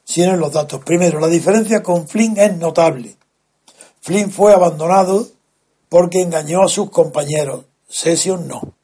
sino 0.05 0.35
en 0.35 0.41
los 0.41 0.53
datos. 0.53 0.83
Primero, 0.85 1.21
la 1.21 1.29
diferencia 1.29 1.83
con 1.83 2.09
Flynn 2.09 2.37
es 2.37 2.57
notable. 2.57 3.17
Flynn 4.01 4.31
fue 4.31 4.53
abandonado 4.53 5.29
porque 5.89 6.21
engañó 6.21 6.63
a 6.63 6.69
sus 6.69 6.91
compañeros 6.91 7.65
Session 7.89 8.47
no. 8.47 8.75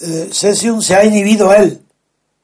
Eh, 0.00 0.28
Session 0.32 0.82
se 0.82 0.94
ha 0.96 1.04
inhibido 1.04 1.52
él 1.52 1.82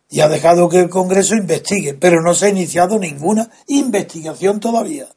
y 0.09 0.21
ha 0.21 0.29
dejado 0.29 0.69
que 0.69 0.79
el 0.79 0.89
Congreso 0.89 1.35
investigue, 1.35 1.95
pero 1.95 2.23
no 2.23 2.35
se 2.35 2.47
ha 2.47 2.49
iniciado 2.51 2.99
ninguna 2.99 3.51
investigación 3.67 4.61
todavía. 4.61 5.09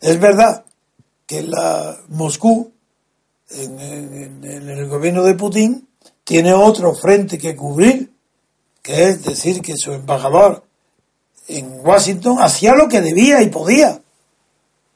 Es 0.00 0.20
verdad 0.20 0.64
que 1.26 1.42
la 1.42 1.98
Moscú, 2.08 2.72
en, 3.50 4.44
el 4.44 4.88
gobierno 4.88 5.22
de 5.22 5.34
Putin, 5.34 5.88
tiene 6.24 6.52
otro 6.52 6.94
frente 6.94 7.38
que 7.38 7.56
cubrir, 7.56 8.12
que 8.82 9.08
es 9.08 9.24
decir 9.24 9.62
que 9.62 9.76
su 9.76 9.92
embajador 9.92 10.64
en 11.48 11.80
Washington 11.82 12.38
hacía 12.40 12.74
lo 12.74 12.88
que 12.88 13.00
debía 13.00 13.42
y 13.42 13.48
podía. 13.48 14.00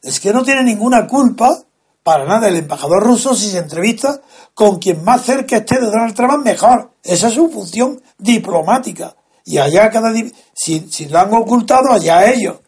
Es 0.02 0.20
que 0.20 0.32
no 0.32 0.42
tiene 0.42 0.62
ninguna 0.62 1.06
culpa 1.06 1.64
para 2.02 2.24
nada 2.24 2.48
el 2.48 2.56
embajador 2.56 3.02
ruso 3.02 3.34
si 3.34 3.50
se 3.50 3.58
entrevista 3.58 4.20
con 4.54 4.78
quien 4.78 5.04
más 5.04 5.24
cerca 5.24 5.58
esté 5.58 5.76
de 5.76 5.86
Donald 5.86 6.14
Trump 6.14 6.44
mejor. 6.44 6.90
Esa 7.02 7.28
es 7.28 7.34
su 7.34 7.48
función 7.50 8.02
diplomática. 8.18 9.14
Y 9.44 9.58
allá 9.58 9.90
cada 9.90 10.12
si, 10.54 10.88
si 10.90 11.06
lo 11.06 11.18
han 11.18 11.32
ocultado, 11.32 11.92
allá 11.92 12.30
ellos. 12.30 12.58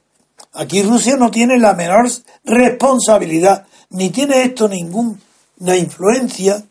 Aquí 0.52 0.82
Rusia 0.82 1.16
no 1.16 1.30
tiene 1.30 1.58
la 1.58 1.74
menor 1.74 2.08
responsabilidad, 2.44 3.66
ni 3.90 4.10
tiene 4.10 4.42
esto 4.42 4.68
ninguna 4.68 5.76
influencia, 5.76 6.64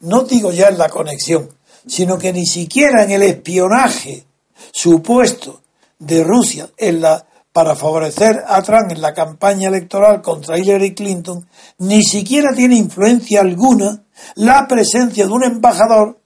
no 0.00 0.22
digo 0.22 0.52
ya 0.52 0.68
en 0.68 0.78
la 0.78 0.88
conexión, 0.88 1.50
sino 1.86 2.18
que 2.18 2.32
ni 2.32 2.46
siquiera 2.46 3.04
en 3.04 3.10
el 3.10 3.22
espionaje 3.22 4.24
supuesto 4.72 5.60
de 5.98 6.22
Rusia 6.22 6.70
en 6.76 7.00
la 7.00 7.26
para 7.52 7.74
favorecer 7.74 8.44
a 8.46 8.62
Trump 8.62 8.92
en 8.92 9.00
la 9.00 9.12
campaña 9.12 9.68
electoral 9.68 10.22
contra 10.22 10.58
Hillary 10.58 10.94
Clinton, 10.94 11.46
ni 11.78 12.02
siquiera 12.02 12.54
tiene 12.54 12.76
influencia 12.76 13.40
alguna 13.40 14.04
la 14.36 14.68
presencia 14.68 15.26
de 15.26 15.32
un 15.32 15.44
embajador 15.44 16.20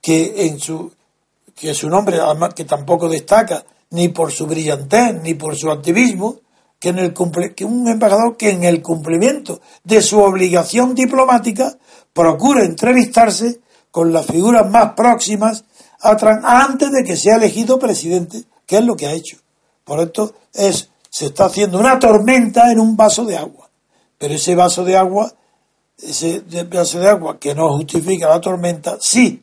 que 0.00 0.46
en 0.46 0.58
su 0.58 0.92
que 1.54 1.74
su 1.74 1.88
nombre 1.88 2.18
que 2.56 2.64
tampoco 2.64 3.08
destaca 3.08 3.64
ni 3.90 4.08
por 4.08 4.32
su 4.32 4.46
brillantez 4.46 5.22
ni 5.22 5.34
por 5.34 5.56
su 5.56 5.70
activismo 5.70 6.40
que 6.80 6.88
en 6.88 6.98
el 6.98 7.14
que 7.54 7.64
un 7.64 7.86
embajador 7.86 8.36
que 8.36 8.50
en 8.50 8.64
el 8.64 8.82
cumplimiento 8.82 9.60
de 9.84 10.02
su 10.02 10.18
obligación 10.20 10.94
diplomática 10.94 11.76
procura 12.12 12.64
entrevistarse 12.64 13.60
con 13.92 14.12
las 14.12 14.26
figuras 14.26 14.68
más 14.68 14.94
próximas 14.94 15.64
a 16.00 16.16
Trump 16.16 16.40
antes 16.42 16.90
de 16.90 17.04
que 17.04 17.16
sea 17.16 17.36
elegido 17.36 17.78
presidente, 17.78 18.42
que 18.66 18.78
es 18.78 18.84
lo 18.84 18.96
que 18.96 19.06
ha 19.06 19.12
hecho. 19.12 19.41
Por 19.84 20.00
esto 20.00 20.34
es 20.52 20.90
se 21.10 21.26
está 21.26 21.46
haciendo 21.46 21.78
una 21.78 21.98
tormenta 21.98 22.70
en 22.72 22.80
un 22.80 22.96
vaso 22.96 23.24
de 23.24 23.36
agua. 23.36 23.68
Pero 24.18 24.34
ese 24.34 24.54
vaso 24.54 24.84
de 24.84 24.96
agua 24.96 25.32
ese 26.02 26.42
vaso 26.70 26.98
de 26.98 27.08
agua 27.08 27.38
que 27.38 27.54
no 27.54 27.76
justifica 27.76 28.28
la 28.28 28.40
tormenta, 28.40 28.96
sí 29.00 29.42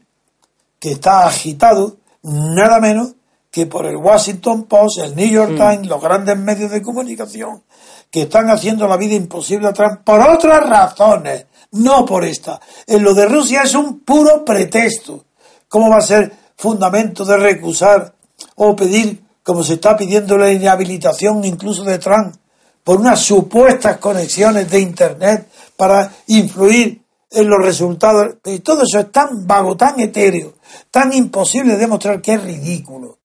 que 0.79 0.91
está 0.91 1.25
agitado 1.25 1.97
nada 2.23 2.79
menos 2.79 3.13
que 3.51 3.65
por 3.65 3.85
el 3.85 3.97
Washington 3.97 4.63
Post, 4.65 4.99
el 4.99 5.15
New 5.15 5.27
York 5.27 5.51
mm. 5.51 5.55
Times, 5.55 5.87
los 5.87 6.01
grandes 6.01 6.37
medios 6.37 6.71
de 6.71 6.81
comunicación, 6.81 7.63
que 8.11 8.23
están 8.23 8.49
haciendo 8.49 8.87
la 8.87 8.97
vida 8.97 9.15
imposible 9.15 9.67
a 9.67 9.73
Trump 9.73 10.01
por 10.03 10.21
otras 10.21 10.69
razones, 10.69 11.47
no 11.71 12.05
por 12.05 12.23
esta. 12.23 12.59
En 12.85 13.03
lo 13.03 13.13
de 13.13 13.25
Rusia 13.25 13.63
es 13.63 13.73
un 13.73 14.01
puro 14.01 14.45
pretexto. 14.45 15.25
¿Cómo 15.67 15.89
va 15.89 15.97
a 15.97 16.01
ser 16.01 16.31
fundamento 16.57 17.25
de 17.25 17.37
recusar 17.37 18.13
o 18.55 18.75
pedir, 18.75 19.21
como 19.49 19.63
se 19.63 19.73
está 19.73 19.97
pidiendo 19.97 20.37
la 20.37 20.51
inhabilitación 20.51 21.43
incluso 21.43 21.83
de 21.83 21.97
Trump, 21.97 22.35
por 22.83 22.99
unas 22.99 23.19
supuestas 23.19 23.97
conexiones 23.97 24.69
de 24.69 24.79
Internet 24.79 25.47
para 25.75 26.13
influir 26.27 27.01
en 27.31 27.49
los 27.49 27.57
resultados. 27.65 28.35
Y 28.45 28.59
todo 28.59 28.83
eso 28.83 28.99
es 28.99 29.11
tan 29.11 29.47
vago, 29.47 29.75
tan 29.75 29.99
etéreo, 29.99 30.53
tan 30.91 31.11
imposible 31.13 31.73
de 31.73 31.79
demostrar 31.79 32.21
que 32.21 32.33
es 32.33 32.43
ridículo. 32.43 33.17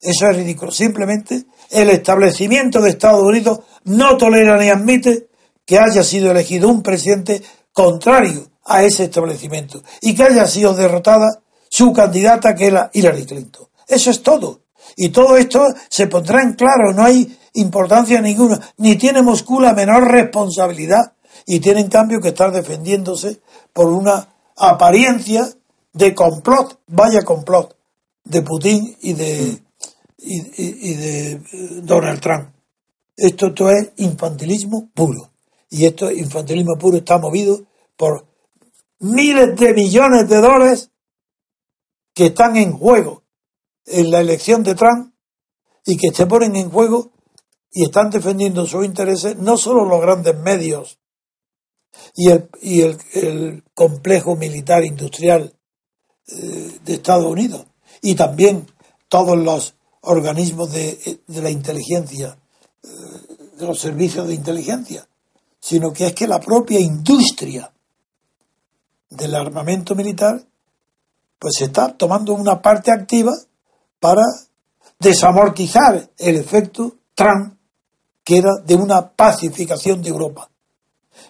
Eso 0.00 0.26
es 0.28 0.36
ridículo. 0.36 0.72
Simplemente 0.72 1.44
el 1.70 1.88
establecimiento 1.90 2.80
de 2.80 2.90
Estados 2.90 3.22
Unidos 3.22 3.60
no 3.84 4.16
tolera 4.16 4.58
ni 4.58 4.70
admite 4.70 5.28
que 5.64 5.78
haya 5.78 6.02
sido 6.02 6.32
elegido 6.32 6.68
un 6.68 6.82
presidente 6.82 7.40
contrario 7.72 8.44
a 8.64 8.82
ese 8.82 9.04
establecimiento 9.04 9.84
y 10.00 10.16
que 10.16 10.24
haya 10.24 10.48
sido 10.48 10.74
derrotada 10.74 11.42
su 11.70 11.92
candidata 11.92 12.56
que 12.56 12.66
era 12.66 12.90
Hillary 12.92 13.24
Clinton. 13.24 13.68
Eso 13.86 14.10
es 14.10 14.20
todo. 14.20 14.63
Y 14.96 15.08
todo 15.10 15.36
esto 15.36 15.66
se 15.88 16.06
pondrá 16.06 16.42
en 16.42 16.54
claro, 16.54 16.92
no 16.94 17.04
hay 17.04 17.36
importancia 17.54 18.20
ninguna, 18.20 18.60
ni 18.78 18.96
tiene 18.96 19.22
Moscú 19.22 19.60
la 19.60 19.74
menor 19.74 20.10
responsabilidad 20.10 21.12
y 21.46 21.60
tiene 21.60 21.80
en 21.80 21.88
cambio 21.88 22.20
que 22.20 22.28
estar 22.28 22.52
defendiéndose 22.52 23.40
por 23.72 23.86
una 23.86 24.28
apariencia 24.56 25.48
de 25.92 26.14
complot, 26.14 26.80
vaya 26.88 27.22
complot, 27.22 27.76
de 28.24 28.42
Putin 28.42 28.96
y 29.00 29.12
de, 29.12 29.62
y, 30.18 30.94
de 30.94 31.32
eh, 31.32 31.40
Donald 31.82 32.20
Trump. 32.20 32.50
Esto, 33.16 33.48
esto 33.48 33.70
es 33.70 33.92
infantilismo 33.96 34.90
puro. 34.94 35.30
Y 35.70 35.86
esto 35.86 36.10
infantilismo 36.10 36.76
puro 36.78 36.96
está 36.96 37.18
movido 37.18 37.60
por 37.96 38.26
miles 39.00 39.56
de 39.56 39.74
millones 39.74 40.28
de 40.28 40.36
dólares 40.36 40.90
que 42.14 42.26
están 42.26 42.56
en 42.56 42.72
juego 42.72 43.23
en 43.86 44.10
la 44.10 44.20
elección 44.20 44.62
de 44.62 44.74
Trump 44.74 45.12
y 45.84 45.96
que 45.96 46.12
se 46.12 46.26
ponen 46.26 46.56
en 46.56 46.70
juego 46.70 47.10
y 47.70 47.84
están 47.84 48.10
defendiendo 48.10 48.66
sus 48.66 48.84
intereses 48.84 49.36
no 49.36 49.56
solo 49.56 49.84
los 49.84 50.00
grandes 50.00 50.36
medios 50.38 50.98
y 52.14 52.30
el, 52.30 52.48
y 52.62 52.82
el, 52.82 53.62
complejo 53.74 54.36
militar 54.36 54.84
industrial 54.84 55.52
eh, 56.28 56.78
de 56.84 56.94
Estados 56.94 57.26
Unidos 57.26 57.66
y 58.00 58.14
también 58.14 58.66
todos 59.08 59.36
los 59.36 59.74
organismos 60.02 60.72
de, 60.72 61.20
de 61.26 61.42
la 61.42 61.50
inteligencia, 61.50 62.36
eh, 62.82 62.88
de 63.58 63.66
los 63.66 63.78
servicios 63.78 64.28
de 64.28 64.34
inteligencia, 64.34 65.08
sino 65.60 65.92
que 65.92 66.06
es 66.06 66.12
que 66.14 66.26
la 66.26 66.40
propia 66.40 66.78
industria 66.78 67.72
del 69.10 69.34
armamento 69.34 69.94
militar 69.94 70.42
pues 71.38 71.60
está 71.60 71.96
tomando 71.96 72.32
una 72.34 72.62
parte 72.62 72.90
activa 72.90 73.32
para 74.04 74.20
desamortizar 74.98 76.10
el 76.18 76.36
efecto 76.36 76.94
Trump 77.14 77.56
que 78.22 78.36
era 78.36 78.50
de 78.62 78.74
una 78.74 79.08
pacificación 79.08 80.02
de 80.02 80.10
Europa, 80.10 80.50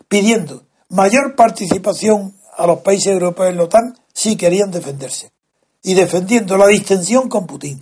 pidiendo 0.09 0.65
mayor 0.89 1.37
participación 1.37 2.35
a 2.57 2.67
los 2.67 2.81
países 2.81 3.13
europeos 3.13 3.51
en 3.51 3.59
la 3.59 3.63
OTAN 3.63 3.97
si 4.13 4.37
querían 4.37 4.73
defenderse, 4.73 5.31
y 5.85 5.95
defendiendo 5.95 6.57
la 6.57 6.67
distensión 6.67 7.29
con 7.29 7.47
Putin. 7.47 7.81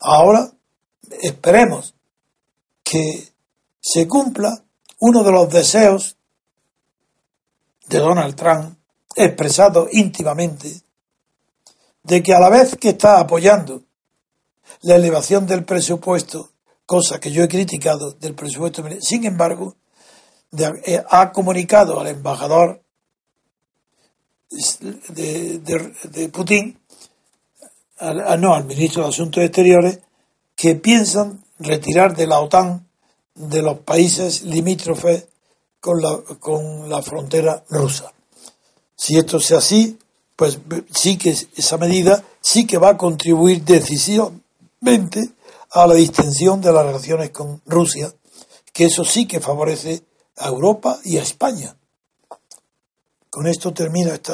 Ahora 0.00 0.50
esperemos 1.20 1.94
que 2.82 3.28
se 3.80 4.08
cumpla 4.08 4.64
uno 4.98 5.22
de 5.22 5.30
los 5.30 5.48
deseos 5.48 6.16
de 7.86 7.98
Donald 8.00 8.34
Trump, 8.34 8.76
expresado 9.14 9.86
íntimamente, 9.92 10.82
de 12.02 12.22
que 12.22 12.34
a 12.34 12.40
la 12.40 12.48
vez 12.48 12.76
que 12.76 12.90
está 12.90 13.20
apoyando 13.20 13.82
la 14.82 14.96
elevación 14.96 15.46
del 15.46 15.64
presupuesto, 15.64 16.50
cosa 16.86 17.20
que 17.20 17.30
yo 17.30 17.42
he 17.44 17.48
criticado 17.48 18.12
del 18.12 18.34
presupuesto, 18.34 18.84
sin 19.00 19.24
embargo, 19.24 19.76
eh, 20.58 21.02
ha 21.08 21.32
comunicado 21.32 22.00
al 22.00 22.08
embajador 22.08 22.82
de, 25.08 26.30
Putin, 26.32 26.78
no, 28.38 28.54
al 28.54 28.64
ministro 28.64 29.02
de 29.02 29.08
Asuntos 29.08 29.42
Exteriores, 29.42 30.00
que 30.54 30.74
piensan 30.74 31.42
retirar 31.58 32.14
de 32.14 32.26
la 32.26 32.40
OTAN 32.40 32.86
de 33.34 33.62
los 33.62 33.78
países 33.78 34.42
limítrofes 34.42 35.26
con 35.80 36.02
la, 36.02 36.18
con 36.38 36.88
la 36.88 37.02
frontera 37.02 37.64
rusa. 37.70 38.12
Si 38.94 39.16
esto 39.16 39.40
sea 39.40 39.58
así, 39.58 39.98
pues 40.36 40.58
sí 40.94 41.18
que 41.18 41.30
esa 41.30 41.78
medida 41.78 42.24
sí 42.40 42.66
que 42.66 42.78
va 42.78 42.90
a 42.90 42.96
contribuir 42.96 43.64
decisivamente 43.64 45.30
a 45.70 45.86
la 45.86 45.94
distensión 45.94 46.60
de 46.60 46.72
las 46.72 46.84
relaciones 46.84 47.30
con 47.30 47.62
Rusia, 47.66 48.12
que 48.72 48.86
eso 48.86 49.04
sí 49.04 49.26
que 49.26 49.40
favorece 49.40 50.02
a 50.36 50.48
Europa 50.48 50.98
y 51.04 51.18
a 51.18 51.22
España. 51.22 51.76
Con 53.30 53.46
esto 53.46 53.72
termina 53.72 54.14
este 54.14 54.32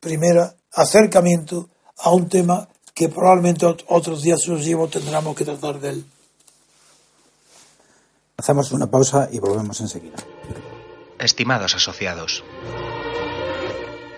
primer 0.00 0.56
acercamiento 0.72 1.68
a 1.98 2.10
un 2.10 2.28
tema 2.28 2.68
que 2.94 3.08
probablemente 3.08 3.66
otros 3.66 4.22
días 4.22 4.40
sucesivos 4.40 4.90
tendremos 4.90 5.36
que 5.36 5.44
tratar 5.44 5.78
de 5.78 5.90
él. 5.90 6.04
Hacemos 8.36 8.72
una 8.72 8.90
pausa 8.90 9.28
y 9.30 9.38
volvemos 9.38 9.80
enseguida. 9.80 10.16
Estimados 11.18 11.74
asociados, 11.74 12.42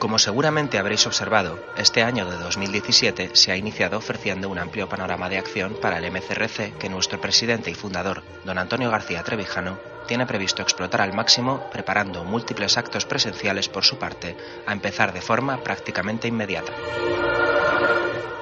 como 0.03 0.19
seguramente 0.19 0.81
habréis 0.81 1.07
observado, 1.07 1.65
este 1.77 2.03
año 2.03 2.29
de 2.29 2.37
2017 2.37 3.37
se 3.37 3.53
ha 3.53 3.57
iniciado 3.57 3.99
ofreciendo 3.99 4.49
un 4.49 4.59
amplio 4.59 4.89
panorama 4.89 5.29
de 5.29 5.39
acción 5.39 5.77
para 5.81 5.99
el 5.99 6.11
MCRC 6.11 6.77
que 6.77 6.89
nuestro 6.89 7.21
presidente 7.21 7.71
y 7.71 7.75
fundador, 7.75 8.25
don 8.45 8.59
Antonio 8.59 8.91
García 8.91 9.23
Trevijano, 9.23 9.79
tiene 10.09 10.27
previsto 10.27 10.61
explotar 10.61 11.03
al 11.03 11.13
máximo 11.13 11.71
preparando 11.71 12.25
múltiples 12.25 12.79
actos 12.79 13.07
presenciales 13.07 13.69
por 13.69 13.85
su 13.85 13.97
parte, 13.97 14.37
a 14.67 14.73
empezar 14.73 15.13
de 15.13 15.21
forma 15.21 15.59
prácticamente 15.59 16.27
inmediata. 16.27 16.73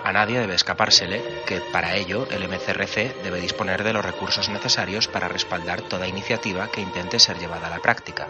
A 0.02 0.12
nadie 0.14 0.40
debe 0.40 0.54
escapársele 0.54 1.42
que, 1.46 1.61
para 1.61 1.94
ello, 1.94 2.26
el 2.30 2.48
MCRC 2.48 3.22
debe 3.22 3.38
disponer 3.38 3.84
de 3.84 3.92
los 3.92 4.02
recursos 4.02 4.48
necesarios 4.48 5.08
para 5.08 5.28
respaldar 5.28 5.82
toda 5.82 6.08
iniciativa 6.08 6.70
que 6.70 6.80
intente 6.80 7.18
ser 7.18 7.38
llevada 7.38 7.66
a 7.66 7.70
la 7.70 7.80
práctica. 7.80 8.28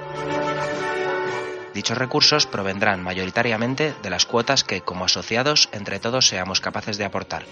Dichos 1.75 1.99
recursos 1.99 2.47
provendrán 2.47 3.03
mayoritariamente 3.03 3.95
de 4.03 4.11
las 4.11 4.27
cuotas 4.27 4.65
que, 4.65 4.81
como 4.81 5.05
asociados, 5.05 5.69
entre 5.73 6.01
todos 6.01 6.27
seamos 6.27 6.61
capaces 6.61 6.99
de 6.99 7.05
aportar. 7.05 7.45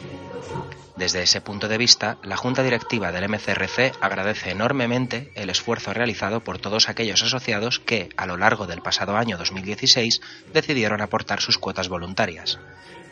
Desde 0.97 1.23
ese 1.23 1.41
punto 1.41 1.69
de 1.69 1.79
vista, 1.79 2.19
la 2.25 2.37
Junta 2.37 2.65
Directiva 2.65 3.13
del 3.13 3.29
MCRC 3.29 3.93
agradece 4.01 4.51
enormemente 4.51 5.31
el 5.37 5.49
esfuerzo 5.49 5.93
realizado 5.93 6.41
por 6.41 6.59
todos 6.59 6.89
aquellos 6.89 7.23
asociados 7.23 7.79
que, 7.79 8.09
a 8.17 8.27
lo 8.27 8.37
largo 8.37 8.67
del 8.67 8.83
pasado 8.83 9.17
año 9.17 9.39
2016, 9.39 10.21
decidieron 10.53 11.01
aportar 11.01 11.41
sus 11.41 11.59
cuotas 11.59 11.89
voluntarias, 11.89 12.59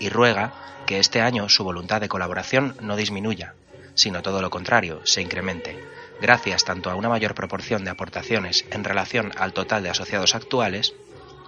y 0.01 0.09
ruega 0.09 0.53
que 0.87 0.99
este 0.99 1.21
año 1.21 1.49
su 1.49 1.63
voluntad 1.63 2.01
de 2.01 2.09
colaboración 2.09 2.77
no 2.81 2.97
disminuya, 2.97 3.55
sino 3.95 4.23
todo 4.23 4.43
lo 4.43 4.51
contrario, 4.51 5.01
se 5.05 5.23
incremente 5.23 5.96
gracias 6.21 6.65
tanto 6.65 6.91
a 6.91 6.95
una 6.95 7.09
mayor 7.09 7.35
proporción 7.35 7.85
de 7.85 7.91
aportaciones 7.91 8.65
en 8.71 8.85
relación 8.85 9.33
al 9.37 9.53
total 9.53 9.83
de 9.83 9.91
asociados 9.91 10.35
actuales, 10.35 10.95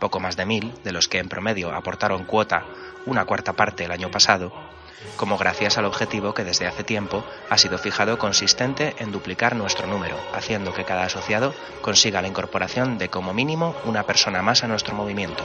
poco 0.01 0.21
más 0.21 0.37
de 0.37 0.47
mil, 0.47 0.73
de 0.85 0.93
los 0.93 1.09
que 1.09 1.19
en 1.19 1.29
promedio 1.29 1.73
aportaron 1.75 2.25
cuota 2.25 2.64
una 3.07 3.25
cuarta 3.25 3.55
parte 3.55 3.85
el 3.85 3.93
año 3.93 4.11
pasado, 4.11 4.53
como 5.16 5.39
gracias 5.39 5.79
al 5.79 5.85
objetivo 5.85 6.35
que 6.35 6.45
desde 6.45 6.66
hace 6.66 6.85
tiempo 6.85 7.25
ha 7.51 7.59
sido 7.59 7.79
fijado 7.79 8.19
consistente 8.19 8.95
en 8.99 9.12
duplicar 9.12 9.57
nuestro 9.57 9.87
número, 9.87 10.16
haciendo 10.35 10.73
que 10.73 10.85
cada 10.85 11.05
asociado 11.05 11.55
consiga 11.81 12.23
la 12.23 12.29
incorporación 12.29 12.99
de 12.99 13.09
como 13.09 13.33
mínimo 13.33 13.75
una 13.85 14.05
persona 14.05 14.43
más 14.43 14.64
a 14.64 14.69
nuestro 14.69 14.95
movimiento. 14.95 15.45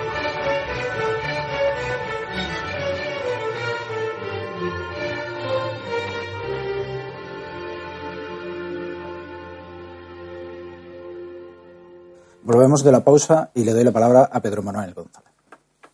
Volvemos 12.43 12.83
de 12.83 12.91
la 12.91 13.03
pausa 13.03 13.51
y 13.53 13.63
le 13.63 13.71
doy 13.71 13.83
la 13.83 13.91
palabra 13.91 14.29
a 14.31 14.41
Pedro 14.41 14.63
Manuel 14.63 14.93
González. 14.93 15.29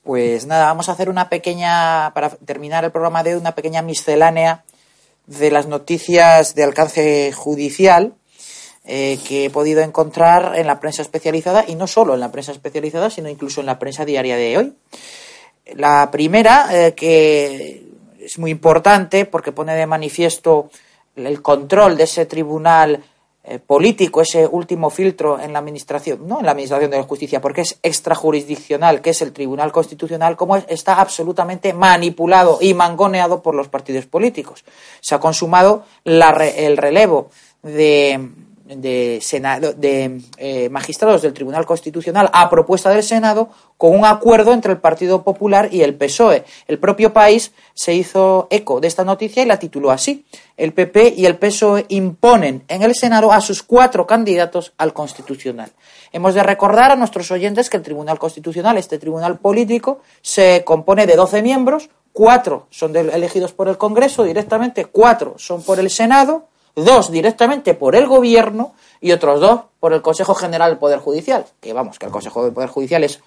Pues 0.04 0.45
nada, 0.45 0.68
vamos 0.68 0.88
a 0.88 0.93
hacer 0.93 1.10
una 1.10 1.28
pequeña, 1.28 2.14
para 2.14 2.30
terminar 2.30 2.86
el 2.86 2.91
programa 2.91 3.24
de 3.24 3.34
hoy, 3.34 3.41
una 3.41 3.54
pequeña 3.54 3.82
miscelánea 3.82 4.64
de 5.26 5.52
las 5.52 5.68
noticias 5.68 6.56
de 6.56 6.64
alcance 6.64 7.34
judicial 7.34 8.14
eh, 8.86 9.20
que 9.28 9.45
he 9.45 9.50
podido 9.50 9.82
encontrar 9.82 10.58
en 10.58 10.66
la 10.66 10.80
prensa 10.80 11.02
especializada 11.02 11.66
y 11.68 11.76
no 11.76 11.88
solo 11.88 12.14
en 12.14 12.22
la 12.22 12.32
prensa 12.32 12.54
especializada, 12.54 13.10
sino 13.10 13.28
incluso 13.28 13.60
en 13.60 13.66
la 13.66 13.80
prensa 13.80 14.06
diaria 14.06 14.38
de 14.38 14.58
hoy. 14.58 14.74
La 15.76 16.10
primera, 16.10 16.70
eh, 16.72 16.93
que 16.93 17.86
es 18.22 18.39
muy 18.39 18.52
importante 18.52 19.26
porque 19.26 19.52
pone 19.52 19.76
de 19.76 19.86
manifiesto 19.86 20.70
el 21.18 21.41
control 21.41 21.98
de 21.98 22.06
ese 22.06 22.26
tribunal 22.26 23.04
eh, 23.50 23.60
político, 23.60 24.20
ese 24.20 24.45
último 24.45 24.89
filtro 24.89 25.39
en 25.39 25.54
la 25.54 25.60
administración, 25.60 26.28
no 26.28 26.39
en 26.39 26.45
la 26.45 26.52
administración 26.52 26.91
de 26.91 26.98
la 26.98 27.04
justicia, 27.04 27.39
porque 27.39 27.62
es 27.62 27.80
extrajurisdiccional, 27.82 29.00
que 29.02 29.12
es 29.12 29.22
el 29.22 29.32
Tribunal 29.32 29.72
Constitucional, 29.72 30.36
como 30.36 30.58
está 30.58 31.00
absolutamente 31.00 31.72
manipulado 31.72 32.58
y 32.60 32.74
mangoneado 32.74 33.41
por 33.41 33.56
los 33.56 33.70
partidos 33.70 34.06
políticos. 34.06 34.66
Se 35.00 35.16
ha 35.16 35.20
consumado 35.20 35.86
el 36.04 36.76
relevo 36.76 37.30
de 37.64 38.47
de, 38.68 39.20
Senado, 39.22 39.74
de 39.74 40.22
eh, 40.38 40.70
magistrados 40.70 41.22
del 41.22 41.34
Tribunal 41.34 41.65
Constitucional 41.65 42.30
a 42.34 42.49
propuesta 42.49 42.89
del 42.89 43.03
Senado 43.03 43.49
con 43.78 43.95
un 43.95 44.05
acuerdo 44.05 44.53
entre 44.53 44.72
el 44.72 44.80
Partido 44.80 45.24
Popular 45.24 45.70
y 45.72 45.82
el 45.82 45.95
PSOE. 45.95 46.43
El 46.68 46.80
propio 46.80 47.13
país 47.13 47.51
se 47.74 47.93
hizo 47.93 48.47
eco 48.49 48.80
de 48.80 48.88
esta 48.88 49.03
noticia 49.03 49.43
y 49.43 49.45
la 49.45 49.59
tituló 49.59 49.91
así. 49.91 50.26
El 50.57 50.74
PP 50.74 51.13
y 51.15 51.26
el 51.26 51.38
PSOE 51.38 51.86
imponen 51.89 52.63
en 52.68 52.84
el 52.84 52.95
Senado 52.95 53.32
a 53.32 53.41
sus 53.41 53.63
cuatro 53.63 54.05
candidatos 54.07 54.74
al 54.78 54.93
Constitucional. 54.93 55.72
Hemos 56.11 56.34
de 56.34 56.43
recordar 56.43 56.91
a 56.91 56.95
nuestros 56.95 57.32
oyentes 57.32 57.70
que 57.70 57.78
el 57.78 57.84
Tribunal 57.84 58.20
Constitucional, 58.20 58.78
este 58.78 58.97
tribunal 58.97 59.38
político, 59.38 60.01
se 60.22 60.63
compone 60.65 61.05
de 61.05 61.15
12 61.15 61.41
miembros, 61.41 61.89
cuatro 62.11 62.65
son 62.72 62.95
elegidos 62.95 63.53
por 63.53 63.68
el 63.68 63.78
Congreso 63.78 64.24
directamente, 64.24 64.86
cuatro 64.86 65.36
son 65.38 65.61
por 65.61 65.80
el 65.80 65.89
Senado, 65.91 66.47
dos 66.86 67.11
directamente 67.11 67.73
por 67.73 67.95
el 67.95 68.07
Gobierno 68.07 68.73
y 69.01 69.11
otros 69.11 69.39
dos 69.39 69.61
por 69.80 69.93
el 69.93 70.01
Consejo 70.01 70.34
General 70.34 70.69
del 70.69 70.80
Poder 70.80 70.99
Judicial. 70.99 71.45
Que 71.59 71.73
vamos, 71.73 71.99
que 71.99 72.05
el 72.05 72.11
Consejo 72.11 72.43
del 72.43 72.53
Poder 72.53 72.69
Judicial 72.69 73.03
es 73.03 73.19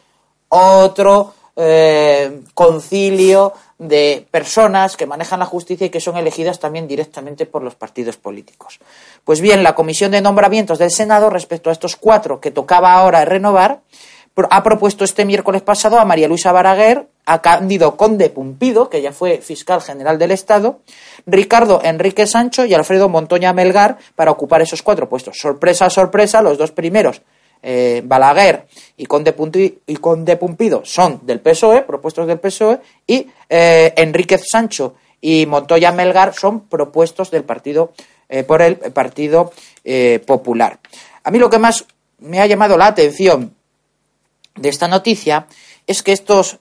otro 0.48 1.34
eh, 1.56 2.40
concilio 2.54 3.52
de 3.78 4.26
personas 4.30 4.96
que 4.96 5.06
manejan 5.06 5.40
la 5.40 5.46
justicia 5.46 5.86
y 5.86 5.90
que 5.90 6.00
son 6.00 6.16
elegidas 6.16 6.60
también 6.60 6.86
directamente 6.86 7.46
por 7.46 7.62
los 7.62 7.74
partidos 7.74 8.16
políticos. 8.16 8.78
Pues 9.24 9.40
bien, 9.40 9.62
la 9.62 9.74
Comisión 9.74 10.10
de 10.10 10.20
Nombramientos 10.20 10.78
del 10.78 10.90
Senado, 10.90 11.30
respecto 11.30 11.70
a 11.70 11.72
estos 11.72 11.96
cuatro 11.96 12.40
que 12.40 12.50
tocaba 12.50 12.92
ahora 12.92 13.24
renovar, 13.24 13.80
ha 14.50 14.62
propuesto 14.62 15.04
este 15.04 15.24
miércoles 15.24 15.62
pasado 15.62 15.98
a 15.98 16.04
María 16.04 16.28
Luisa 16.28 16.52
Baraguer, 16.52 17.06
a 17.26 17.42
Cándido 17.42 17.96
Conde 17.96 18.30
Pumpido, 18.30 18.88
que 18.88 19.02
ya 19.02 19.12
fue 19.12 19.38
fiscal 19.38 19.82
general 19.82 20.18
del 20.18 20.30
Estado, 20.30 20.80
Ricardo 21.26 21.80
Enrique 21.82 22.26
Sancho 22.26 22.64
y 22.64 22.74
Alfredo 22.74 23.08
Montoña 23.08 23.52
Melgar 23.52 23.98
para 24.14 24.30
ocupar 24.30 24.62
esos 24.62 24.82
cuatro 24.82 25.08
puestos. 25.08 25.36
Sorpresa, 25.38 25.90
sorpresa, 25.90 26.42
los 26.42 26.58
dos 26.58 26.70
primeros 26.72 27.22
eh, 27.62 28.02
Balaguer 28.04 28.66
y 28.96 29.06
Conde, 29.06 29.34
y 29.86 29.96
Conde 29.96 30.36
Pumpido 30.36 30.82
son 30.84 31.20
del 31.22 31.40
PSOE, 31.40 31.82
propuestos 31.82 32.26
del 32.26 32.38
PSOE, 32.38 32.78
y 33.06 33.26
eh, 33.48 33.92
Enríquez 33.96 34.42
Sancho 34.50 34.94
y 35.20 35.46
Montoya 35.46 35.92
Melgar 35.92 36.34
son 36.34 36.60
propuestos 36.60 37.30
del 37.30 37.44
partido 37.44 37.92
eh, 38.32 38.44
por 38.44 38.62
el 38.62 38.76
Partido 38.76 39.52
eh, 39.84 40.22
Popular. 40.24 40.78
A 41.24 41.30
mí 41.32 41.38
lo 41.40 41.50
que 41.50 41.58
más 41.58 41.84
me 42.20 42.40
ha 42.40 42.46
llamado 42.46 42.78
la 42.78 42.86
atención 42.86 43.54
de 44.56 44.68
esta 44.68 44.88
noticia 44.88 45.46
es 45.86 46.02
que 46.02 46.12
estos 46.12 46.58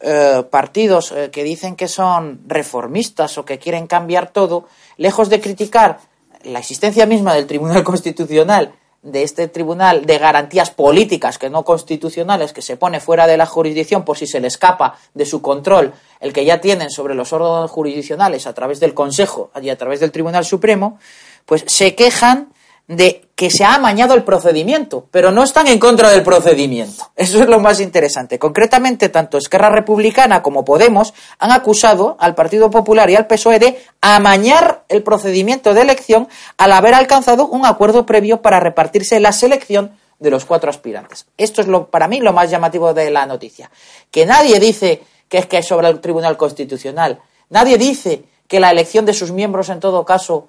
partidos 0.49 1.13
que 1.31 1.43
dicen 1.43 1.75
que 1.75 1.87
son 1.87 2.41
reformistas 2.47 3.37
o 3.37 3.45
que 3.45 3.59
quieren 3.59 3.87
cambiar 3.87 4.31
todo, 4.31 4.67
lejos 4.97 5.29
de 5.29 5.39
criticar 5.39 5.99
la 6.43 6.59
existencia 6.59 7.05
misma 7.05 7.33
del 7.33 7.47
Tribunal 7.47 7.83
Constitucional 7.83 8.73
de 9.01 9.23
este 9.23 9.47
tribunal 9.47 10.05
de 10.05 10.17
garantías 10.17 10.71
políticas 10.71 11.37
que 11.37 11.49
no 11.49 11.63
constitucionales 11.63 12.51
que 12.51 12.61
se 12.61 12.75
pone 12.75 12.99
fuera 12.99 13.27
de 13.27 13.37
la 13.37 13.45
jurisdicción 13.45 14.03
por 14.03 14.17
si 14.17 14.27
se 14.27 14.41
le 14.41 14.47
escapa 14.47 14.97
de 15.13 15.25
su 15.25 15.41
control 15.41 15.93
el 16.19 16.33
que 16.33 16.43
ya 16.43 16.59
tienen 16.59 16.89
sobre 16.89 17.15
los 17.15 17.31
órganos 17.31 17.71
jurisdiccionales 17.71 18.45
a 18.45 18.53
través 18.53 18.81
del 18.81 18.93
Consejo 18.93 19.51
y 19.61 19.69
a 19.69 19.77
través 19.77 20.01
del 20.01 20.11
Tribunal 20.11 20.43
Supremo, 20.43 20.99
pues 21.45 21.63
se 21.67 21.95
quejan 21.95 22.51
de 22.89 23.29
que 23.35 23.51
se 23.51 23.63
ha 23.63 23.75
amañado 23.75 24.15
el 24.15 24.23
procedimiento, 24.23 25.05
pero 25.11 25.31
no 25.31 25.43
están 25.43 25.67
en 25.67 25.77
contra 25.77 26.09
del 26.09 26.23
procedimiento. 26.23 27.11
Eso 27.15 27.39
es 27.39 27.47
lo 27.47 27.59
más 27.59 27.79
interesante. 27.79 28.39
Concretamente, 28.39 29.09
tanto 29.09 29.37
Esquerra 29.37 29.69
Republicana 29.69 30.41
como 30.41 30.65
Podemos 30.65 31.13
han 31.37 31.51
acusado 31.51 32.17
al 32.19 32.33
Partido 32.33 32.71
Popular 32.71 33.07
y 33.11 33.15
al 33.15 33.27
PSOE 33.27 33.59
de 33.59 33.79
amañar 34.01 34.85
el 34.89 35.03
procedimiento 35.03 35.75
de 35.75 35.81
elección 35.81 36.27
al 36.57 36.71
haber 36.71 36.95
alcanzado 36.95 37.45
un 37.45 37.63
acuerdo 37.63 38.07
previo 38.07 38.41
para 38.41 38.59
repartirse 38.59 39.19
la 39.19 39.33
selección 39.33 39.91
de 40.17 40.31
los 40.31 40.45
cuatro 40.45 40.71
aspirantes. 40.71 41.27
Esto 41.37 41.61
es 41.61 41.67
lo, 41.67 41.91
para 41.91 42.07
mí 42.07 42.19
lo 42.19 42.33
más 42.33 42.49
llamativo 42.49 42.95
de 42.95 43.11
la 43.11 43.27
noticia. 43.27 43.69
Que 44.09 44.25
nadie 44.25 44.59
dice 44.59 45.03
que 45.29 45.37
es 45.37 45.45
que 45.45 45.59
es 45.59 45.67
sobre 45.67 45.89
el 45.89 46.01
Tribunal 46.01 46.37
Constitucional. 46.37 47.19
Nadie 47.51 47.77
dice 47.77 48.23
que 48.47 48.59
la 48.59 48.71
elección 48.71 49.05
de 49.05 49.13
sus 49.13 49.31
miembros, 49.31 49.69
en 49.69 49.79
todo 49.79 50.03
caso, 50.03 50.47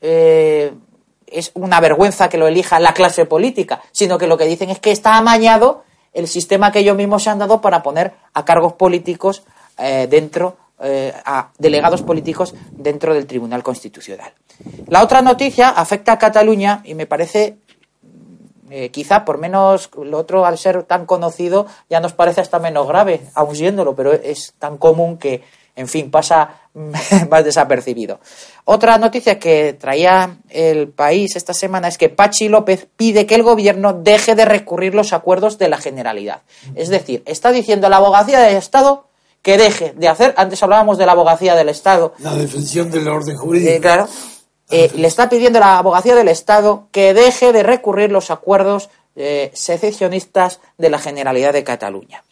eh, 0.00 0.72
es 1.32 1.50
una 1.54 1.80
vergüenza 1.80 2.28
que 2.28 2.38
lo 2.38 2.46
elija 2.46 2.80
la 2.80 2.94
clase 2.94 3.26
política, 3.26 3.82
sino 3.92 4.18
que 4.18 4.26
lo 4.26 4.36
que 4.36 4.46
dicen 4.46 4.70
es 4.70 4.78
que 4.78 4.90
está 4.90 5.16
amañado 5.16 5.84
el 6.12 6.28
sistema 6.28 6.72
que 6.72 6.80
ellos 6.80 6.96
mismos 6.96 7.22
se 7.22 7.30
han 7.30 7.38
dado 7.38 7.60
para 7.60 7.82
poner 7.82 8.12
a 8.34 8.44
cargos 8.44 8.74
políticos 8.74 9.42
eh, 9.78 10.06
dentro, 10.10 10.56
eh, 10.80 11.12
a 11.24 11.50
delegados 11.58 12.02
políticos 12.02 12.54
dentro 12.70 13.14
del 13.14 13.26
Tribunal 13.26 13.62
Constitucional. 13.62 14.32
La 14.88 15.02
otra 15.02 15.22
noticia 15.22 15.70
afecta 15.70 16.12
a 16.12 16.18
Cataluña 16.18 16.82
y 16.84 16.94
me 16.94 17.06
parece, 17.06 17.56
eh, 18.70 18.90
quizá 18.90 19.24
por 19.24 19.38
menos, 19.38 19.90
lo 19.96 20.18
otro 20.18 20.44
al 20.44 20.58
ser 20.58 20.82
tan 20.84 21.06
conocido 21.06 21.66
ya 21.88 22.00
nos 22.00 22.12
parece 22.12 22.42
hasta 22.42 22.58
menos 22.58 22.86
grave, 22.86 23.22
aun 23.34 23.56
siéndolo, 23.56 23.94
pero 23.94 24.12
es 24.12 24.54
tan 24.58 24.76
común 24.76 25.16
que, 25.16 25.42
en 25.74 25.88
fin, 25.88 26.10
pasa 26.10 26.60
más 27.30 27.44
desapercibido. 27.44 28.20
Otra 28.64 28.98
noticia 28.98 29.38
que 29.38 29.72
traía 29.74 30.36
el 30.48 30.88
país 30.88 31.36
esta 31.36 31.54
semana 31.54 31.88
es 31.88 31.98
que 31.98 32.08
Pachi 32.08 32.48
López 32.48 32.86
pide 32.96 33.26
que 33.26 33.34
el 33.34 33.42
gobierno 33.42 33.92
deje 33.92 34.34
de 34.34 34.44
recurrir 34.44 34.94
los 34.94 35.12
acuerdos 35.12 35.58
de 35.58 35.68
la 35.68 35.78
Generalidad. 35.78 36.42
Es 36.74 36.88
decir, 36.88 37.22
está 37.26 37.50
diciendo 37.50 37.88
la 37.88 37.96
abogacía 37.96 38.40
del 38.40 38.56
Estado 38.56 39.06
que 39.42 39.58
deje 39.58 39.92
de 39.96 40.08
hacer, 40.08 40.34
antes 40.36 40.62
hablábamos 40.62 40.98
de 40.98 41.06
la 41.06 41.12
abogacía 41.12 41.56
del 41.56 41.68
Estado. 41.68 42.14
La 42.20 42.34
defensión 42.34 42.90
del 42.90 43.08
orden 43.08 43.36
jurídico. 43.36 43.72
Eh, 43.72 43.80
claro. 43.80 44.08
Eh, 44.70 44.90
le 44.94 45.08
está 45.08 45.28
pidiendo 45.28 45.58
a 45.58 45.60
la 45.60 45.78
abogacía 45.78 46.14
del 46.14 46.28
Estado 46.28 46.86
que 46.92 47.12
deje 47.12 47.52
de 47.52 47.62
recurrir 47.62 48.10
los 48.10 48.30
acuerdos 48.30 48.88
eh, 49.16 49.50
secesionistas 49.52 50.60
de 50.78 50.88
la 50.88 50.98
Generalidad 50.98 51.52
de 51.52 51.64
Cataluña. 51.64 52.24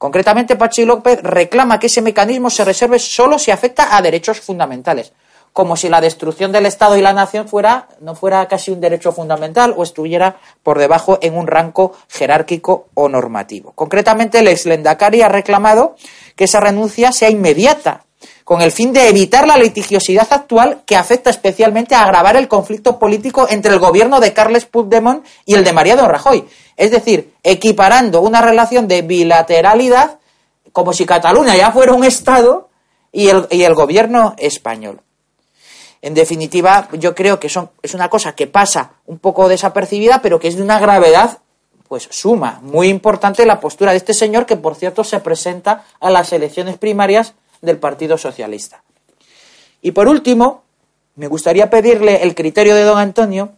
Concretamente, 0.00 0.56
Pachi 0.56 0.86
López 0.86 1.20
reclama 1.22 1.78
que 1.78 1.88
ese 1.88 2.00
mecanismo 2.00 2.48
se 2.48 2.64
reserve 2.64 2.98
solo 2.98 3.38
si 3.38 3.50
afecta 3.50 3.94
a 3.94 4.00
derechos 4.00 4.40
fundamentales, 4.40 5.12
como 5.52 5.76
si 5.76 5.90
la 5.90 6.00
destrucción 6.00 6.52
del 6.52 6.64
Estado 6.64 6.96
y 6.96 7.02
la 7.02 7.12
nación 7.12 7.46
fuera, 7.48 7.86
no 8.00 8.14
fuera 8.14 8.48
casi 8.48 8.70
un 8.70 8.80
derecho 8.80 9.12
fundamental 9.12 9.74
o 9.76 9.82
estuviera 9.82 10.38
por 10.62 10.78
debajo 10.78 11.18
en 11.20 11.36
un 11.36 11.46
rango 11.46 11.92
jerárquico 12.08 12.88
o 12.94 13.10
normativo. 13.10 13.72
Concretamente, 13.72 14.38
el 14.38 14.48
ex 14.48 14.64
Lendakari 14.64 15.20
ha 15.20 15.28
reclamado 15.28 15.96
que 16.34 16.44
esa 16.44 16.60
renuncia 16.60 17.12
sea 17.12 17.28
inmediata, 17.28 18.06
con 18.50 18.62
el 18.62 18.72
fin 18.72 18.92
de 18.92 19.08
evitar 19.08 19.46
la 19.46 19.56
litigiosidad 19.56 20.26
actual 20.32 20.82
que 20.84 20.96
afecta 20.96 21.30
especialmente 21.30 21.94
a 21.94 22.02
agravar 22.02 22.34
el 22.34 22.48
conflicto 22.48 22.98
político 22.98 23.46
entre 23.48 23.72
el 23.72 23.78
gobierno 23.78 24.18
de 24.18 24.32
Carles 24.32 24.64
Puigdemont 24.64 25.24
y 25.46 25.54
el 25.54 25.62
de 25.62 25.72
Mariano 25.72 26.08
Rajoy, 26.08 26.44
es 26.76 26.90
decir, 26.90 27.32
equiparando 27.44 28.20
una 28.22 28.42
relación 28.42 28.88
de 28.88 29.02
bilateralidad 29.02 30.18
como 30.72 30.92
si 30.92 31.06
Cataluña 31.06 31.56
ya 31.56 31.70
fuera 31.70 31.92
un 31.92 32.02
Estado 32.02 32.68
y 33.12 33.28
el, 33.28 33.74
gobierno 33.74 34.34
español. 34.36 35.00
En 36.02 36.14
definitiva, 36.14 36.88
yo 36.94 37.14
creo 37.14 37.38
que 37.38 37.48
son, 37.48 37.70
es 37.82 37.94
una 37.94 38.10
cosa 38.10 38.34
que 38.34 38.48
pasa 38.48 38.94
un 39.06 39.20
poco 39.20 39.48
desapercibida, 39.48 40.22
pero 40.22 40.40
que 40.40 40.48
es 40.48 40.56
de 40.56 40.62
una 40.62 40.80
gravedad 40.80 41.38
pues 41.86 42.08
suma, 42.10 42.58
muy 42.62 42.88
importante 42.88 43.46
la 43.46 43.60
postura 43.60 43.92
de 43.92 43.98
este 43.98 44.12
señor 44.12 44.44
que 44.44 44.56
por 44.56 44.74
cierto 44.74 45.04
se 45.04 45.20
presenta 45.20 45.84
a 46.00 46.10
las 46.10 46.32
elecciones 46.32 46.78
primarias 46.78 47.34
del 47.60 47.78
Partido 47.78 48.18
Socialista. 48.18 48.82
Y 49.82 49.92
por 49.92 50.08
último, 50.08 50.62
me 51.16 51.28
gustaría 51.28 51.70
pedirle 51.70 52.22
el 52.22 52.34
criterio 52.34 52.74
de 52.74 52.82
don 52.82 52.98
Antonio 52.98 53.50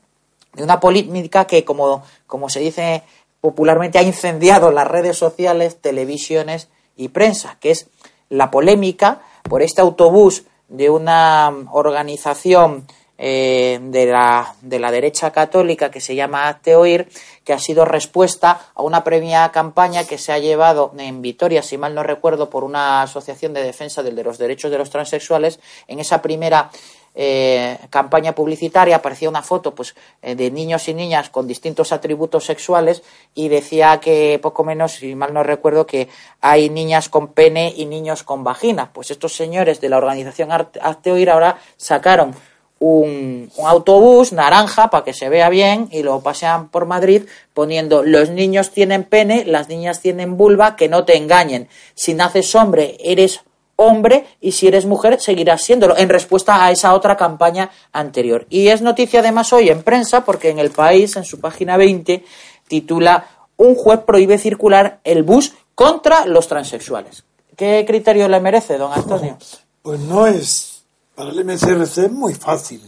de 0.55 0.65
una 0.65 0.81
política 0.81 1.47
que, 1.47 1.65
como, 1.65 2.05
como 2.27 2.49
se 2.49 2.61
dice 2.61 3.03
popularmente, 3.41 3.99
ha 3.99 4.03
incendiado 4.03 4.71
las 4.71 4.87
redes 4.87 5.17
sociales, 5.17 5.81
televisiones 5.81 6.69
y 6.97 7.09
prensa, 7.09 7.57
que 7.61 7.71
es 7.71 7.89
la 8.29 8.51
polémica 8.51 9.23
por 9.43 9.63
este 9.63 9.81
autobús 9.81 10.45
de 10.69 10.91
una 10.91 11.53
organización 11.73 12.87
eh, 13.19 13.79
de, 13.81 14.07
la, 14.07 14.55
de, 14.63 14.79
la, 14.79 14.91
derecha 14.91 15.31
católica 15.31 15.91
que 15.91 16.01
se 16.01 16.15
llama 16.15 16.49
Hazte 16.49 16.75
Oír, 16.75 17.09
que 17.45 17.53
ha 17.53 17.59
sido 17.59 17.85
respuesta 17.85 18.69
a 18.75 18.83
una 18.83 19.05
premia 19.05 19.51
campaña 19.51 20.05
que 20.05 20.19
se 20.19 20.33
ha 20.33 20.39
llevado 20.39 20.93
en 20.99 21.23
Vitoria, 21.23 21.63
si 21.63 21.79
mal 21.79 21.95
no 21.95 22.03
recuerdo, 22.03 22.51
por 22.51 22.65
una 22.65 23.03
asociación 23.03 23.53
de 23.53 23.63
defensa 23.63 24.03
de 24.03 24.13
los 24.13 24.39
derechos 24.39 24.71
de 24.71 24.79
los 24.79 24.91
transexuales. 24.91 25.61
En 25.89 25.99
esa 25.99 26.23
primera 26.23 26.71
eh, 27.15 27.79
campaña 27.91 28.35
publicitaria 28.35 28.97
aparecía 28.97 29.29
una 29.29 29.43
foto 29.43 29.75
pues 29.75 29.95
eh, 30.23 30.35
de 30.35 30.51
niños 30.51 30.89
y 30.89 30.95
niñas 30.95 31.29
con 31.29 31.47
distintos 31.47 31.93
atributos 31.93 32.47
sexuales 32.47 33.03
y 33.35 33.49
decía 33.49 34.01
que 34.01 34.39
poco 34.43 34.65
menos 34.65 34.93
si 34.93 35.15
mal 35.15 35.35
no 35.35 35.43
recuerdo 35.43 35.85
que 35.85 36.09
hay 36.41 36.71
niñas 36.71 37.11
con 37.11 37.29
pene 37.29 37.75
y 37.77 37.85
niños 37.85 38.23
con 38.23 38.45
vagina 38.45 38.95
pues 38.95 39.11
estos 39.11 39.37
señores 39.37 39.79
de 39.83 39.91
la 39.91 39.99
organización 39.99 40.51
Hazte 40.53 41.13
Oír 41.13 41.29
ahora 41.29 41.59
sacaron 41.77 42.35
un, 42.83 43.51
autobús 43.65 44.33
naranja 44.33 44.91
para 44.91 45.05
que 45.05 45.15
se 45.15 45.29
vea 45.29 45.49
bien 45.49 45.89
y 45.93 46.03
lo 46.03 46.21
pasean 46.21 46.69
por 46.69 46.85
Madrid 46.85 47.23
poniendo 47.55 48.03
los 48.03 48.31
niños 48.31 48.71
tienen 48.71 49.05
pene, 49.05 49.45
las 49.45 49.69
niñas 49.69 50.01
tienen 50.01 50.37
vulva, 50.37 50.75
que 50.75 50.89
no 50.89 51.05
te 51.05 51.17
engañen. 51.17 51.69
Si 51.95 52.15
naces 52.15 52.55
hombre, 52.57 52.97
eres 53.01 53.41
hombre 53.77 54.27
y 54.41 54.53
si 54.53 54.67
eres 54.67 54.85
mujer 54.85 55.21
seguirás 55.21 55.63
siéndolo, 55.63 55.97
en 55.97 56.09
respuesta 56.09 56.65
a 56.65 56.73
esa 56.73 56.95
otra 56.95 57.17
campaña 57.17 57.71
anterior. 57.93 58.47
Y 58.51 58.69
es 58.69 58.83
noticia 58.83 59.21
además 59.21 59.53
hoy 59.53 59.69
en 59.69 59.83
prensa 59.83 60.25
porque 60.25 60.51
en 60.51 60.59
el 60.59 60.71
país, 60.71 61.15
en 61.17 61.25
su 61.25 61.41
página 61.41 61.77
20, 61.77 62.25
titula 62.67 63.27
Un 63.57 63.77
juez 63.77 64.01
prohíbe 64.01 64.39
circular 64.39 64.99
el 65.05 65.23
bus 65.23 65.55
contra 65.77 66.27
los 66.27 66.49
transexuales. 66.49 67.25
¿Qué 67.57 67.85
criterio 67.87 68.29
le 68.29 68.41
merece, 68.41 68.77
don 68.77 68.93
Antonio? 68.93 69.39
Pues 69.83 70.01
no 70.01 70.27
es, 70.27 70.72
para 71.15 71.31
el 71.31 71.45
MCRC 71.45 71.99
es 71.99 72.13
muy 72.13 72.35
fácil. 72.35 72.83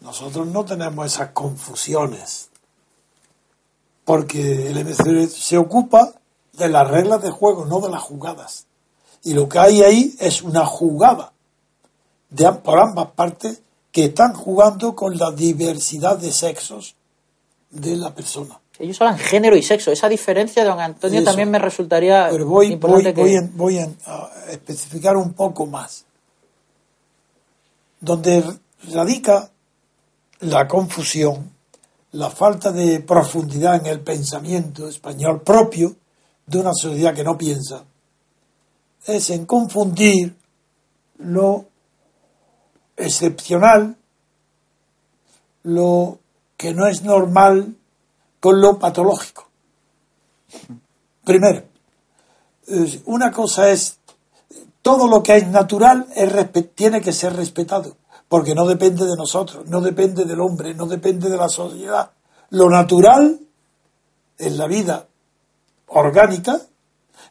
Nosotros 0.00 0.46
no 0.46 0.64
tenemos 0.64 1.06
esas 1.06 1.30
confusiones. 1.30 2.48
Porque 4.04 4.68
el 4.70 4.84
MCRC 4.84 5.28
se 5.30 5.56
ocupa 5.56 6.12
de 6.52 6.68
las 6.68 6.88
reglas 6.88 7.22
de 7.22 7.30
juego, 7.30 7.64
no 7.64 7.80
de 7.80 7.88
las 7.90 8.02
jugadas 8.02 8.66
Y 9.24 9.32
lo 9.34 9.48
que 9.48 9.58
hay 9.58 9.82
ahí 9.82 10.14
es 10.20 10.42
una 10.42 10.64
jugada 10.66 11.32
de, 12.30 12.52
por 12.52 12.78
ambas 12.78 13.08
partes 13.12 13.62
que 13.90 14.04
están 14.06 14.34
jugando 14.34 14.94
con 14.94 15.16
la 15.16 15.30
diversidad 15.30 16.18
de 16.18 16.30
sexos 16.32 16.94
de 17.70 17.96
la 17.96 18.14
persona. 18.14 18.60
Ellos 18.78 19.00
hablan 19.00 19.18
género 19.18 19.56
y 19.56 19.62
sexo. 19.62 19.90
Esa 19.92 20.08
diferencia, 20.08 20.64
don 20.64 20.80
Antonio, 20.80 21.20
Eso. 21.20 21.26
también 21.30 21.50
me 21.50 21.58
resultaría 21.60 22.28
Pero 22.30 22.44
voy, 22.44 22.66
voy, 22.66 22.74
importante 22.74 23.14
que... 23.14 23.20
voy, 23.20 23.34
en- 23.36 23.56
voy 23.56 23.78
en- 23.78 23.96
a 24.06 24.28
especificar 24.50 25.16
un 25.16 25.32
poco 25.32 25.64
más. 25.66 26.04
Donde 28.04 28.44
radica 28.92 29.50
la 30.40 30.68
confusión, 30.68 31.52
la 32.12 32.28
falta 32.30 32.70
de 32.70 33.00
profundidad 33.00 33.76
en 33.76 33.86
el 33.86 34.00
pensamiento 34.00 34.86
español 34.86 35.40
propio 35.40 35.96
de 36.46 36.58
una 36.58 36.74
sociedad 36.74 37.14
que 37.14 37.24
no 37.24 37.38
piensa, 37.38 37.84
es 39.06 39.30
en 39.30 39.46
confundir 39.46 40.36
lo 41.16 41.64
excepcional, 42.94 43.96
lo 45.62 46.18
que 46.58 46.74
no 46.74 46.86
es 46.86 47.02
normal, 47.02 47.74
con 48.38 48.60
lo 48.60 48.78
patológico. 48.78 49.48
Primero, 51.24 51.64
una 53.06 53.32
cosa 53.32 53.70
es 53.70 53.98
todo 54.84 55.08
lo 55.08 55.22
que 55.22 55.36
es 55.36 55.48
natural 55.48 56.08
es 56.14 56.30
tiene 56.74 57.00
que 57.00 57.14
ser 57.14 57.34
respetado, 57.34 57.96
porque 58.28 58.54
no 58.54 58.66
depende 58.66 59.06
de 59.06 59.16
nosotros, 59.16 59.64
no 59.66 59.80
depende 59.80 60.26
del 60.26 60.42
hombre, 60.42 60.74
no 60.74 60.84
depende 60.84 61.30
de 61.30 61.38
la 61.38 61.48
sociedad. 61.48 62.10
Lo 62.50 62.68
natural 62.68 63.40
en 64.36 64.58
la 64.58 64.66
vida 64.66 65.06
orgánica, 65.86 66.60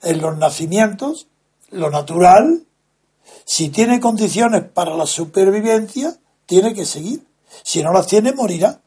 en 0.01 0.20
los 0.20 0.36
nacimientos, 0.36 1.28
lo 1.70 1.91
natural, 1.91 2.66
si 3.45 3.70
tiene 3.70 3.99
condiciones 3.99 4.64
para 4.64 4.97
la 4.97 5.06
supervivencia, 5.06 6.18
tiene 6.47 6.74
que 6.74 6.86
seguir. 6.86 7.24
Si 7.64 7.84
no 7.84 7.93
las 7.93 8.08
tiene, 8.08 8.34
morirá, 8.34 8.82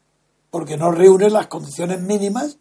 porque 0.51 0.75
no 0.75 0.91
reúne 0.91 1.29
las 1.29 1.47
condiciones 1.47 2.01
mínimas 2.01 2.57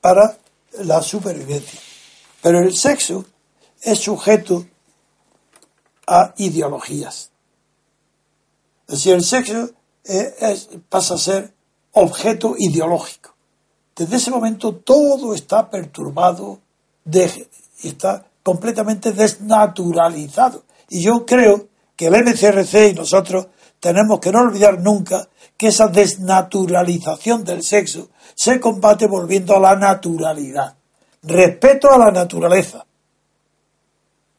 para 0.00 0.38
la 0.84 1.02
supervivencia. 1.02 1.80
Pero 2.40 2.60
el 2.60 2.76
sexo 2.76 3.24
es 3.80 3.98
sujeto 3.98 4.66
a 6.12 6.34
ideologías. 6.36 7.30
Es 8.86 8.96
decir, 8.96 9.14
el 9.14 9.24
sexo 9.24 9.70
es- 10.04 10.34
es- 10.42 10.68
pasa 10.88 11.14
a 11.14 11.18
ser 11.18 11.54
objeto 11.92 12.54
ideológico. 12.58 13.30
Desde 13.96 14.16
ese 14.16 14.30
momento 14.30 14.74
todo 14.74 15.34
está 15.34 15.70
perturbado, 15.70 16.58
de- 17.04 17.48
está 17.82 18.26
completamente 18.42 19.12
desnaturalizado. 19.12 20.64
Y 20.90 21.02
yo 21.02 21.24
creo 21.24 21.68
que 21.96 22.06
el 22.06 22.14
MCRC 22.14 22.88
y 22.88 22.94
nosotros 22.94 23.46
tenemos 23.80 24.20
que 24.20 24.32
no 24.32 24.40
olvidar 24.40 24.80
nunca 24.80 25.28
que 25.56 25.68
esa 25.68 25.88
desnaturalización 25.88 27.44
del 27.44 27.62
sexo 27.62 28.08
se 28.34 28.60
combate 28.60 29.06
volviendo 29.06 29.56
a 29.56 29.60
la 29.60 29.76
naturalidad. 29.76 30.76
Respeto 31.22 31.90
a 31.90 31.98
la 31.98 32.10
naturaleza. 32.10 32.84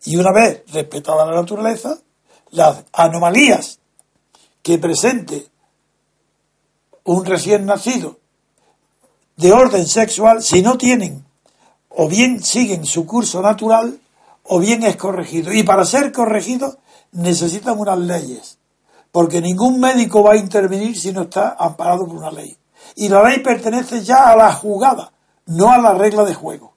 Y 0.05 0.17
una 0.17 0.31
vez 0.31 0.63
respetada 0.71 1.25
la 1.25 1.35
naturaleza, 1.35 1.97
las 2.51 2.83
anomalías 2.91 3.79
que 4.61 4.77
presente 4.77 5.47
un 7.05 7.25
recién 7.25 7.65
nacido 7.65 8.17
de 9.35 9.51
orden 9.51 9.85
sexual, 9.87 10.43
si 10.43 10.61
no 10.61 10.77
tienen, 10.77 11.25
o 11.89 12.07
bien 12.07 12.43
siguen 12.43 12.85
su 12.85 13.05
curso 13.05 13.41
natural, 13.41 13.99
o 14.43 14.59
bien 14.59 14.83
es 14.83 14.95
corregido. 14.95 15.51
Y 15.51 15.63
para 15.63 15.85
ser 15.85 16.11
corregido 16.11 16.77
necesitan 17.11 17.79
unas 17.79 17.97
leyes, 17.97 18.57
porque 19.11 19.41
ningún 19.41 19.79
médico 19.79 20.23
va 20.23 20.33
a 20.33 20.37
intervenir 20.37 20.99
si 20.99 21.11
no 21.11 21.23
está 21.23 21.55
amparado 21.57 22.05
por 22.05 22.15
una 22.15 22.31
ley. 22.31 22.55
Y 22.95 23.09
la 23.09 23.23
ley 23.23 23.39
pertenece 23.39 24.03
ya 24.03 24.29
a 24.29 24.35
la 24.35 24.53
jugada, 24.53 25.11
no 25.45 25.71
a 25.71 25.77
la 25.77 25.93
regla 25.93 26.23
de 26.23 26.33
juego. 26.33 26.72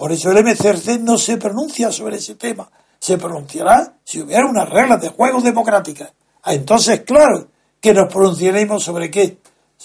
Por 0.00 0.12
eso 0.12 0.30
el 0.30 0.42
MCRC 0.42 0.98
no 1.00 1.18
se 1.18 1.36
pronuncia 1.36 1.92
sobre 1.92 2.16
ese 2.16 2.34
tema. 2.36 2.70
Se 2.98 3.18
pronunciará 3.18 3.96
si 4.02 4.22
hubiera 4.22 4.46
unas 4.46 4.66
reglas 4.66 4.98
de 5.02 5.10
juego 5.10 5.42
democráticas. 5.42 6.10
Ah, 6.42 6.54
Entonces, 6.54 7.02
claro, 7.02 7.48
que 7.82 7.92
nos 7.92 8.10
pronunciaremos 8.10 8.82
sobre 8.82 9.10
qué. 9.10 9.36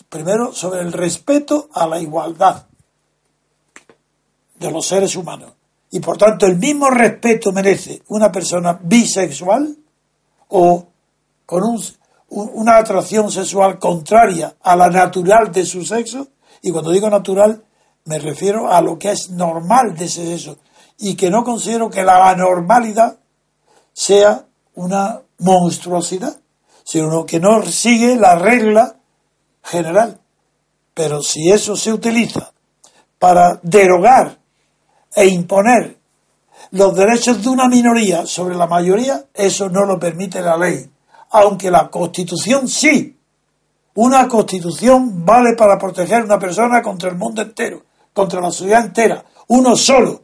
Primero, 0.07 0.53
sobre 0.53 0.79
el 0.79 0.93
respeto 0.93 1.67
a 1.73 1.85
la 1.85 1.99
igualdad 1.99 2.63
de 4.57 4.71
los 4.71 4.87
seres 4.87 5.17
humanos. 5.17 5.51
Y 5.91 5.99
por 5.99 6.17
tanto, 6.17 6.45
el 6.45 6.57
mismo 6.59 6.89
respeto 6.89 7.51
merece 7.51 8.01
una 8.07 8.31
persona 8.31 8.79
bisexual 8.81 9.75
o 10.47 10.87
con 11.45 11.61
un- 11.61 11.83
un- 12.29 12.51
una 12.53 12.77
atracción 12.77 13.29
sexual 13.29 13.79
contraria 13.79 14.55
a 14.61 14.77
la 14.77 14.89
natural 14.89 15.51
de 15.51 15.65
su 15.65 15.83
sexo. 15.83 16.29
Y 16.61 16.71
cuando 16.71 16.91
digo 16.91 17.09
natural, 17.09 17.65
me 18.05 18.19
refiero 18.19 18.71
a 18.71 18.81
lo 18.81 18.97
que 18.97 19.11
es 19.11 19.29
normal 19.31 19.95
de 19.95 20.05
ese 20.05 20.25
sexo. 20.25 20.57
Y 20.97 21.15
que 21.15 21.29
no 21.29 21.43
considero 21.43 21.89
que 21.89 22.03
la 22.03 22.29
anormalidad 22.29 23.17
sea 23.93 24.45
una 24.75 25.21
monstruosidad, 25.39 26.37
sino 26.83 27.25
que 27.25 27.39
no 27.39 27.63
sigue 27.63 28.15
la 28.15 28.35
regla 28.35 28.95
general. 29.63 30.19
Pero 30.93 31.21
si 31.21 31.51
eso 31.51 31.75
se 31.75 31.91
utiliza 31.91 32.51
para 33.19 33.59
derogar 33.63 34.37
e 35.13 35.27
imponer 35.27 35.97
los 36.71 36.95
derechos 36.95 37.43
de 37.43 37.49
una 37.49 37.67
minoría 37.67 38.25
sobre 38.25 38.55
la 38.55 38.67
mayoría, 38.67 39.25
eso 39.33 39.69
no 39.69 39.85
lo 39.85 39.99
permite 39.99 40.41
la 40.41 40.57
ley. 40.57 40.89
Aunque 41.31 41.71
la 41.71 41.89
Constitución 41.89 42.67
sí. 42.67 43.17
Una 43.95 44.27
Constitución 44.27 45.25
vale 45.25 45.55
para 45.57 45.77
proteger 45.77 46.21
a 46.21 46.25
una 46.25 46.39
persona 46.39 46.81
contra 46.81 47.09
el 47.09 47.17
mundo 47.17 47.41
entero, 47.41 47.83
contra 48.15 48.39
la 48.39 48.49
sociedad 48.49 48.85
entera. 48.85 49.25
Uno 49.49 49.75
solo 49.75 50.23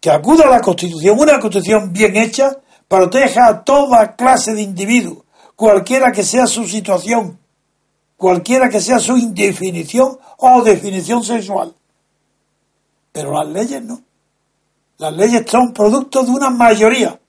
que 0.00 0.10
acuda 0.10 0.44
a 0.46 0.50
la 0.50 0.60
Constitución, 0.60 1.18
una 1.18 1.38
Constitución 1.38 1.92
bien 1.92 2.16
hecha, 2.16 2.58
proteja 2.88 3.46
a 3.46 3.64
toda 3.64 4.16
clase 4.16 4.54
de 4.54 4.62
individuos, 4.62 5.24
cualquiera 5.54 6.10
que 6.10 6.24
sea 6.24 6.46
su 6.46 6.66
situación, 6.66 7.38
cualquiera 8.16 8.68
que 8.68 8.80
sea 8.80 8.98
su 8.98 9.16
indefinición 9.16 10.18
o 10.38 10.62
definición 10.62 11.22
sexual. 11.22 11.74
Pero 13.12 13.32
las 13.32 13.48
leyes 13.48 13.82
no. 13.82 14.02
Las 14.98 15.14
leyes 15.14 15.44
son 15.48 15.72
producto 15.72 16.24
de 16.24 16.30
una 16.30 16.50
mayoría. 16.50 17.20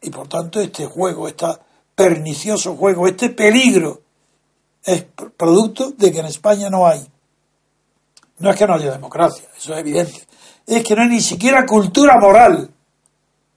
Y 0.00 0.10
por 0.10 0.28
tanto 0.28 0.60
este 0.60 0.86
juego, 0.86 1.26
este 1.26 1.46
pernicioso 1.96 2.76
juego, 2.76 3.08
este 3.08 3.30
peligro, 3.30 4.02
es 4.84 5.04
producto 5.36 5.90
de 5.90 6.12
que 6.12 6.20
en 6.20 6.26
España 6.26 6.70
no 6.70 6.86
hay. 6.86 7.06
No 8.38 8.50
es 8.50 8.56
que 8.56 8.66
no 8.66 8.74
haya 8.74 8.92
democracia, 8.92 9.46
eso 9.56 9.72
es 9.72 9.78
evidente. 9.80 10.26
Es 10.66 10.82
que 10.82 10.94
no 10.94 11.02
hay 11.02 11.08
ni 11.08 11.20
siquiera 11.20 11.64
cultura 11.64 12.18
moral, 12.20 12.70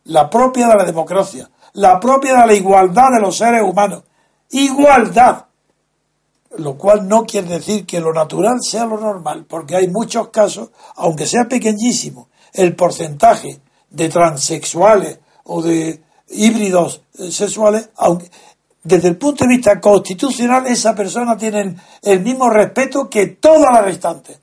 la 0.05 0.29
propia 0.29 0.67
de 0.67 0.75
la 0.75 0.85
democracia, 0.85 1.49
la 1.73 1.99
propia 1.99 2.41
de 2.41 2.47
la 2.47 2.53
igualdad 2.53 3.09
de 3.13 3.21
los 3.21 3.37
seres 3.37 3.61
humanos. 3.61 4.03
Igualdad. 4.51 5.45
Lo 6.57 6.77
cual 6.77 7.07
no 7.07 7.25
quiere 7.25 7.47
decir 7.47 7.85
que 7.85 7.99
lo 7.99 8.11
natural 8.11 8.57
sea 8.61 8.85
lo 8.85 8.99
normal, 8.99 9.45
porque 9.47 9.75
hay 9.75 9.87
muchos 9.87 10.29
casos, 10.29 10.69
aunque 10.95 11.27
sea 11.27 11.47
pequeñísimo, 11.47 12.29
el 12.53 12.75
porcentaje 12.75 13.59
de 13.89 14.09
transexuales 14.09 15.19
o 15.43 15.61
de 15.61 16.01
híbridos 16.29 17.01
eh, 17.17 17.31
sexuales, 17.31 17.89
aunque 17.97 18.29
desde 18.83 19.09
el 19.09 19.17
punto 19.17 19.43
de 19.43 19.55
vista 19.55 19.79
constitucional 19.79 20.65
esa 20.67 20.95
persona 20.95 21.37
tiene 21.37 21.75
el, 22.01 22.21
mismo 22.21 22.49
respeto 22.49 23.09
que 23.09 23.27
todas 23.27 23.71
las 23.73 23.83
restantes. 23.83 24.39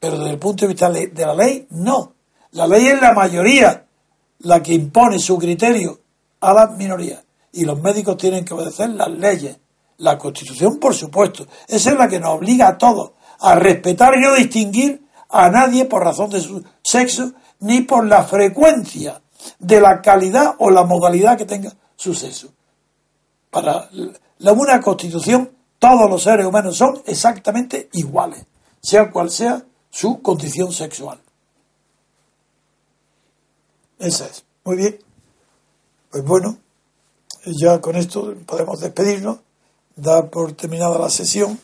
Pero 0.00 0.18
desde 0.18 0.30
el 0.30 0.38
punto 0.38 0.64
de 0.64 0.68
vista 0.72 0.90
de 0.90 1.26
la 1.26 1.34
ley, 1.34 1.66
no. 1.70 2.14
La 2.52 2.66
ley 2.66 2.86
es 2.86 3.00
la 3.00 3.12
mayoría 3.12 3.86
la 4.40 4.62
que 4.62 4.72
impone 4.72 5.18
su 5.18 5.38
criterio 5.38 6.00
a 6.40 6.52
las 6.52 6.76
minorías. 6.76 7.22
Y 7.52 7.64
los 7.64 7.80
médicos 7.80 8.16
tienen 8.16 8.44
que 8.44 8.54
obedecer 8.54 8.90
las 8.90 9.10
leyes. 9.10 9.58
La 9.98 10.16
Constitución, 10.16 10.78
por 10.78 10.94
supuesto. 10.94 11.46
Esa 11.68 11.90
es 11.90 11.96
la 11.96 12.08
que 12.08 12.18
nos 12.18 12.30
obliga 12.30 12.68
a 12.68 12.78
todos 12.78 13.12
a 13.40 13.54
respetar 13.54 14.14
y 14.16 14.20
no 14.20 14.34
distinguir 14.34 15.04
a 15.28 15.48
nadie 15.50 15.84
por 15.84 16.02
razón 16.02 16.30
de 16.30 16.40
su 16.40 16.64
sexo 16.82 17.32
ni 17.60 17.82
por 17.82 18.06
la 18.06 18.24
frecuencia 18.24 19.20
de 19.58 19.80
la 19.80 20.00
calidad 20.00 20.54
o 20.58 20.70
la 20.70 20.84
modalidad 20.84 21.36
que 21.36 21.44
tenga 21.44 21.72
su 21.96 22.14
sexo. 22.14 22.48
Para 23.50 23.88
la 24.38 24.52
una 24.52 24.80
constitución, 24.80 25.50
todos 25.78 26.08
los 26.10 26.22
seres 26.22 26.46
humanos 26.46 26.76
son 26.76 27.02
exactamente 27.06 27.88
iguales, 27.92 28.44
sea 28.80 29.10
cual 29.10 29.30
sea 29.30 29.62
su 29.90 30.22
condición 30.22 30.72
sexual. 30.72 31.20
Esa 33.98 34.26
es. 34.26 34.44
Muy 34.64 34.76
bien. 34.76 34.98
Pues 36.10 36.24
bueno, 36.24 36.58
ya 37.44 37.80
con 37.80 37.96
esto 37.96 38.34
podemos 38.46 38.80
despedirnos, 38.80 39.40
dar 39.96 40.30
por 40.30 40.52
terminada 40.52 40.98
la 40.98 41.10
sesión. 41.10 41.58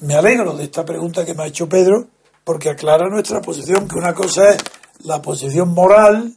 Me 0.00 0.14
alegro 0.14 0.56
de 0.56 0.64
esta 0.64 0.84
pregunta 0.84 1.24
que 1.24 1.34
me 1.34 1.44
ha 1.44 1.46
hecho 1.46 1.68
Pedro, 1.68 2.08
porque 2.44 2.70
aclara 2.70 3.08
nuestra 3.08 3.40
posición, 3.40 3.88
que 3.88 3.96
una 3.96 4.14
cosa 4.14 4.50
es 4.50 4.58
la 5.04 5.22
posición 5.22 5.72
moral 5.72 6.36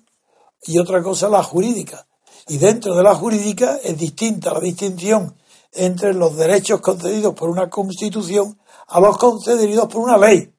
y 0.64 0.80
otra 0.80 1.04
cosa 1.04 1.30
la 1.30 1.44
jurídica. 1.44 2.08
Y 2.48 2.58
dentro 2.58 2.96
de 2.96 3.04
la 3.04 3.16
jurídica 3.16 3.78
es 3.84 3.98
distinta 3.98 4.54
la 4.54 4.60
distinción 4.60 5.36
entre 5.74 6.14
los 6.14 6.36
derechos 6.38 6.80
concedidos 6.82 7.34
por 7.36 7.50
una 7.50 7.70
constitución 7.70 8.58
a 8.88 9.00
los 9.00 9.18
concedidos 9.18 9.88
por 9.88 10.02
una 10.02 10.18
ley. 10.18 10.54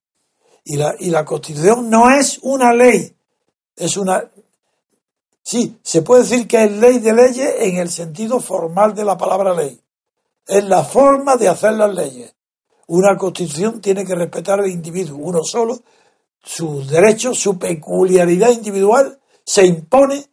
Y 0.70 0.76
la, 0.76 0.94
y 0.98 1.08
la 1.08 1.24
constitución 1.24 1.88
no 1.88 2.10
es 2.10 2.40
una 2.42 2.74
ley, 2.74 3.16
es 3.74 3.96
una... 3.96 4.22
Sí, 5.42 5.78
se 5.82 6.02
puede 6.02 6.24
decir 6.24 6.46
que 6.46 6.62
es 6.62 6.72
ley 6.72 6.98
de 6.98 7.14
leyes 7.14 7.54
en 7.60 7.78
el 7.78 7.88
sentido 7.88 8.38
formal 8.38 8.94
de 8.94 9.02
la 9.02 9.16
palabra 9.16 9.54
ley. 9.54 9.80
Es 10.46 10.62
la 10.64 10.84
forma 10.84 11.36
de 11.36 11.48
hacer 11.48 11.72
las 11.72 11.94
leyes. 11.94 12.34
Una 12.88 13.16
constitución 13.16 13.80
tiene 13.80 14.04
que 14.04 14.14
respetar 14.14 14.60
al 14.60 14.68
individuo, 14.68 15.16
uno 15.22 15.40
solo, 15.42 15.80
sus 16.44 16.86
derechos, 16.90 17.38
su 17.38 17.58
peculiaridad 17.58 18.50
individual 18.50 19.18
se 19.42 19.64
impone 19.64 20.26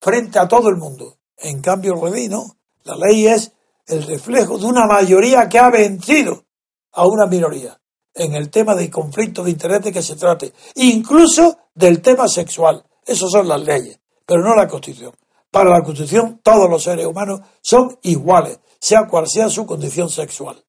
frente 0.00 0.40
a 0.40 0.48
todo 0.48 0.68
el 0.68 0.78
mundo. 0.78 1.18
En 1.36 1.60
cambio, 1.60 1.94
ley 2.08 2.28
no. 2.28 2.56
La 2.82 2.96
ley 2.96 3.28
es 3.28 3.52
el 3.86 4.02
reflejo 4.02 4.58
de 4.58 4.66
una 4.66 4.84
mayoría 4.84 5.48
que 5.48 5.60
ha 5.60 5.70
vencido 5.70 6.44
a 6.90 7.06
una 7.06 7.26
minoría 7.26 7.78
en 8.16 8.34
el 8.34 8.50
tema 8.50 8.74
de 8.74 8.90
conflicto 8.90 9.44
de 9.44 9.50
interés 9.50 9.82
de 9.82 9.92
que 9.92 10.02
se 10.02 10.16
trate, 10.16 10.52
incluso 10.74 11.58
del 11.74 12.00
tema 12.00 12.26
sexual. 12.28 12.84
Esas 13.04 13.30
son 13.30 13.46
las 13.46 13.60
leyes, 13.60 14.00
pero 14.26 14.42
no 14.42 14.56
la 14.56 14.66
Constitución. 14.66 15.12
Para 15.50 15.70
la 15.70 15.82
Constitución 15.82 16.40
todos 16.42 16.68
los 16.68 16.82
seres 16.82 17.06
humanos 17.06 17.40
son 17.60 17.98
iguales, 18.02 18.58
sea 18.80 19.06
cual 19.06 19.28
sea 19.28 19.48
su 19.48 19.64
condición 19.66 20.08
sexual. 20.08 20.62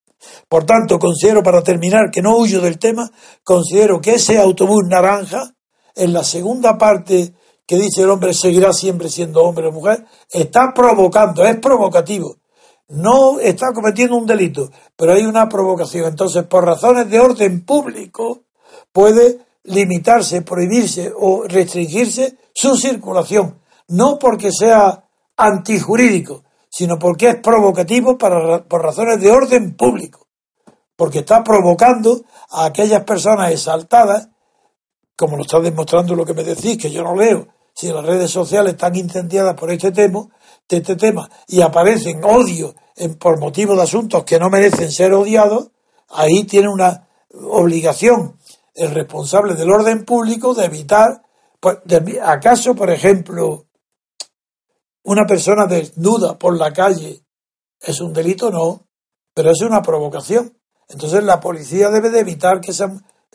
Por 0.49 0.65
tanto, 0.65 0.99
considero, 0.99 1.41
para 1.41 1.63
terminar, 1.63 2.11
que 2.11 2.21
no 2.21 2.37
huyo 2.37 2.59
del 2.61 2.79
tema, 2.79 3.09
considero 3.43 4.01
que 4.01 4.15
ese 4.15 4.37
autobús 4.37 4.83
naranja, 4.87 5.53
en 5.95 6.13
la 6.13 6.23
segunda 6.23 6.77
parte 6.77 7.33
que 7.65 7.75
dice 7.75 8.03
el 8.03 8.09
hombre 8.09 8.33
seguirá 8.33 8.71
siempre 8.71 9.09
siendo 9.09 9.43
hombre 9.43 9.67
o 9.67 9.71
mujer, 9.71 10.05
está 10.29 10.73
provocando, 10.73 11.43
es 11.43 11.57
provocativo. 11.57 12.37
No 12.89 13.39
está 13.39 13.73
cometiendo 13.73 14.15
un 14.15 14.25
delito, 14.25 14.69
pero 14.95 15.13
hay 15.13 15.25
una 15.25 15.49
provocación. 15.49 16.05
Entonces, 16.05 16.43
por 16.45 16.65
razones 16.65 17.09
de 17.09 17.19
orden 17.19 17.65
público, 17.65 18.43
puede 18.91 19.39
limitarse, 19.63 20.41
prohibirse 20.41 21.11
o 21.15 21.43
restringirse 21.43 22.37
su 22.53 22.75
circulación. 22.75 23.59
No 23.89 24.17
porque 24.17 24.51
sea 24.51 25.03
antijurídico, 25.35 26.43
sino 26.69 26.97
porque 26.97 27.29
es 27.29 27.35
provocativo 27.37 28.17
para, 28.17 28.63
por 28.63 28.81
razones 28.81 29.19
de 29.19 29.31
orden 29.31 29.75
público. 29.75 30.27
Porque 30.95 31.19
está 31.19 31.43
provocando 31.43 32.23
a 32.51 32.65
aquellas 32.65 33.03
personas 33.03 33.51
exaltadas, 33.51 34.29
como 35.15 35.35
lo 35.35 35.43
está 35.43 35.59
demostrando 35.59 36.15
lo 36.15 36.25
que 36.25 36.33
me 36.33 36.43
decís, 36.43 36.77
que 36.77 36.89
yo 36.89 37.03
no 37.03 37.15
leo, 37.15 37.47
si 37.73 37.89
las 37.89 38.05
redes 38.05 38.31
sociales 38.31 38.73
están 38.73 38.95
incendiadas 38.95 39.55
por 39.55 39.69
este 39.71 39.91
tema, 39.91 40.27
de 40.69 40.77
este 40.77 40.95
tema 40.95 41.29
y 41.47 41.61
aparecen 41.61 42.23
odio 42.23 42.75
en, 42.95 43.15
por 43.15 43.39
motivo 43.39 43.75
de 43.75 43.83
asuntos 43.83 44.23
que 44.23 44.39
no 44.39 44.49
merecen 44.49 44.91
ser 44.91 45.13
odiados, 45.13 45.71
ahí 46.09 46.43
tiene 46.43 46.69
una 46.69 47.07
obligación 47.29 48.37
el 48.77 48.91
responsable 48.91 49.55
del 49.55 49.71
orden 49.71 50.05
público 50.05 50.53
de 50.53 50.65
evitar, 50.65 51.23
pues, 51.59 51.77
acaso, 52.23 52.75
por 52.75 52.91
ejemplo, 52.91 53.65
una 55.03 55.25
persona 55.25 55.65
desnuda 55.65 56.37
por 56.37 56.57
la 56.57 56.71
calle 56.71 57.23
es 57.79 58.01
un 58.01 58.13
delito, 58.13 58.51
no, 58.51 58.87
pero 59.33 59.51
es 59.51 59.61
una 59.61 59.81
provocación. 59.81 60.57
Entonces 60.89 61.23
la 61.23 61.39
policía 61.39 61.89
debe 61.89 62.09
de 62.09 62.19
evitar 62.19 62.61
que 62.61 62.71
ese 62.71 62.85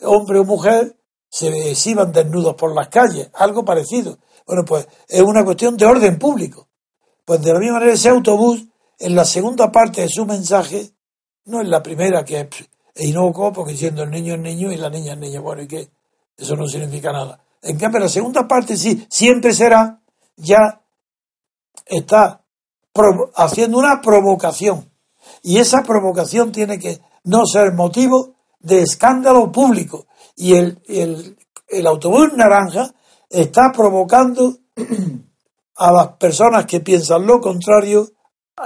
hombre 0.01 0.39
o 0.39 0.45
mujer 0.45 0.97
se 1.29 1.47
exhiban 1.71 2.11
desnudos 2.11 2.55
por 2.55 2.73
las 2.73 2.89
calles, 2.89 3.29
algo 3.33 3.65
parecido. 3.65 4.19
Bueno, 4.45 4.63
pues 4.65 4.87
es 5.07 5.21
una 5.21 5.43
cuestión 5.43 5.77
de 5.77 5.85
orden 5.85 6.19
público. 6.19 6.69
Pues 7.25 7.41
de 7.41 7.53
la 7.53 7.59
misma 7.59 7.75
manera 7.75 7.93
ese 7.93 8.09
autobús, 8.09 8.65
en 8.99 9.15
la 9.15 9.25
segunda 9.25 9.71
parte 9.71 10.01
de 10.01 10.09
su 10.09 10.25
mensaje, 10.25 10.91
no 11.45 11.61
es 11.61 11.67
la 11.67 11.81
primera 11.81 12.23
que 12.23 12.39
es 12.41 12.47
inocuo, 13.07 13.51
porque 13.51 13.75
siendo 13.75 14.03
el 14.03 14.11
niño 14.11 14.35
es 14.35 14.39
niño 14.39 14.71
y 14.71 14.77
la 14.77 14.89
niña 14.89 15.13
es 15.13 15.19
niña, 15.19 15.39
bueno, 15.39 15.61
¿y 15.61 15.67
qué? 15.67 15.89
Eso 16.37 16.55
no 16.55 16.67
significa 16.67 17.11
nada. 17.11 17.39
En 17.61 17.77
cambio, 17.77 18.01
la 18.01 18.09
segunda 18.09 18.47
parte 18.47 18.75
sí, 18.75 19.05
siempre 19.09 19.53
será, 19.53 20.01
ya 20.35 20.81
está 21.85 22.43
haciendo 23.35 23.77
una 23.77 24.01
provocación. 24.01 24.89
Y 25.41 25.57
esa 25.57 25.83
provocación 25.83 26.51
tiene 26.51 26.79
que 26.79 26.99
no 27.23 27.45
ser 27.45 27.73
motivo 27.73 28.35
de 28.59 28.81
escándalo 28.81 29.51
público. 29.51 30.07
Y 30.35 30.55
el, 30.55 30.81
el, 30.87 31.37
el 31.67 31.87
autobús 31.87 32.33
naranja 32.35 32.93
está 33.29 33.71
provocando 33.73 34.57
a 35.75 35.91
las 35.91 36.07
personas 36.17 36.65
que 36.65 36.79
piensan 36.79 37.25
lo 37.25 37.39
contrario, 37.41 38.07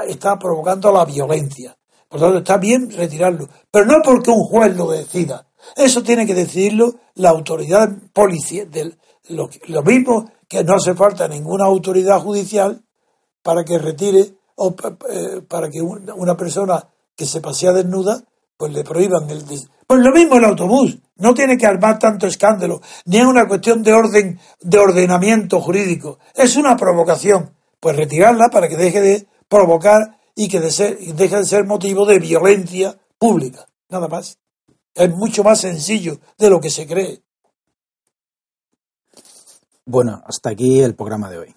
está 0.07 0.37
provocando 0.37 0.91
la 0.91 1.05
violencia. 1.05 1.77
Por 2.09 2.19
lo 2.19 2.27
tanto, 2.27 2.39
está 2.39 2.57
bien 2.57 2.89
retirarlo. 2.91 3.47
Pero 3.71 3.85
no 3.85 3.95
porque 4.03 4.31
un 4.31 4.43
juez 4.43 4.75
lo 4.75 4.91
decida. 4.91 5.47
Eso 5.75 6.03
tiene 6.03 6.25
que 6.25 6.33
decidirlo 6.33 6.95
la 7.15 7.29
autoridad 7.29 7.89
policial. 8.13 8.69
Lo, 9.29 9.49
lo 9.67 9.83
mismo 9.83 10.31
que 10.47 10.63
no 10.63 10.75
hace 10.75 10.93
falta 10.93 11.27
ninguna 11.27 11.65
autoridad 11.65 12.21
judicial 12.21 12.81
para 13.41 13.63
que 13.63 13.77
retire 13.77 14.35
o 14.55 14.73
eh, 15.09 15.41
para 15.47 15.69
que 15.69 15.81
una 15.81 16.35
persona 16.35 16.87
que 17.15 17.25
se 17.25 17.41
pasea 17.41 17.73
desnuda, 17.73 18.23
pues 18.57 18.73
le 18.73 18.83
prohíban 18.83 19.29
el... 19.29 19.43
Pues 19.87 20.01
lo 20.01 20.11
mismo 20.11 20.35
el 20.35 20.45
autobús. 20.45 20.97
No 21.17 21.33
tiene 21.33 21.57
que 21.57 21.65
armar 21.65 21.97
tanto 21.97 22.27
escándalo, 22.27 22.81
ni 23.05 23.17
es 23.17 23.25
una 23.25 23.47
cuestión 23.47 23.81
de 23.83 23.93
orden, 23.93 24.39
de 24.61 24.77
ordenamiento 24.77 25.61
jurídico. 25.61 26.19
Es 26.35 26.57
una 26.57 26.75
provocación. 26.75 27.53
Pues 27.79 27.95
retirarla 27.95 28.49
para 28.51 28.67
que 28.67 28.75
deje 28.75 29.01
de 29.01 29.27
provocar 29.47 30.19
y 30.35 30.49
que 30.49 30.59
deje 30.59 31.37
de 31.37 31.45
ser 31.45 31.65
motivo 31.65 32.05
de 32.05 32.19
violencia 32.19 32.97
pública. 33.17 33.67
Nada 33.89 34.07
más. 34.07 34.37
Es 34.93 35.09
mucho 35.09 35.43
más 35.43 35.61
sencillo 35.61 36.19
de 36.37 36.49
lo 36.49 36.59
que 36.59 36.69
se 36.69 36.87
cree. 36.87 37.21
Bueno, 39.85 40.21
hasta 40.25 40.49
aquí 40.49 40.81
el 40.81 40.95
programa 40.95 41.29
de 41.29 41.37
hoy. 41.37 41.56